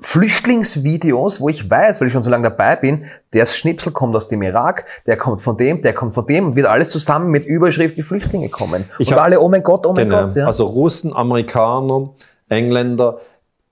[0.00, 4.28] Flüchtlingsvideos, wo ich weiß, weil ich schon so lange dabei bin, der Schnipsel kommt aus
[4.28, 7.96] dem Irak, der kommt von dem, der kommt von dem, wird alles zusammen mit Überschrift
[7.96, 8.88] die Flüchtlinge kommen.
[9.00, 10.36] Ich und alle, oh mein Gott, oh mein genau, Gott.
[10.36, 10.46] Ja.
[10.46, 12.10] Also Russen, Amerikaner,
[12.48, 13.18] Engländer.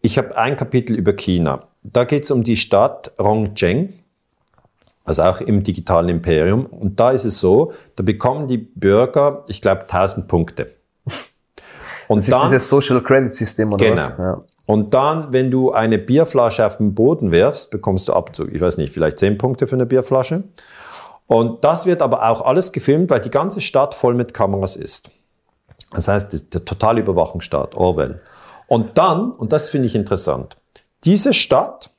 [0.02, 1.68] Ich habe ein Kapitel über China.
[1.84, 3.92] Da geht es um die Stadt Rongcheng,
[5.04, 6.66] also auch im digitalen Imperium.
[6.66, 10.72] Und da ist es so, da bekommen die Bürger, ich glaube, 1000 Punkte.
[12.08, 14.02] Und das dann, ist dieses Social Credit System oder genau.
[14.02, 14.18] was?
[14.18, 14.42] Ja.
[14.66, 18.52] Und dann, wenn du eine Bierflasche auf den Boden wirfst, bekommst du Abzug.
[18.52, 20.44] Ich weiß nicht, vielleicht 10 Punkte für eine Bierflasche.
[21.28, 25.10] Und das wird aber auch alles gefilmt, weil die ganze Stadt voll mit Kameras ist.
[25.92, 28.20] Das heißt, der totale Überwachungsstaat, Orwell.
[28.66, 30.56] Und dann, und das finde ich interessant,
[31.04, 31.90] diese Stadt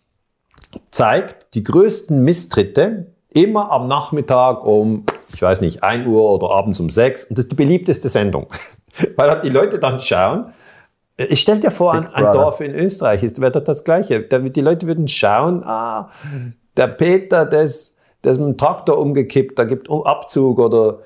[0.92, 6.80] zeigt die größten Misstritte immer am Nachmittag um, ich weiß nicht, 1 Uhr oder abends
[6.80, 7.26] um 6.
[7.26, 8.48] Und das ist die beliebteste Sendung.
[9.16, 10.52] Weil die Leute dann schauen,
[11.18, 14.22] ich stell dir vor, ein, ein Dorf in Österreich ist, wäre das das Gleiche.
[14.22, 16.10] Die Leute würden schauen, ah,
[16.76, 21.00] der Peter, der ist, der ist mit dem Traktor umgekippt, da gibt Abzug oder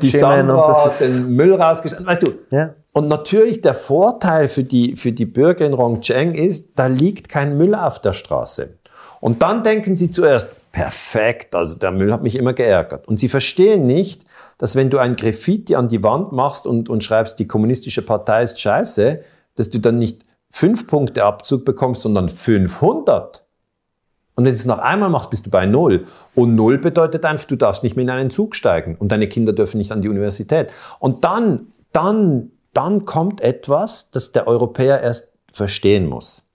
[0.00, 2.06] die Sandra den Müll rausgeschmissen.
[2.06, 2.32] Weißt du?
[2.50, 2.74] Ja.
[2.92, 7.56] Und natürlich der Vorteil für die, für die Bürger in Rongcheng ist, da liegt kein
[7.56, 8.70] Müll auf der Straße.
[9.20, 13.06] Und dann denken sie zuerst, perfekt, also der Müll hat mich immer geärgert.
[13.06, 14.24] Und sie verstehen nicht,
[14.60, 18.42] dass wenn du ein Graffiti an die Wand machst und, und schreibst, die kommunistische Partei
[18.42, 19.22] ist scheiße,
[19.54, 23.42] dass du dann nicht fünf Punkte Abzug bekommst, sondern 500.
[24.34, 26.04] Und wenn du es noch einmal machst, bist du bei Null.
[26.34, 29.54] Und Null bedeutet einfach, du darfst nicht mehr in einen Zug steigen und deine Kinder
[29.54, 30.70] dürfen nicht an die Universität.
[30.98, 36.50] Und dann, dann, dann kommt etwas, das der Europäer erst verstehen muss.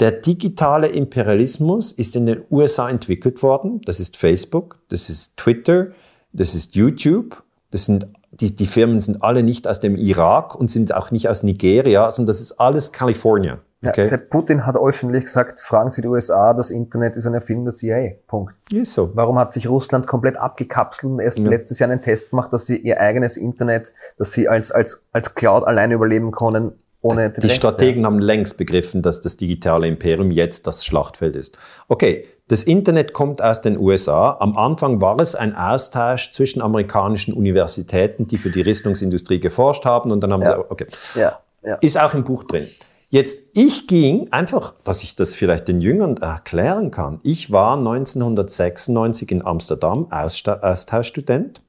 [0.00, 3.82] Der digitale Imperialismus ist in den USA entwickelt worden.
[3.84, 5.92] Das ist Facebook, das ist Twitter,
[6.36, 10.70] das ist YouTube, das sind, die, die Firmen sind alle nicht aus dem Irak und
[10.70, 13.58] sind auch nicht aus Nigeria, sondern das ist alles Kalifornien.
[13.86, 14.08] Okay?
[14.08, 17.74] Ja, Putin hat öffentlich gesagt, fragen Sie die USA, das Internet ist eine Erfindung der
[17.74, 18.12] CIA.
[18.26, 18.54] Punkt.
[18.72, 19.10] Ist so.
[19.14, 21.48] Warum hat sich Russland komplett abgekapselt und erst ja.
[21.48, 25.34] letztes Jahr einen Test gemacht, dass sie ihr eigenes Internet, dass sie als, als, als
[25.34, 26.72] Cloud alleine überleben können,
[27.06, 28.06] ohne Die Strategen ja.
[28.06, 31.58] haben längst begriffen, dass das digitale Imperium jetzt das Schlachtfeld ist.
[31.88, 34.36] Okay, das Internet kommt aus den USA.
[34.40, 40.10] Am Anfang war es ein Austausch zwischen amerikanischen Universitäten, die für die Rüstungsindustrie geforscht haben
[40.10, 40.56] und dann haben ja.
[40.56, 40.86] sie, okay.
[41.14, 41.40] Ja.
[41.64, 41.74] Ja.
[41.76, 42.66] Ist auch im Buch drin.
[43.08, 47.20] Jetzt, ich ging einfach, dass ich das vielleicht den Jüngern erklären kann.
[47.22, 51.62] Ich war 1996 in Amsterdam Austauschstudent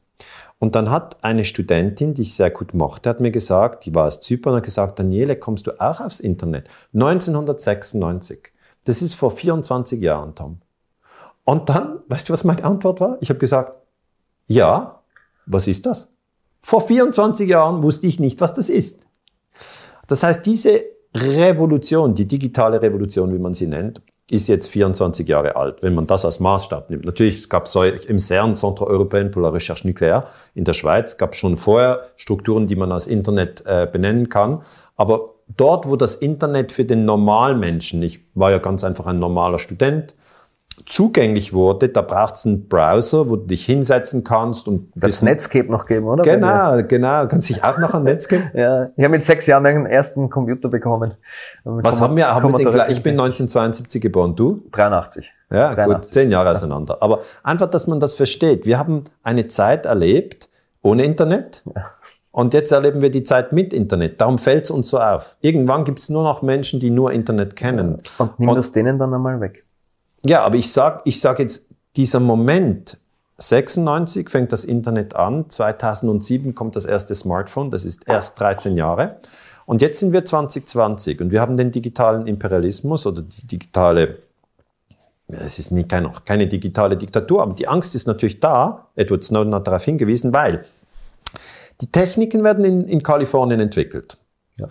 [0.60, 4.08] Und dann hat eine Studentin, die ich sehr gut mochte, hat mir gesagt, die war
[4.08, 6.68] aus Zypern, hat gesagt, Daniele, kommst du auch aufs Internet?
[6.94, 8.52] 1996.
[8.86, 10.62] Das ist vor 24 Jahren, Tom.
[11.44, 13.18] Und dann, weißt du, was meine Antwort war?
[13.22, 13.78] Ich habe gesagt,
[14.48, 15.02] ja,
[15.46, 16.12] was ist das?
[16.62, 19.06] Vor 24 Jahren wusste ich nicht, was das ist.
[20.08, 20.84] Das heißt, diese
[21.16, 26.06] Revolution, die digitale Revolution, wie man sie nennt, ist jetzt 24 Jahre alt, wenn man
[26.06, 27.06] das als Maßstab nimmt.
[27.06, 30.24] Natürlich, es gab so im CERN, Centre Européen pour la Recherche Nucléaire
[30.54, 34.64] in der Schweiz, gab es schon vorher Strukturen, die man als Internet äh, benennen kann.
[34.98, 39.60] Aber dort, wo das Internet für den Normalmenschen, ich war ja ganz einfach ein normaler
[39.60, 40.14] Student,
[40.86, 45.72] zugänglich wurde, da braucht es einen Browser, wo du dich hinsetzen kannst und das Netscape
[45.72, 46.24] noch geben, oder?
[46.24, 47.28] Genau, genau.
[47.28, 48.52] Kannst dich auch noch an Netscape?
[48.54, 51.14] ja, ich habe mit sechs Jahren meinen ersten Computer bekommen.
[51.64, 52.34] Was haben wir?
[52.34, 54.64] Haben wir den, ich bin 1972 geboren, du?
[54.72, 55.34] 83.
[55.50, 55.86] Ja, 83.
[55.86, 56.98] gut, zehn Jahre auseinander.
[57.02, 58.66] Aber einfach, dass man das versteht.
[58.66, 60.50] Wir haben eine Zeit erlebt
[60.82, 61.64] ohne Internet.
[61.76, 61.86] Ja.
[62.32, 64.22] Und jetzt erleben wir die Zeit mit Internet.
[64.22, 65.38] Darum fällt es uns so auf.
[65.42, 68.00] Irgendwann gibt es nur noch Menschen, die nur Internet kennen.
[68.20, 69.66] Und nimm und, das denen dann einmal weg.
[70.26, 72.98] Ja, aber ich sage ich sag jetzt, dieser Moment,
[73.40, 79.18] 96 fängt das Internet an, 2007 kommt das erste Smartphone, das ist erst 13 Jahre.
[79.66, 84.20] Und jetzt sind wir 2020 und wir haben den digitalen Imperialismus oder die digitale,
[85.28, 88.88] es ist nicht, keine, keine digitale Diktatur, aber die Angst ist natürlich da.
[88.96, 90.66] Edward Snowden hat darauf hingewiesen, weil
[91.82, 94.18] die Techniken werden in, in Kalifornien entwickelt.
[94.58, 94.70] Ja.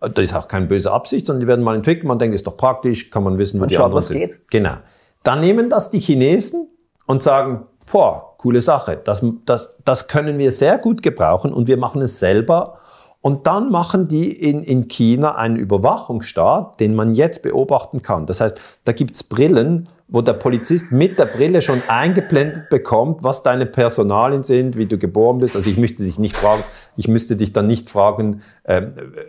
[0.00, 2.06] Das ist auch keine böse Absicht, sondern die werden mal entwickelt.
[2.06, 4.18] Man denkt, ist doch praktisch, kann man wissen, wo und die schaut, anderen was sind.
[4.20, 4.50] Geht.
[4.50, 4.76] Genau.
[5.22, 6.68] Dann nehmen das die Chinesen
[7.06, 8.98] und sagen, boah, coole Sache.
[9.04, 12.78] Das, das, das können wir sehr gut gebrauchen und wir machen es selber.
[13.20, 18.24] Und dann machen die in, in China einen Überwachungsstaat, den man jetzt beobachten kann.
[18.24, 23.42] Das heißt, da gibt's Brillen, wo der Polizist mit der Brille schon eingeblendet bekommt, was
[23.42, 25.54] deine Personalien sind, wie du geboren bist.
[25.54, 26.64] Also ich möchte dich nicht fragen,
[26.96, 28.82] ich müsste dich dann nicht fragen, äh,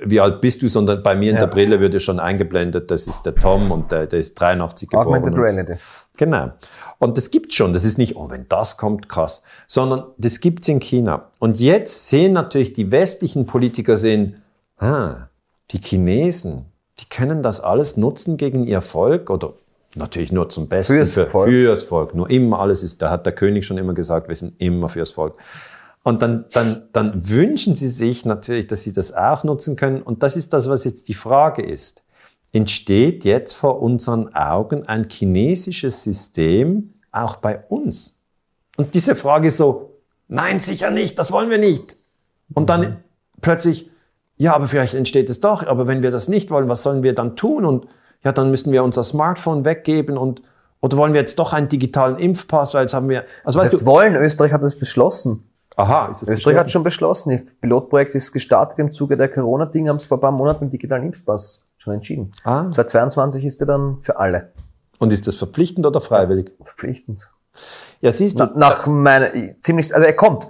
[0.04, 1.42] wie alt bist du, sondern bei mir in ja.
[1.42, 5.08] der Brille würde schon eingeblendet, das ist der Tom und der, der ist 83 geboren.
[5.08, 5.74] Augmented Reality.
[6.18, 6.52] Genau.
[6.98, 7.74] Und das gibt's schon.
[7.74, 9.44] Das ist nicht, oh, wenn das kommt, krass.
[9.68, 11.30] Sondern das gibt's in China.
[11.40, 14.42] Und jetzt sehen natürlich die westlichen Politiker sehen,
[14.78, 15.28] ah,
[15.72, 16.66] die Chinesen,
[17.00, 19.54] die können das alles nutzen gegen ihr Volk oder
[19.96, 20.94] Natürlich nur zum Besten.
[20.94, 21.50] Fürs für, Volk.
[21.50, 22.16] Fürs Volk.
[22.16, 25.12] Nur immer alles ist, da hat der König schon immer gesagt, wir sind immer fürs
[25.12, 25.36] Volk.
[26.04, 30.02] Und dann, dann, dann wünschen sie sich natürlich, dass sie das auch nutzen können.
[30.02, 32.04] Und das ist das, was jetzt die Frage ist.
[32.54, 38.20] Entsteht jetzt vor unseren Augen ein chinesisches System auch bei uns?
[38.78, 41.98] Und diese Frage ist so, nein, sicher nicht, das wollen wir nicht.
[42.54, 42.98] Und dann mhm.
[43.42, 43.90] plötzlich,
[44.38, 47.14] ja, aber vielleicht entsteht es doch, aber wenn wir das nicht wollen, was sollen wir
[47.14, 47.66] dann tun?
[47.66, 47.88] Und
[48.24, 50.42] ja, dann müssen wir unser Smartphone weggeben und
[50.82, 53.82] oder wollen wir jetzt doch einen digitalen Impfpass, weil jetzt haben wir, also weißt das
[53.82, 55.48] du, wollen, Österreich hat das beschlossen.
[55.76, 57.38] Aha, ist das Österreich hat schon beschlossen.
[57.38, 60.74] Das Pilotprojekt ist gestartet im Zuge der Corona-Dinge, haben es vor ein paar Monaten mit
[60.74, 62.32] digitalen Impfpass schon entschieden.
[62.44, 62.70] Ah.
[62.70, 64.52] 2022 ist der dann für alle.
[64.98, 66.52] Und ist das verpflichtend oder freiwillig?
[66.64, 67.28] Verpflichtend.
[68.02, 68.46] Ja, siehst du.
[68.46, 70.48] Na, nach meiner, ziemlich, also er kommt.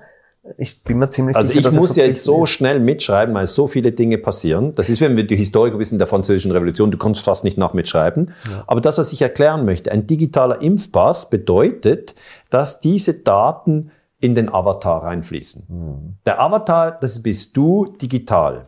[0.58, 3.46] Ich bin mir ziemlich also sicher, Also ich muss ja jetzt so schnell mitschreiben, weil
[3.46, 4.74] so viele Dinge passieren.
[4.74, 7.74] Das ist, wenn wir die Historiker wissen der französischen Revolution, du kommst fast nicht nach
[7.74, 8.34] mitschreiben.
[8.50, 8.64] Ja.
[8.66, 12.16] Aber das, was ich erklären möchte, ein digitaler Impfpass bedeutet,
[12.50, 15.66] dass diese Daten in den Avatar reinfließen.
[15.68, 16.16] Mhm.
[16.26, 18.68] Der Avatar, das bist du digital.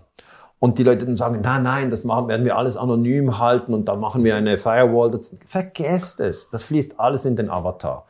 [0.59, 3.89] Und die Leute dann sagen, nein, nein, das machen, werden wir alles anonym halten und
[3.89, 5.11] da machen wir eine Firewall.
[5.11, 6.49] Das, vergesst es.
[6.51, 8.05] Das fließt alles in den Avatar.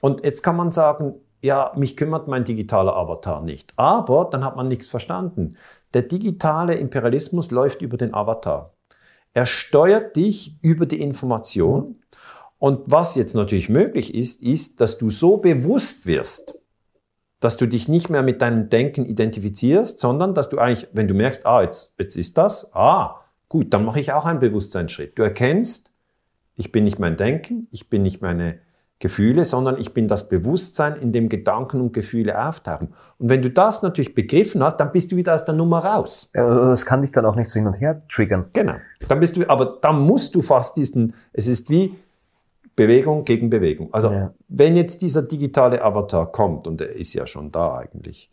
[0.00, 3.72] Und jetzt kann man sagen, ja, mich kümmert mein digitaler Avatar nicht.
[3.76, 5.56] Aber dann hat man nichts verstanden.
[5.92, 8.72] Der digitale Imperialismus läuft über den Avatar.
[9.34, 11.96] Er steuert dich über die Information.
[12.58, 16.54] Und was jetzt natürlich möglich ist, ist, dass du so bewusst wirst,
[17.40, 21.14] dass du dich nicht mehr mit deinem Denken identifizierst, sondern dass du eigentlich, wenn du
[21.14, 25.18] merkst, ah, jetzt, jetzt ist das, ah, gut, dann mache ich auch einen Bewusstseinsschritt.
[25.18, 25.92] Du erkennst,
[26.54, 28.60] ich bin nicht mein Denken, ich bin nicht meine
[29.02, 32.94] Gefühle, sondern ich bin das Bewusstsein, in dem Gedanken und Gefühle auftauchen.
[33.18, 36.30] Und wenn du das natürlich begriffen hast, dann bist du wieder aus der Nummer raus.
[36.32, 38.44] Das kann dich dann auch nicht so hin und her triggern.
[38.52, 38.74] Genau.
[39.08, 41.96] Dann bist du, aber dann musst du fast diesen, es ist wie
[42.76, 43.92] Bewegung gegen Bewegung.
[43.92, 44.32] Also ja.
[44.46, 48.30] wenn jetzt dieser digitale Avatar kommt, und er ist ja schon da eigentlich,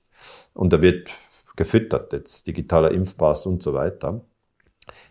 [0.53, 1.09] und er wird
[1.55, 4.21] gefüttert, jetzt digitaler Impfpass und so weiter,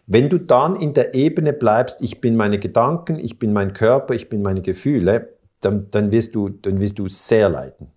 [0.06, 4.14] wenn du dann in der Ebene bleibst, ich bin meine Gedanken, ich bin mein Körper,
[4.14, 7.92] ich bin meine Gefühle, dann, dann, wirst, du, dann wirst du sehr leiden.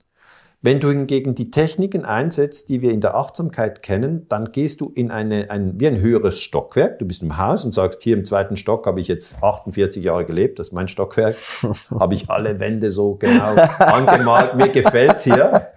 [0.64, 4.92] Wenn du hingegen die Techniken einsetzt, die wir in der Achtsamkeit kennen, dann gehst du
[4.94, 7.00] in eine, ein, wie ein höheres Stockwerk.
[7.00, 10.24] Du bist im Haus und sagst, hier im zweiten Stock habe ich jetzt 48 Jahre
[10.24, 11.36] gelebt, das ist mein Stockwerk.
[12.00, 15.70] habe ich alle Wände so genau angemalt, mir gefällt's hier.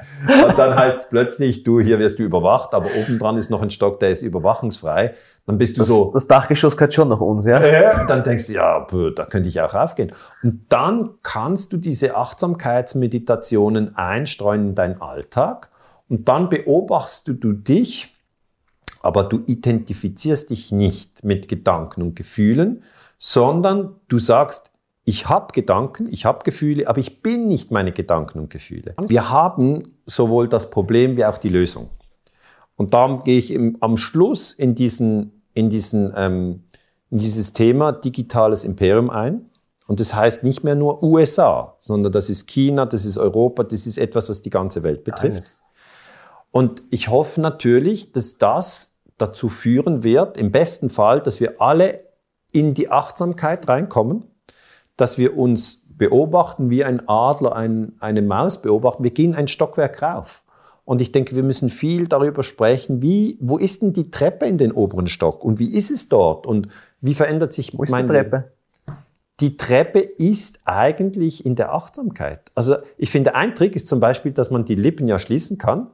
[0.47, 3.71] Und dann heißt es plötzlich, du, hier wirst du überwacht, aber obendran ist noch ein
[3.71, 5.15] Stock, der ist überwachungsfrei.
[5.47, 7.59] Dann bist du Das, so, das Dachgeschoss gehört schon nach uns, ja?
[7.59, 10.13] äh, dann denkst du, ja, da könnte ich auch raufgehen.
[10.43, 15.71] Und dann kannst du diese Achtsamkeitsmeditationen einstreuen in deinen Alltag
[16.09, 18.15] und dann beobachtest du dich,
[19.03, 22.83] aber du identifizierst dich nicht mit Gedanken und Gefühlen,
[23.19, 24.71] sondern du sagst,
[25.05, 28.95] ich habe Gedanken, ich habe Gefühle, aber ich bin nicht meine Gedanken und Gefühle.
[29.07, 31.91] Wir haben sowohl das Problem wie auch die Lösung.
[32.77, 36.65] Und darum gehe ich im, am Schluss in, diesen, in, diesen, ähm,
[37.11, 39.51] in dieses Thema digitales Imperium ein.
[39.87, 43.87] Und das heißt nicht mehr nur USA, sondern das ist China, das ist Europa, das
[43.87, 45.37] ist etwas, was die ganze Welt betrifft.
[45.37, 45.65] Alles.
[46.51, 51.99] Und ich hoffe natürlich, dass das dazu führen wird, im besten Fall, dass wir alle
[52.53, 54.25] in die Achtsamkeit reinkommen,
[54.97, 59.03] dass wir uns beobachten, wie ein Adler ein, eine Maus beobachten.
[59.03, 60.44] Wir gehen ein Stockwerk rauf.
[60.85, 64.59] Und ich denke, wir müssen viel darüber sprechen, wie, wo ist denn die Treppe in
[64.59, 66.69] den oberen Stock und wie ist es dort und
[67.01, 68.53] wie verändert sich Wo ist mein die Treppe?
[69.41, 72.51] die Treppe ist eigentlich in der Achtsamkeit.
[72.55, 75.91] Also ich finde, ein Trick ist zum Beispiel, dass man die Lippen ja schließen kann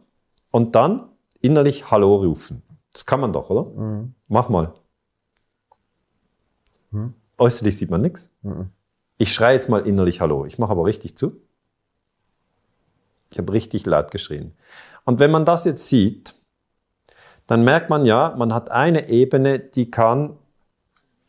[0.50, 1.08] und dann
[1.40, 2.62] innerlich Hallo rufen.
[2.92, 3.70] Das kann man doch, oder?
[4.28, 4.74] Mach mal.
[7.38, 8.30] Äußerlich sieht man nichts.
[9.16, 10.44] Ich schreie jetzt mal innerlich Hallo.
[10.44, 11.40] Ich mache aber richtig zu.
[13.32, 14.52] Ich habe richtig laut geschrien.
[15.04, 16.34] Und wenn man das jetzt sieht,
[17.46, 20.36] dann merkt man ja, man hat eine Ebene, die kann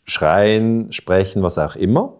[0.05, 2.17] schreien, sprechen, was auch immer.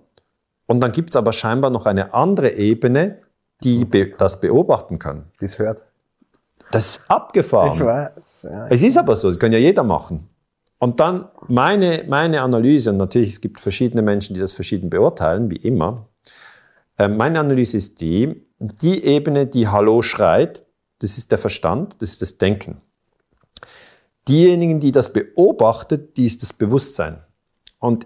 [0.66, 3.20] Und dann gibt es aber scheinbar noch eine andere Ebene,
[3.64, 5.26] die be das beobachten kann.
[5.40, 5.86] Das hört.
[6.72, 7.78] Das ist abgefahren.
[7.78, 8.48] Ich weiß.
[8.50, 8.68] Ja.
[8.70, 10.30] Es ist aber so, das kann ja jeder machen.
[10.80, 15.52] Und dann meine, meine Analyse, und natürlich es gibt verschiedene Menschen, die das verschieden beurteilen,
[15.52, 16.08] wie immer.
[16.98, 20.68] Äh, meine Analyse ist die, die Ebene, die Hallo schreit,
[21.00, 22.82] das ist der Verstand, das ist das Denken.
[24.28, 27.24] Diejenigen, die das beobachtet, die ist das Bewusstsein.
[27.80, 28.06] Und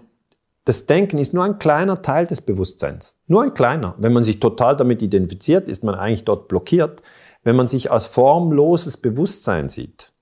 [0.64, 3.16] das Denken ist nur ein kleiner Teil des Bewusstseins.
[3.26, 3.94] Nur ein kleiner.
[3.98, 7.02] Wenn man sich total damit identifiziert, ist man eigentlich dort blockiert.
[7.44, 10.12] Wenn man sich als formloses Bewusstsein sieht,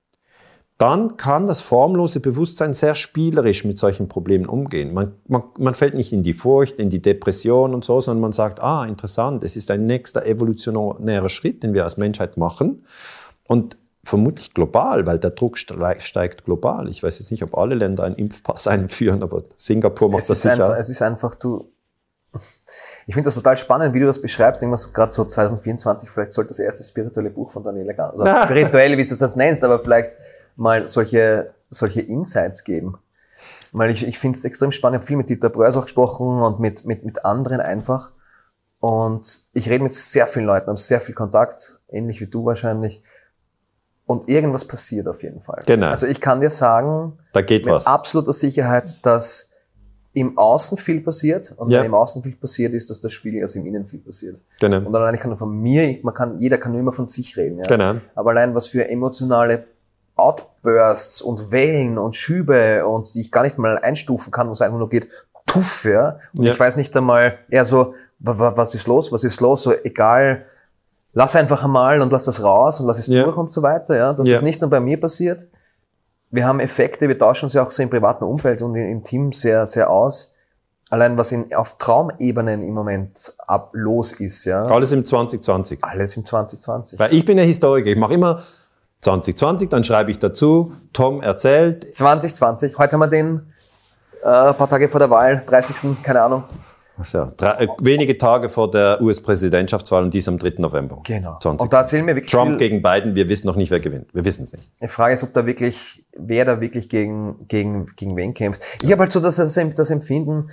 [0.84, 4.92] dann kann das formlose Bewusstsein sehr spielerisch mit solchen Problemen umgehen.
[4.92, 8.32] Man, man, man fällt nicht in die Furcht, in die Depression und so, sondern man
[8.32, 12.84] sagt, ah, interessant, es ist ein nächster evolutionärer Schritt, den wir als Menschheit machen.
[13.48, 16.88] Und vermutlich global, weil der Druck ste- steigt global.
[16.90, 20.42] Ich weiß jetzt nicht, ob alle Länder einen Impfpass einführen, aber Singapur macht Es das
[20.42, 20.52] sicher.
[20.66, 21.70] einfach, es ist einfach, du.
[23.06, 24.60] Ich finde das total spannend, wie du das beschreibst.
[24.60, 28.98] Irgendwas gerade so 2024, vielleicht sollte das erste spirituelle Buch von Daniela Gans, oder spirituelle,
[28.98, 30.10] wie du das nennst, aber vielleicht
[30.56, 32.98] mal solche, solche Insights geben.
[33.72, 34.96] Weil ich, ich finde es extrem spannend.
[34.96, 38.12] Ich habe viel mit Dieter Breuers auch gesprochen und mit, mit, mit anderen einfach.
[38.78, 43.02] Und ich rede mit sehr vielen Leuten, habe sehr viel Kontakt, ähnlich wie du wahrscheinlich.
[44.06, 45.62] Und irgendwas passiert auf jeden Fall.
[45.66, 45.88] Genau.
[45.88, 47.86] Also ich kann dir sagen, Da geht mit was.
[47.86, 49.50] absoluter Sicherheit, dass
[50.12, 51.80] im Außen viel passiert und Ja.
[51.80, 54.40] wenn im Außen viel passiert ist, dass der Spiegel, also im Innen viel passiert.
[54.60, 54.86] Genau.
[54.86, 57.36] Und allein ich kann nur von mir, man kann, jeder kann nur immer von sich
[57.36, 57.58] reden.
[57.58, 57.64] Ja?
[57.64, 58.00] Genau.
[58.14, 59.64] Aber allein was für emotionale
[60.16, 64.60] Outbursts und Wellen und Schübe und die ich gar nicht mal einstufen kann, wo es
[64.62, 65.08] einfach nur geht,
[65.46, 66.18] tuff, ja.
[66.36, 66.52] Und Ja.
[66.52, 69.72] ich weiß nicht einmal eher so, wa- wa- was ist los, was ist los, so
[69.84, 70.44] egal,
[71.12, 73.24] lass einfach einmal und lass das raus und lass es Ja.
[73.24, 74.12] durch und so weiter, ja.
[74.12, 74.36] Das Ja.
[74.36, 75.46] ist nicht nur bei mir passiert.
[76.30, 79.66] Wir haben Effekte, wir tauschen ja auch so im privaten Umfeld und im Team sehr,
[79.66, 80.34] sehr aus.
[80.90, 84.64] Allein was in, auf Traumebenen im Moment ab, los ist, ja.
[84.64, 85.78] Alles im 2020.
[85.82, 86.98] Alles im 2020.
[86.98, 87.88] Weil ich bin ja Historiker.
[87.88, 88.42] Ich mache immer
[89.04, 91.94] 2020, dann schreibe ich dazu, Tom erzählt.
[91.94, 92.78] 2020.
[92.78, 93.52] Heute haben wir den
[94.22, 96.02] äh, ein paar Tage vor der Wahl, 30.
[96.02, 96.44] keine Ahnung.
[96.96, 100.54] Also, drei, äh, wenige Tage vor der US-Präsidentschaftswahl und dies am 3.
[100.58, 101.00] November.
[101.04, 101.34] Genau.
[101.40, 101.64] 20.
[101.64, 102.58] Und da erzählen wir wirklich Trump viel.
[102.58, 104.14] gegen Biden, wir wissen noch nicht, wer gewinnt.
[104.14, 104.70] Wir wissen es nicht.
[104.80, 108.62] Die Frage ist, ob da wirklich, wer da wirklich gegen, gegen, gegen wen kämpft.
[108.82, 110.50] Ich habe halt so das, das Empfinden,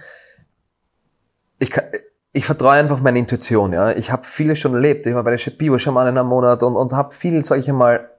[1.59, 1.85] ich, kann,
[2.33, 3.71] ich vertraue einfach auf meine Intuition.
[3.71, 3.91] Ja.
[3.91, 5.05] Ich habe vieles schon erlebt.
[5.05, 8.09] Ich war bei der Bio-Schamanin am Monat und, und habe viel, sage ich einmal,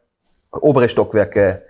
[0.53, 1.63] obere Stockwerke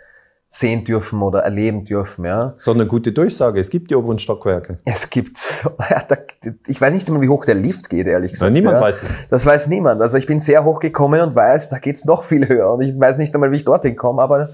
[0.54, 2.26] sehen dürfen oder erleben dürfen.
[2.26, 2.52] Ja.
[2.58, 3.58] So eine gute Durchsage.
[3.58, 4.80] Es gibt die oberen Stockwerke.
[4.84, 5.38] Es gibt,
[6.08, 6.18] da,
[6.66, 8.48] ich weiß nicht einmal, wie hoch der Lift geht, ehrlich gesagt.
[8.52, 8.82] Nein, niemand ja.
[8.82, 9.28] weiß es.
[9.30, 10.02] Das weiß niemand.
[10.02, 12.70] Also ich bin sehr hoch gekommen und weiß, da geht's noch viel höher.
[12.74, 14.50] Und ich weiß nicht einmal, wie ich dorthin komme, aber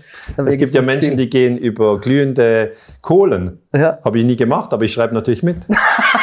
[0.46, 1.16] Es gibt ja das Menschen, Ziel.
[1.16, 3.58] die gehen über glühende Kohlen.
[3.74, 5.66] Ja, Habe ich nie gemacht, aber ich schreibe natürlich mit.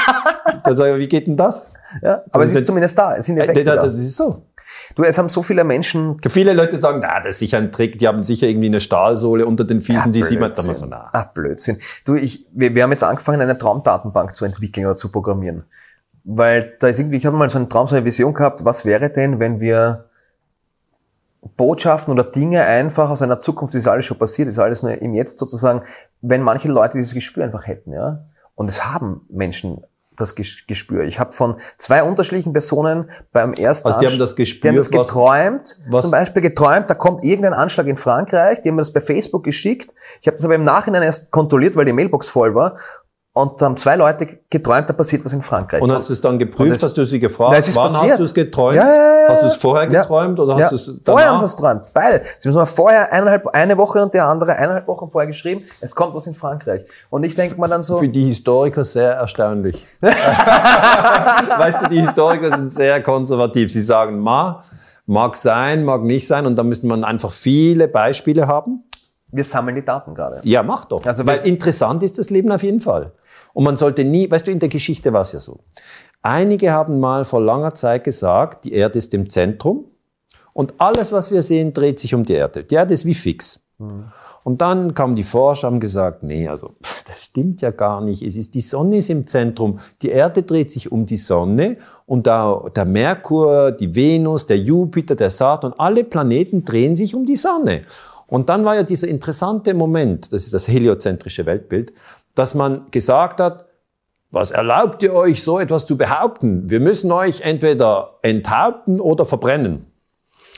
[0.64, 1.70] Dann sage ich, wie geht denn das?
[2.02, 2.24] ja.
[2.32, 3.18] Aber Das es ist zumindest da.
[3.18, 3.86] Es sind Äh, Effekte das da.
[3.86, 4.44] ist so.
[4.96, 6.18] Du, es haben so viele Menschen.
[6.28, 9.46] Viele Leute sagen, na, das ist sicher ein Trick, die haben sicher irgendwie eine Stahlsohle
[9.46, 11.10] unter den Füßen, Ja, die sieht man dann so nah.
[11.12, 11.80] Ah, Blödsinn.
[12.06, 15.64] Du, ich, wir, wir haben jetzt angefangen, eine Traumdatenbank zu entwickeln oder zu programmieren.
[16.24, 18.86] Weil da ist irgendwie, ich habe mal so einen Traum, so eine Vision gehabt, was
[18.86, 20.06] wäre denn, wenn wir
[21.58, 24.82] Botschaften oder Dinge einfach aus einer Zukunft, das ist alles schon passiert, das ist alles
[24.82, 25.84] nur im Jetzt sozusagen,
[26.22, 28.26] wenn manche Leute dieses Gespür einfach hätten, ja.
[28.56, 29.84] Und es haben Menschen
[30.18, 31.04] das Ges- Gespür.
[31.04, 34.76] Ich habe von zwei unterschiedlichen Personen beim ersten Also die haben das die Gespür, haben
[34.78, 38.76] das was- geträumt, was- zum Beispiel geträumt, da kommt irgendein Anschlag in Frankreich, die haben
[38.76, 39.92] mir das bei Facebook geschickt.
[40.22, 42.78] Ich habe das aber im Nachhinein erst kontrolliert, weil die Mailbox voll war.
[43.38, 45.82] Und da haben zwei Leute geträumt, da passiert was in Frankreich.
[45.82, 46.78] Und hast du es dann geprüft?
[46.78, 47.52] es- hast du sie gefragt?
[47.52, 48.12] Nein, es ist Wann passiert.
[48.14, 48.78] hast du es geträumt?
[48.78, 51.40] Ja, ja, ja, hast du es vorher geträumt oder hast du es vorher haben danach?
[51.42, 51.90] sie es geträumt.
[51.94, 52.22] Beide.
[52.40, 56.16] Sie haben vorher eineinhalb, eine Woche und der andere eineinhalb Wochen vorher geschrieben, es kommt
[56.16, 56.86] was in Frankreich.
[57.10, 59.86] Und ich denke mir dann so, Für die Historiker sehr erstaunlich.
[60.02, 63.72] weißt du, die Historiker sind sehr konservativ.
[63.72, 64.62] Sie sagen, ma,
[65.06, 66.46] mag sein, mag nicht sein.
[66.46, 68.84] Und da müsste man einfach viele Beispiele haben.
[69.32, 70.40] wir sammeln die Daten gerade.
[70.44, 71.06] Ja, mach doch.
[71.06, 73.12] Also Weil wir- interessant ist das Leben auf jeden Fall.
[73.56, 75.60] Und man sollte nie, weißt du, in der Geschichte war es ja so.
[76.22, 79.86] Einige haben mal vor langer Zeit gesagt, die Erde ist im Zentrum
[80.52, 82.66] und alles, was wir sehen, dreht sich um die Erde.
[82.66, 83.62] Die Erde ist wie fix.
[84.44, 86.76] Und dann kamen die Forscher, haben gesagt, nee, also
[87.08, 88.24] das stimmt ja gar nicht.
[88.24, 89.80] Es ist die Sonne ist im Zentrum.
[90.02, 95.16] Die Erde dreht sich um die Sonne und da, der Merkur, die Venus, der Jupiter,
[95.16, 97.86] der Saturn, alle Planeten drehen sich um die Sonne.
[98.28, 101.94] Und dann war ja dieser interessante Moment, das ist das heliozentrische Weltbild,
[102.36, 103.66] dass man gesagt hat,
[104.32, 106.70] was erlaubt ihr euch, so etwas zu behaupten?
[106.70, 109.86] Wir müssen euch entweder enthaupten oder verbrennen.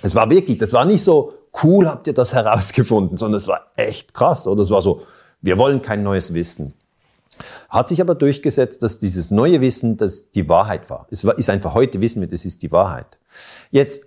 [0.01, 3.67] Es war wirklich, das war nicht so, cool habt ihr das herausgefunden, sondern es war
[3.75, 4.47] echt krass.
[4.47, 5.03] Oder es war so,
[5.41, 6.73] wir wollen kein neues Wissen.
[7.69, 11.05] Hat sich aber durchgesetzt, dass dieses neue Wissen, das die Wahrheit war.
[11.11, 13.19] Es war, ist einfach heute wissen wir, das ist die Wahrheit.
[13.69, 14.06] Jetzt,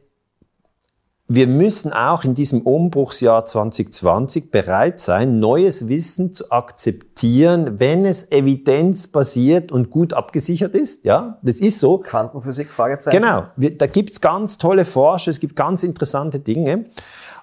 [1.32, 8.32] wir müssen auch in diesem Umbruchsjahr 2020 bereit sein, neues Wissen zu akzeptieren, wenn es
[8.32, 11.04] evidenzbasiert und gut abgesichert ist.
[11.04, 11.98] Ja, das ist so.
[11.98, 13.16] Quantenphysik, Fragezeichen.
[13.16, 16.86] Genau, wir, da gibt's ganz tolle Forscher, es gibt ganz interessante Dinge.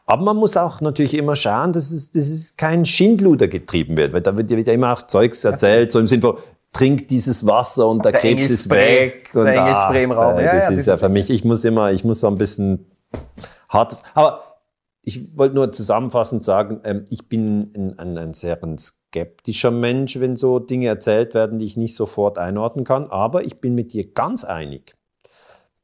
[0.05, 4.11] Aber man muss auch natürlich immer schauen, dass es, dass es kein Schindluder getrieben wird,
[4.11, 6.38] weil da wird ja wieder immer auch Zeugs erzählt, so im Sinne von,
[6.73, 9.29] trink dieses Wasser und der, Der Krebs ist Engelspray, weg.
[9.33, 10.38] Und der Engelspray im Raum.
[10.39, 12.85] Ja, das ja, ist ja für mich, ich muss immer, ich muss so ein bisschen
[13.70, 14.47] hartes, aber
[15.07, 20.20] ich wollte nur zusammenfassend sagen, ähm, ich bin ein, ein, ein sehr ein skeptischer Mensch,
[20.20, 23.09] wenn so Dinge erzählt werden, die ich nicht sofort einordnen kann.
[23.09, 24.97] Aber ich bin mit dir ganz einig,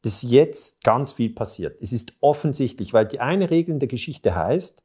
[0.01, 1.81] dass jetzt ganz viel passiert.
[1.81, 4.83] Es ist offensichtlich, weil die eine Regel in der Geschichte heißt,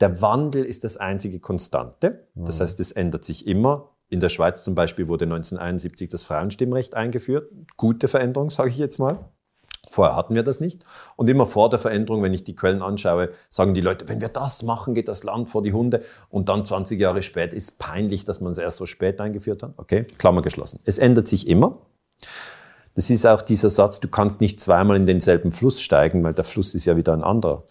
[0.00, 2.28] der Wandel ist das einzige Konstante.
[2.34, 3.88] Das heißt, es ändert sich immer.
[4.10, 7.50] In der Schweiz zum Beispiel wurde 1971 das Frauenstimmrecht eingeführt.
[7.78, 9.30] Gute Veränderung, sage ich jetzt mal.
[9.90, 10.84] Vorher hatten wir das nicht.
[11.16, 14.28] Und immer vor der Veränderung, wenn ich die Quellen anschaue, sagen die Leute, wenn wir
[14.28, 16.02] das machen, geht das Land vor die Hunde.
[16.28, 19.72] Und dann 20 Jahre später ist peinlich, dass man es erst so spät eingeführt hat.
[19.78, 20.78] Okay, Klammer geschlossen.
[20.84, 21.78] Es ändert sich immer.
[22.94, 26.44] Das ist auch dieser Satz, du kannst nicht zweimal in denselben Fluss steigen, weil der
[26.44, 27.64] Fluss ist ja wieder ein anderer.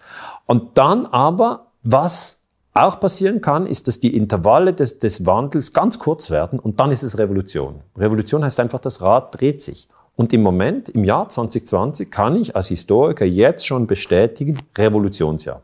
[0.46, 2.44] Und dann aber, was
[2.74, 6.92] auch passieren kann, ist, dass die Intervalle des, des Wandels ganz kurz werden und dann
[6.92, 7.82] ist es Revolution.
[7.98, 9.88] Revolution heißt einfach, das Rad dreht sich.
[10.20, 15.64] Und im Moment, im Jahr 2020, kann ich als Historiker jetzt schon bestätigen, Revolutionsjahr.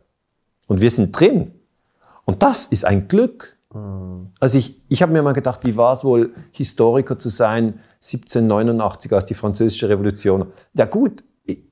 [0.68, 1.52] Und wir sind drin.
[2.24, 3.58] Und das ist ein Glück.
[4.40, 9.12] Also ich, ich habe mir mal gedacht, wie war es wohl, Historiker zu sein 1789,
[9.12, 10.46] als die französische Revolution.
[10.74, 11.26] Ja gut,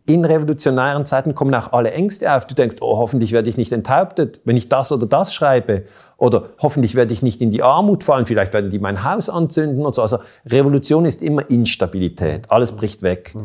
[0.05, 2.45] in revolutionären Zeiten kommen auch alle Ängste auf.
[2.45, 5.85] Du denkst, oh, hoffentlich werde ich nicht enthauptet, wenn ich das oder das schreibe.
[6.17, 9.85] Oder hoffentlich werde ich nicht in die Armut fallen, vielleicht werden die mein Haus anzünden
[9.85, 10.01] und so.
[10.01, 12.51] Also Revolution ist immer Instabilität.
[12.51, 13.35] Alles bricht weg.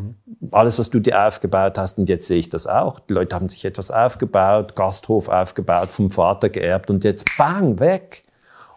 [0.51, 2.99] Alles, was du dir aufgebaut hast, und jetzt sehe ich das auch.
[3.01, 8.25] Die Leute haben sich etwas aufgebaut, Gasthof aufgebaut, vom Vater geerbt und jetzt bang, weg.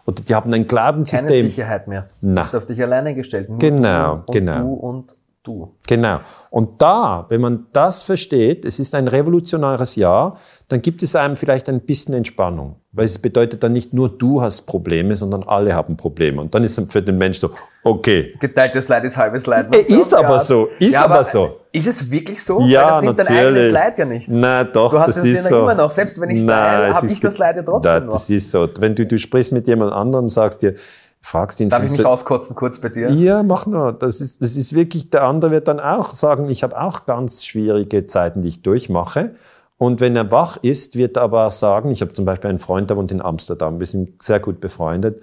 [0.06, 1.46] Oder die haben ein Keine Glaubenssystem.
[1.46, 2.08] Sicherheit mehr.
[2.20, 2.34] Na.
[2.34, 3.48] Du bist auf dich alleine gestellt.
[3.48, 4.60] Nur Genau, und genau.
[4.60, 5.74] Du und du.
[5.86, 6.20] Genau.
[6.50, 10.38] Und da, wenn man das versteht, es ist ein revolutionäres Jahr,
[10.68, 12.76] dann gibt es einem vielleicht ein bisschen Entspannung.
[12.92, 16.42] Weil es bedeutet dann nicht nur du hast Probleme, sondern alle haben Probleme.
[16.42, 17.50] Und dann ist für den Mensch so,
[17.82, 18.34] okay.
[18.38, 19.74] Geteiltes Leid ist halbes Leid.
[19.74, 21.60] Äh, ist aber so, ist aber so.
[21.72, 22.60] Ist es wirklich so?
[22.66, 23.46] Ja, Weil das nimmt dein natürlich.
[23.46, 24.28] eigenes Leid ja nicht.
[24.28, 25.60] Na doch, Du hast das es ist ja so.
[25.60, 25.90] immer noch.
[25.90, 28.12] Selbst wenn Nein, teile, es hab ist ich das Leid ja trotzdem Na, noch.
[28.12, 28.68] Das ist so.
[28.78, 30.74] Wenn du, du sprichst mit jemand anderem, sagst dir,
[31.22, 33.10] fragst ihn, Darf ich mich auskotzen kurz bei dir?
[33.10, 33.92] Ja, mach nur.
[33.92, 37.44] Das ist, das ist wirklich, der andere wird dann auch sagen, ich habe auch ganz
[37.44, 39.34] schwierige Zeiten, die ich durchmache.
[39.78, 42.90] Und wenn er wach ist, wird er aber sagen, ich habe zum Beispiel einen Freund,
[42.90, 45.22] der wohnt in Amsterdam, wir sind sehr gut befreundet.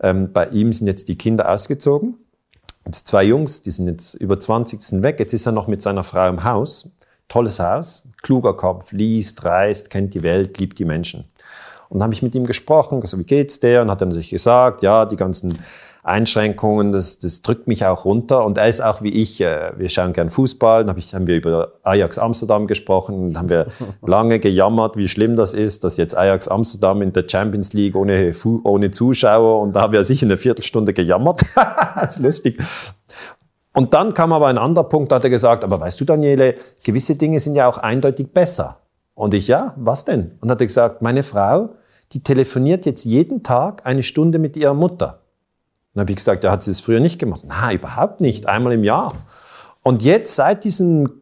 [0.00, 2.14] Ähm, bei ihm sind jetzt die Kinder ausgezogen.
[2.86, 5.20] Jetzt zwei Jungs, die sind jetzt über 20 sind weg.
[5.20, 6.90] Jetzt ist er noch mit seiner Frau im Haus.
[7.28, 11.29] tolles Haus, kluger Kopf, liest, reist, kennt die Welt, liebt die Menschen.
[11.90, 13.82] Und dann habe ich mit ihm gesprochen, also wie geht's dir?
[13.82, 15.58] Und hat er natürlich gesagt, ja, die ganzen
[16.02, 18.44] Einschränkungen, das, das drückt mich auch runter.
[18.44, 20.82] Und er ist auch wie ich, äh, wir schauen gern Fußball.
[20.82, 23.28] Dann hab ich, haben wir über Ajax Amsterdam gesprochen.
[23.28, 23.66] Dann haben wir
[24.06, 28.32] lange gejammert, wie schlimm das ist, dass jetzt Ajax Amsterdam in der Champions League ohne,
[28.64, 29.60] ohne Zuschauer.
[29.60, 31.42] Und da haben wir sicher eine Viertelstunde gejammert.
[31.96, 32.58] das ist lustig.
[33.74, 36.54] Und dann kam aber ein anderer Punkt, da hat er gesagt, aber weißt du, Daniele,
[36.82, 38.78] gewisse Dinge sind ja auch eindeutig besser.
[39.14, 40.38] Und ich, ja, was denn?
[40.40, 41.74] Und hat er gesagt, meine Frau,
[42.12, 45.20] die telefoniert jetzt jeden Tag eine Stunde mit ihrer Mutter.
[45.94, 47.42] Dann habe ich gesagt, ja, hat sie es früher nicht gemacht?
[47.46, 49.14] Na, überhaupt nicht, einmal im Jahr.
[49.82, 51.20] Und jetzt seit diesem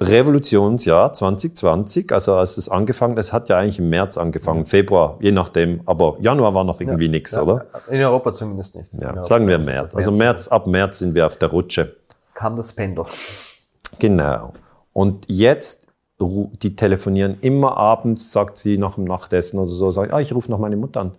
[0.00, 5.32] Revolutionsjahr 2020, also als es angefangen, es hat ja eigentlich im März angefangen, Februar, je
[5.32, 7.66] nachdem, aber Januar war noch irgendwie ja, nichts, ja, oder?
[7.88, 8.92] In Europa zumindest nicht.
[8.94, 9.96] Ja, sagen wir März.
[9.96, 11.96] Also März, ab März sind wir auf der Rutsche.
[12.34, 13.06] Kam das Pendel.
[13.98, 14.52] Genau.
[14.92, 15.87] Und jetzt,
[16.20, 20.50] die telefonieren immer abends, sagt sie nach dem Nachtessen oder so, sagt, ah, ich rufe
[20.50, 21.12] noch meine Mutter an.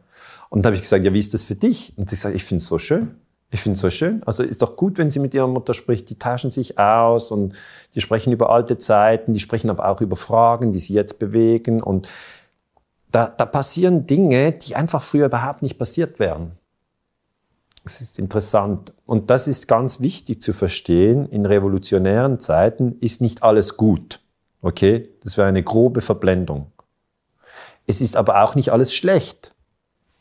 [0.49, 1.93] Und dann habe ich gesagt, ja, wie ist das für dich?
[1.95, 3.15] Und sie sagt, ich finde es so schön.
[3.51, 4.21] Ich finde es so schön.
[4.26, 6.09] Also ist doch gut, wenn sie mit ihrer Mutter spricht.
[6.09, 7.53] Die tauschen sich aus und
[7.95, 11.81] die sprechen über alte Zeiten, die sprechen aber auch über Fragen, die sie jetzt bewegen.
[11.81, 12.09] Und
[13.11, 16.51] da, da passieren Dinge, die einfach früher überhaupt nicht passiert wären.
[17.84, 18.93] Das ist interessant.
[19.05, 21.27] Und das ist ganz wichtig zu verstehen.
[21.30, 24.19] In revolutionären Zeiten ist nicht alles gut.
[24.61, 25.10] Okay?
[25.23, 26.72] Das wäre eine grobe Verblendung.
[27.88, 29.56] Es ist aber auch nicht alles schlecht.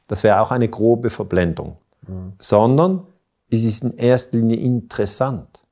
[0.06, 1.77] Das wäre auch eine grobe Verblendung.
[2.06, 2.32] Mhm.
[2.39, 3.06] Sondern
[3.51, 5.62] es ist in erster Linie interessant.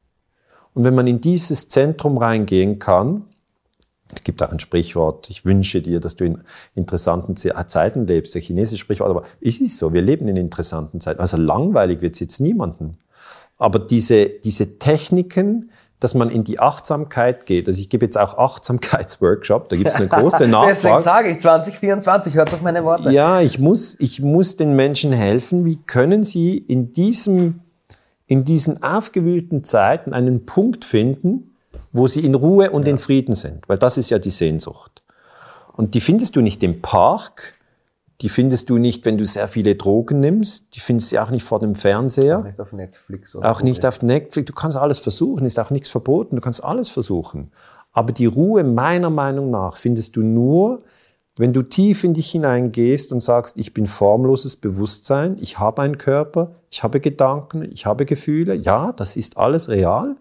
[0.74, 3.24] Und wenn man in dieses Zentrum reingehen kann,
[4.14, 6.43] es gibt auch ein Sprichwort, ich wünsche dir, dass du in
[6.74, 11.20] interessanten Zeiten lebst, der chinesische Sprichwort, aber es ist so, wir leben in interessanten Zeiten.
[11.20, 12.98] Also langweilig wird es jetzt niemanden.
[13.59, 15.70] Aber diese, diese Techniken,
[16.01, 17.68] dass man in die Achtsamkeit geht.
[17.68, 20.68] Also ich gebe jetzt auch Achtsamkeitsworkshop, da gibt es eine große Nachfrage.
[20.68, 23.10] Deswegen sage ich 2024, hört auf meine Worte.
[23.10, 25.64] Ja, ich muss, ich muss den Menschen helfen.
[25.64, 27.60] Wie können sie in diesem,
[28.27, 31.55] in diesen aufgewühlten Zeiten einen Punkt finden,
[31.93, 32.90] wo sie in Ruhe und ja.
[32.90, 33.66] in Frieden sind?
[33.68, 35.02] Weil das ist ja die Sehnsucht.
[35.73, 37.55] Und die findest du nicht im Park,
[38.22, 40.74] die findest du nicht, wenn du sehr viele Drogen nimmst.
[40.74, 42.38] Die findest du auch nicht vor dem Fernseher.
[42.38, 43.36] Auch nicht auf Netflix.
[43.36, 44.47] Oder auch nicht auf Netflix.
[44.47, 46.36] Du kannst alles versuchen, ist auch nichts verboten.
[46.36, 47.52] Du kannst alles versuchen.
[47.93, 50.82] Aber die Ruhe meiner Meinung nach findest du nur,
[51.36, 55.98] wenn du tief in dich hineingehst und sagst, ich bin formloses Bewusstsein, ich habe einen
[55.98, 58.55] Körper, ich habe Gedanken, ich habe Gefühle.
[58.55, 60.16] Ja, das ist alles real.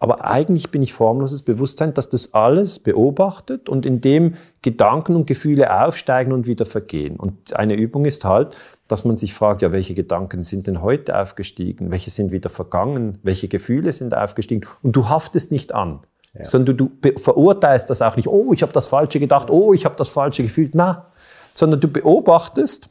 [0.00, 5.26] Aber eigentlich bin ich formloses Bewusstsein, dass das alles beobachtet und in dem Gedanken und
[5.26, 7.16] Gefühle aufsteigen und wieder vergehen.
[7.16, 8.56] Und eine Übung ist halt,
[8.86, 11.90] dass man sich fragt, ja, welche Gedanken sind denn heute aufgestiegen?
[11.90, 13.18] Welche sind wieder vergangen?
[13.22, 14.66] Welche Gefühle sind aufgestiegen?
[14.82, 16.00] Und du haftest nicht an,
[16.32, 16.44] ja.
[16.44, 18.28] sondern du, du verurteilst das auch nicht.
[18.28, 19.50] Oh, ich habe das Falsche gedacht.
[19.50, 20.76] Oh, ich habe das Falsche gefühlt.
[20.76, 21.06] Na,
[21.54, 22.88] sondern du beobachtest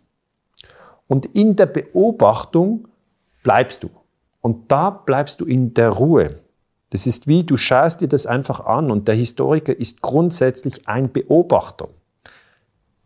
[1.08, 2.90] und in der Beobachtung
[3.44, 3.90] bleibst du.
[4.42, 6.42] Und da bleibst du in der Ruhe.
[6.90, 11.12] Das ist wie, du schaust dir das einfach an und der Historiker ist grundsätzlich ein
[11.12, 11.90] Beobachter.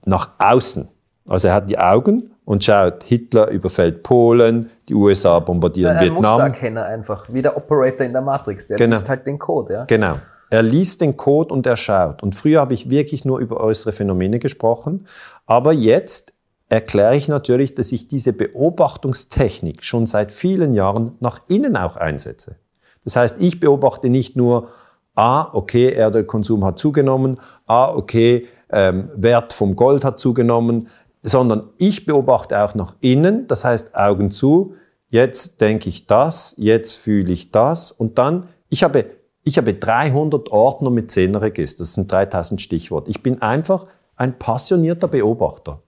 [0.06, 0.88] Nach außen.
[1.28, 6.18] Also er hat die Augen und schaut, Hitler überfällt Polen, die USA bombardieren ein Vietnam.
[6.18, 8.96] Ein Mustererkenner einfach, wie der Operator in der Matrix, der genau.
[8.96, 9.74] liest halt den Code.
[9.74, 9.86] Ja?
[9.86, 10.18] Genau.
[10.50, 12.22] Er liest den Code und er schaut.
[12.22, 15.08] Und früher habe ich wirklich nur über äußere Phänomene gesprochen,
[15.46, 16.34] aber jetzt
[16.68, 22.58] erkläre ich natürlich, dass ich diese Beobachtungstechnik schon seit vielen Jahren nach innen auch einsetze.
[23.04, 24.70] Das heißt, ich beobachte nicht nur,
[25.16, 30.88] ah, okay, Erdölkonsum hat zugenommen, ah, okay, ähm, Wert vom Gold hat zugenommen,
[31.24, 34.74] sondern ich beobachte auch nach innen, das heißt Augen zu,
[35.10, 39.06] jetzt denke ich das, jetzt fühle ich das und dann, ich habe,
[39.44, 43.10] ich habe 300 Ordner mit Zehnerregister, das sind 3000 Stichworte.
[43.10, 45.82] Ich bin einfach ein passionierter Beobachter.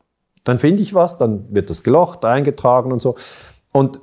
[0.43, 3.15] Dann finde ich was, dann wird das gelocht, eingetragen und so.
[3.71, 4.01] Und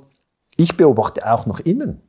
[0.55, 2.01] ich beobachte auch nach innen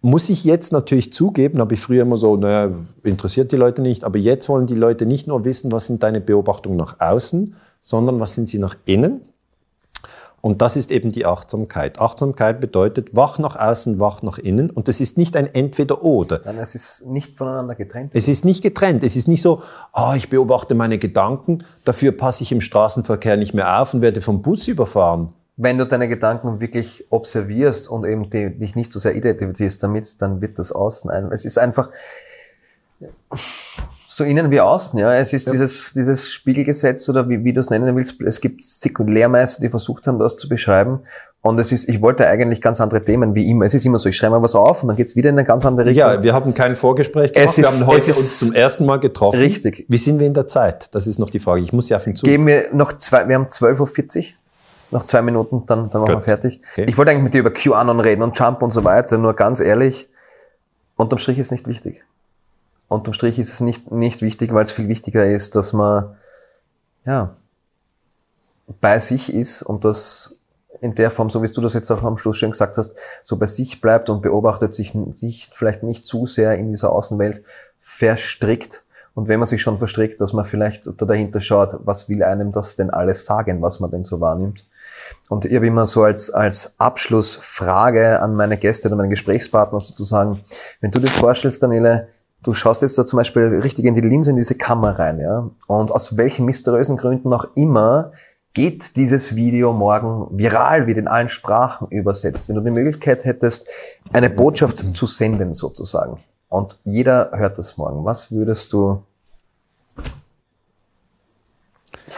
[0.00, 2.72] muss ich jetzt natürlich zugeben, habe ich früher immer so, naja,
[3.02, 6.20] interessiert die Leute nicht, aber jetzt wollen die Leute nicht nur wissen, was sind deine
[6.20, 9.22] Beobachtungen nach außen, sondern was sind sie nach innen.
[10.40, 12.00] Und das ist eben die Achtsamkeit.
[12.00, 14.70] Achtsamkeit bedeutet wach nach außen, wach nach innen.
[14.70, 16.42] Und das ist nicht ein Entweder-Oder.
[16.44, 18.12] Nein, es ist nicht voneinander getrennt.
[18.14, 19.02] Es ist nicht getrennt.
[19.02, 19.62] Es ist nicht so,
[19.92, 24.20] oh, ich beobachte meine Gedanken, dafür passe ich im Straßenverkehr nicht mehr auf und werde
[24.20, 25.30] vom Bus überfahren
[25.60, 30.22] wenn du deine Gedanken wirklich observierst und eben die, dich nicht so sehr identifizierst damit,
[30.22, 31.30] dann wird das außen ein.
[31.32, 31.90] Es ist einfach
[34.06, 35.14] so innen wie außen, ja.
[35.14, 35.52] Es ist ja.
[35.52, 38.20] dieses, dieses Spiegelgesetz oder wie, wie du es nennen willst.
[38.22, 38.62] Es gibt
[38.98, 41.00] Lehrmeister, die versucht haben, das zu beschreiben.
[41.40, 43.64] Und es ist, ich wollte eigentlich ganz andere Themen, wie immer.
[43.64, 45.46] Es ist immer so, ich schreibe mal was auf und dann geht's wieder in eine
[45.46, 46.04] ganz andere Richtung.
[46.08, 47.48] Ja, wir haben kein Vorgespräch gemacht.
[47.48, 49.38] Es wir ist- haben heute ist- uns zum ersten Mal getroffen.
[49.38, 49.86] Richtig.
[49.88, 50.92] Wie sind wir in der Zeit?
[50.94, 51.60] Das ist noch die Frage.
[51.60, 52.26] Ich muss ja auf ihn zu.
[52.26, 54.24] Geben wir noch zwei, wir haben 12.40 Uhr.
[54.90, 56.24] Noch zwei Minuten, dann, dann machen wir Gut.
[56.24, 56.62] fertig.
[56.72, 56.86] Okay.
[56.88, 59.60] Ich wollte eigentlich mit dir über QAnon reden und Trump und so weiter, nur ganz
[59.60, 60.08] ehrlich,
[60.96, 62.04] unterm Strich ist es nicht wichtig.
[62.88, 66.16] Unterm Strich ist es nicht, nicht wichtig, weil es viel wichtiger ist, dass man,
[67.04, 67.34] ja,
[68.80, 70.38] bei sich ist und das
[70.80, 73.36] in der Form, so wie du das jetzt auch am Schluss schon gesagt hast, so
[73.36, 77.42] bei sich bleibt und beobachtet sich, sich vielleicht nicht zu sehr in dieser Außenwelt
[77.80, 78.84] verstrickt.
[79.14, 82.52] Und wenn man sich schon verstrickt, dass man vielleicht da dahinter schaut, was will einem
[82.52, 84.64] das denn alles sagen, was man denn so wahrnimmt.
[85.28, 90.40] Und ich habe immer so als, als Abschlussfrage an meine Gäste oder meine Gesprächspartner sozusagen,
[90.80, 92.08] wenn du dir jetzt vorstellst, Daniele,
[92.42, 95.50] du schaust jetzt da zum Beispiel richtig in die Linse in diese Kamera rein, ja,
[95.66, 98.12] und aus welchen mysteriösen Gründen auch immer
[98.54, 102.48] geht dieses Video morgen viral, wird in allen Sprachen übersetzt.
[102.48, 103.68] Wenn du die Möglichkeit hättest,
[104.12, 106.18] eine Botschaft zu senden sozusagen,
[106.48, 109.02] und jeder hört das morgen, was würdest du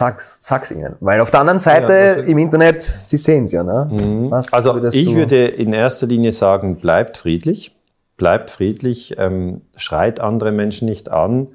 [0.00, 0.96] Sag's, sag's ihnen.
[1.00, 3.86] Weil auf der anderen Seite Ja, das- im Internet, sie sehen's ja, ne?
[4.30, 7.76] Was Also ich würde in erster Linie sagen, bleibt friedlich.
[8.16, 11.48] Bleibt friedlich, ähm, schreit andere Menschen nicht an,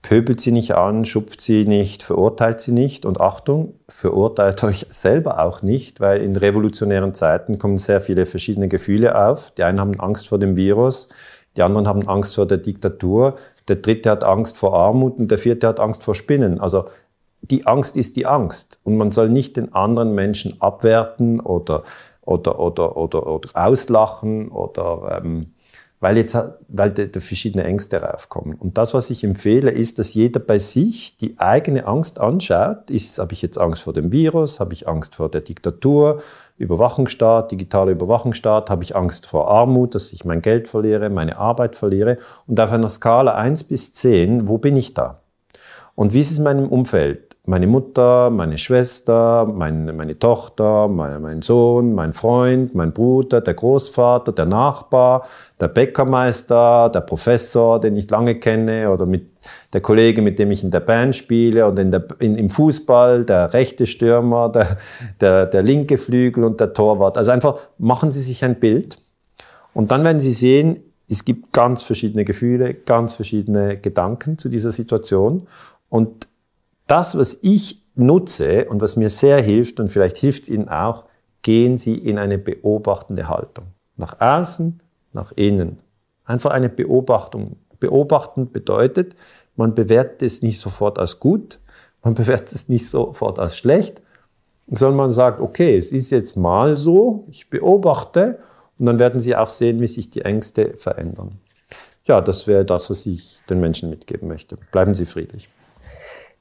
[0.00, 3.04] pöbelt sie nicht an, schupft sie nicht, verurteilt sie nicht.
[3.04, 8.68] Und Achtung, verurteilt euch selber auch nicht, weil in revolutionären Zeiten kommen sehr viele verschiedene
[8.68, 9.50] Gefühle auf.
[9.52, 11.08] Die einen haben Angst vor dem Virus,
[11.56, 13.34] die anderen haben Angst vor der Diktatur,
[13.68, 16.60] der dritte hat Angst vor Armut und der vierte hat Angst vor Spinnen.
[16.60, 16.86] Also
[17.42, 18.78] die Angst ist die Angst.
[18.84, 21.84] Und man soll nicht den anderen Menschen abwerten oder,
[22.22, 25.46] oder, oder, oder, oder auslachen oder ähm,
[26.02, 26.36] weil jetzt
[26.66, 28.56] weil da, verschiedene Ängste raufkommen.
[28.56, 32.90] Und das, was ich empfehle, ist, dass jeder bei sich die eigene Angst anschaut.
[32.90, 34.58] Ist, habe ich jetzt Angst vor dem Virus?
[34.58, 36.20] Habe ich Angst vor der Diktatur?
[36.58, 38.68] Überwachungsstaat, digitaler Überwachungsstaat?
[38.68, 42.18] Habe ich Angst vor Armut, dass ich mein Geld verliere, meine Arbeit verliere?
[42.48, 45.20] Und auf einer Skala 1 bis 10, wo bin ich da?
[45.94, 47.31] Und wie ist es in meinem Umfeld?
[47.44, 53.54] Meine Mutter, meine Schwester, meine, meine Tochter, mein, mein Sohn, mein Freund, mein Bruder, der
[53.54, 55.26] Großvater, der Nachbar,
[55.60, 59.26] der Bäckermeister, der Professor, den ich lange kenne, oder mit
[59.72, 63.24] der Kollege, mit dem ich in der Band spiele, oder in der, in, im Fußball,
[63.24, 64.76] der rechte Stürmer, der,
[65.20, 67.18] der, der linke Flügel und der Torwart.
[67.18, 68.98] Also einfach machen Sie sich ein Bild
[69.74, 70.76] und dann werden Sie sehen,
[71.08, 75.48] es gibt ganz verschiedene Gefühle, ganz verschiedene Gedanken zu dieser Situation.
[75.88, 76.28] Und
[76.92, 81.06] das, was ich nutze und was mir sehr hilft, und vielleicht hilft es Ihnen auch,
[81.40, 83.64] gehen Sie in eine beobachtende Haltung.
[83.96, 84.78] Nach außen,
[85.14, 85.78] nach innen.
[86.26, 87.56] Einfach eine Beobachtung.
[87.80, 89.16] Beobachten bedeutet,
[89.56, 91.60] man bewertet es nicht sofort als gut,
[92.02, 94.02] man bewertet es nicht sofort als schlecht,
[94.66, 98.38] sondern man sagt, okay, es ist jetzt mal so, ich beobachte
[98.78, 101.38] und dann werden Sie auch sehen, wie sich die Ängste verändern.
[102.04, 104.58] Ja, das wäre das, was ich den Menschen mitgeben möchte.
[104.72, 105.48] Bleiben Sie friedlich.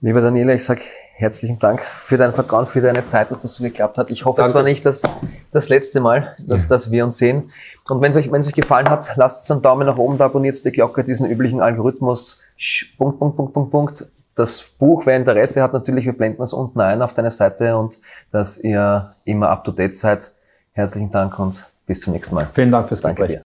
[0.04, 0.82] Lieber Daniela, ich sag
[1.14, 4.10] herzlichen Dank für dein Vertrauen, für deine Zeit, dass das so geklappt hat.
[4.10, 5.04] Ich hoffe, es war nicht das,
[5.52, 7.52] das letzte Mal, dass, dass wir uns sehen.
[7.88, 10.72] Und wenn es euch, euch gefallen hat, lasst einen Daumen nach oben da, abonniert die
[10.72, 12.42] Glocke, diesen üblichen Algorithmus.
[12.98, 14.06] Punkt, Punkt, Punkt, Punkt, Punkt.
[14.34, 18.00] Das Buch, wer Interesse hat, natürlich, wir blenden es unten ein auf deine Seite und
[18.32, 20.32] dass ihr immer up to date seid.
[20.72, 22.48] Herzlichen Dank und bis zum nächsten Mal.
[22.54, 23.38] Vielen Dank fürs Danke Gespräch.
[23.38, 23.51] dir.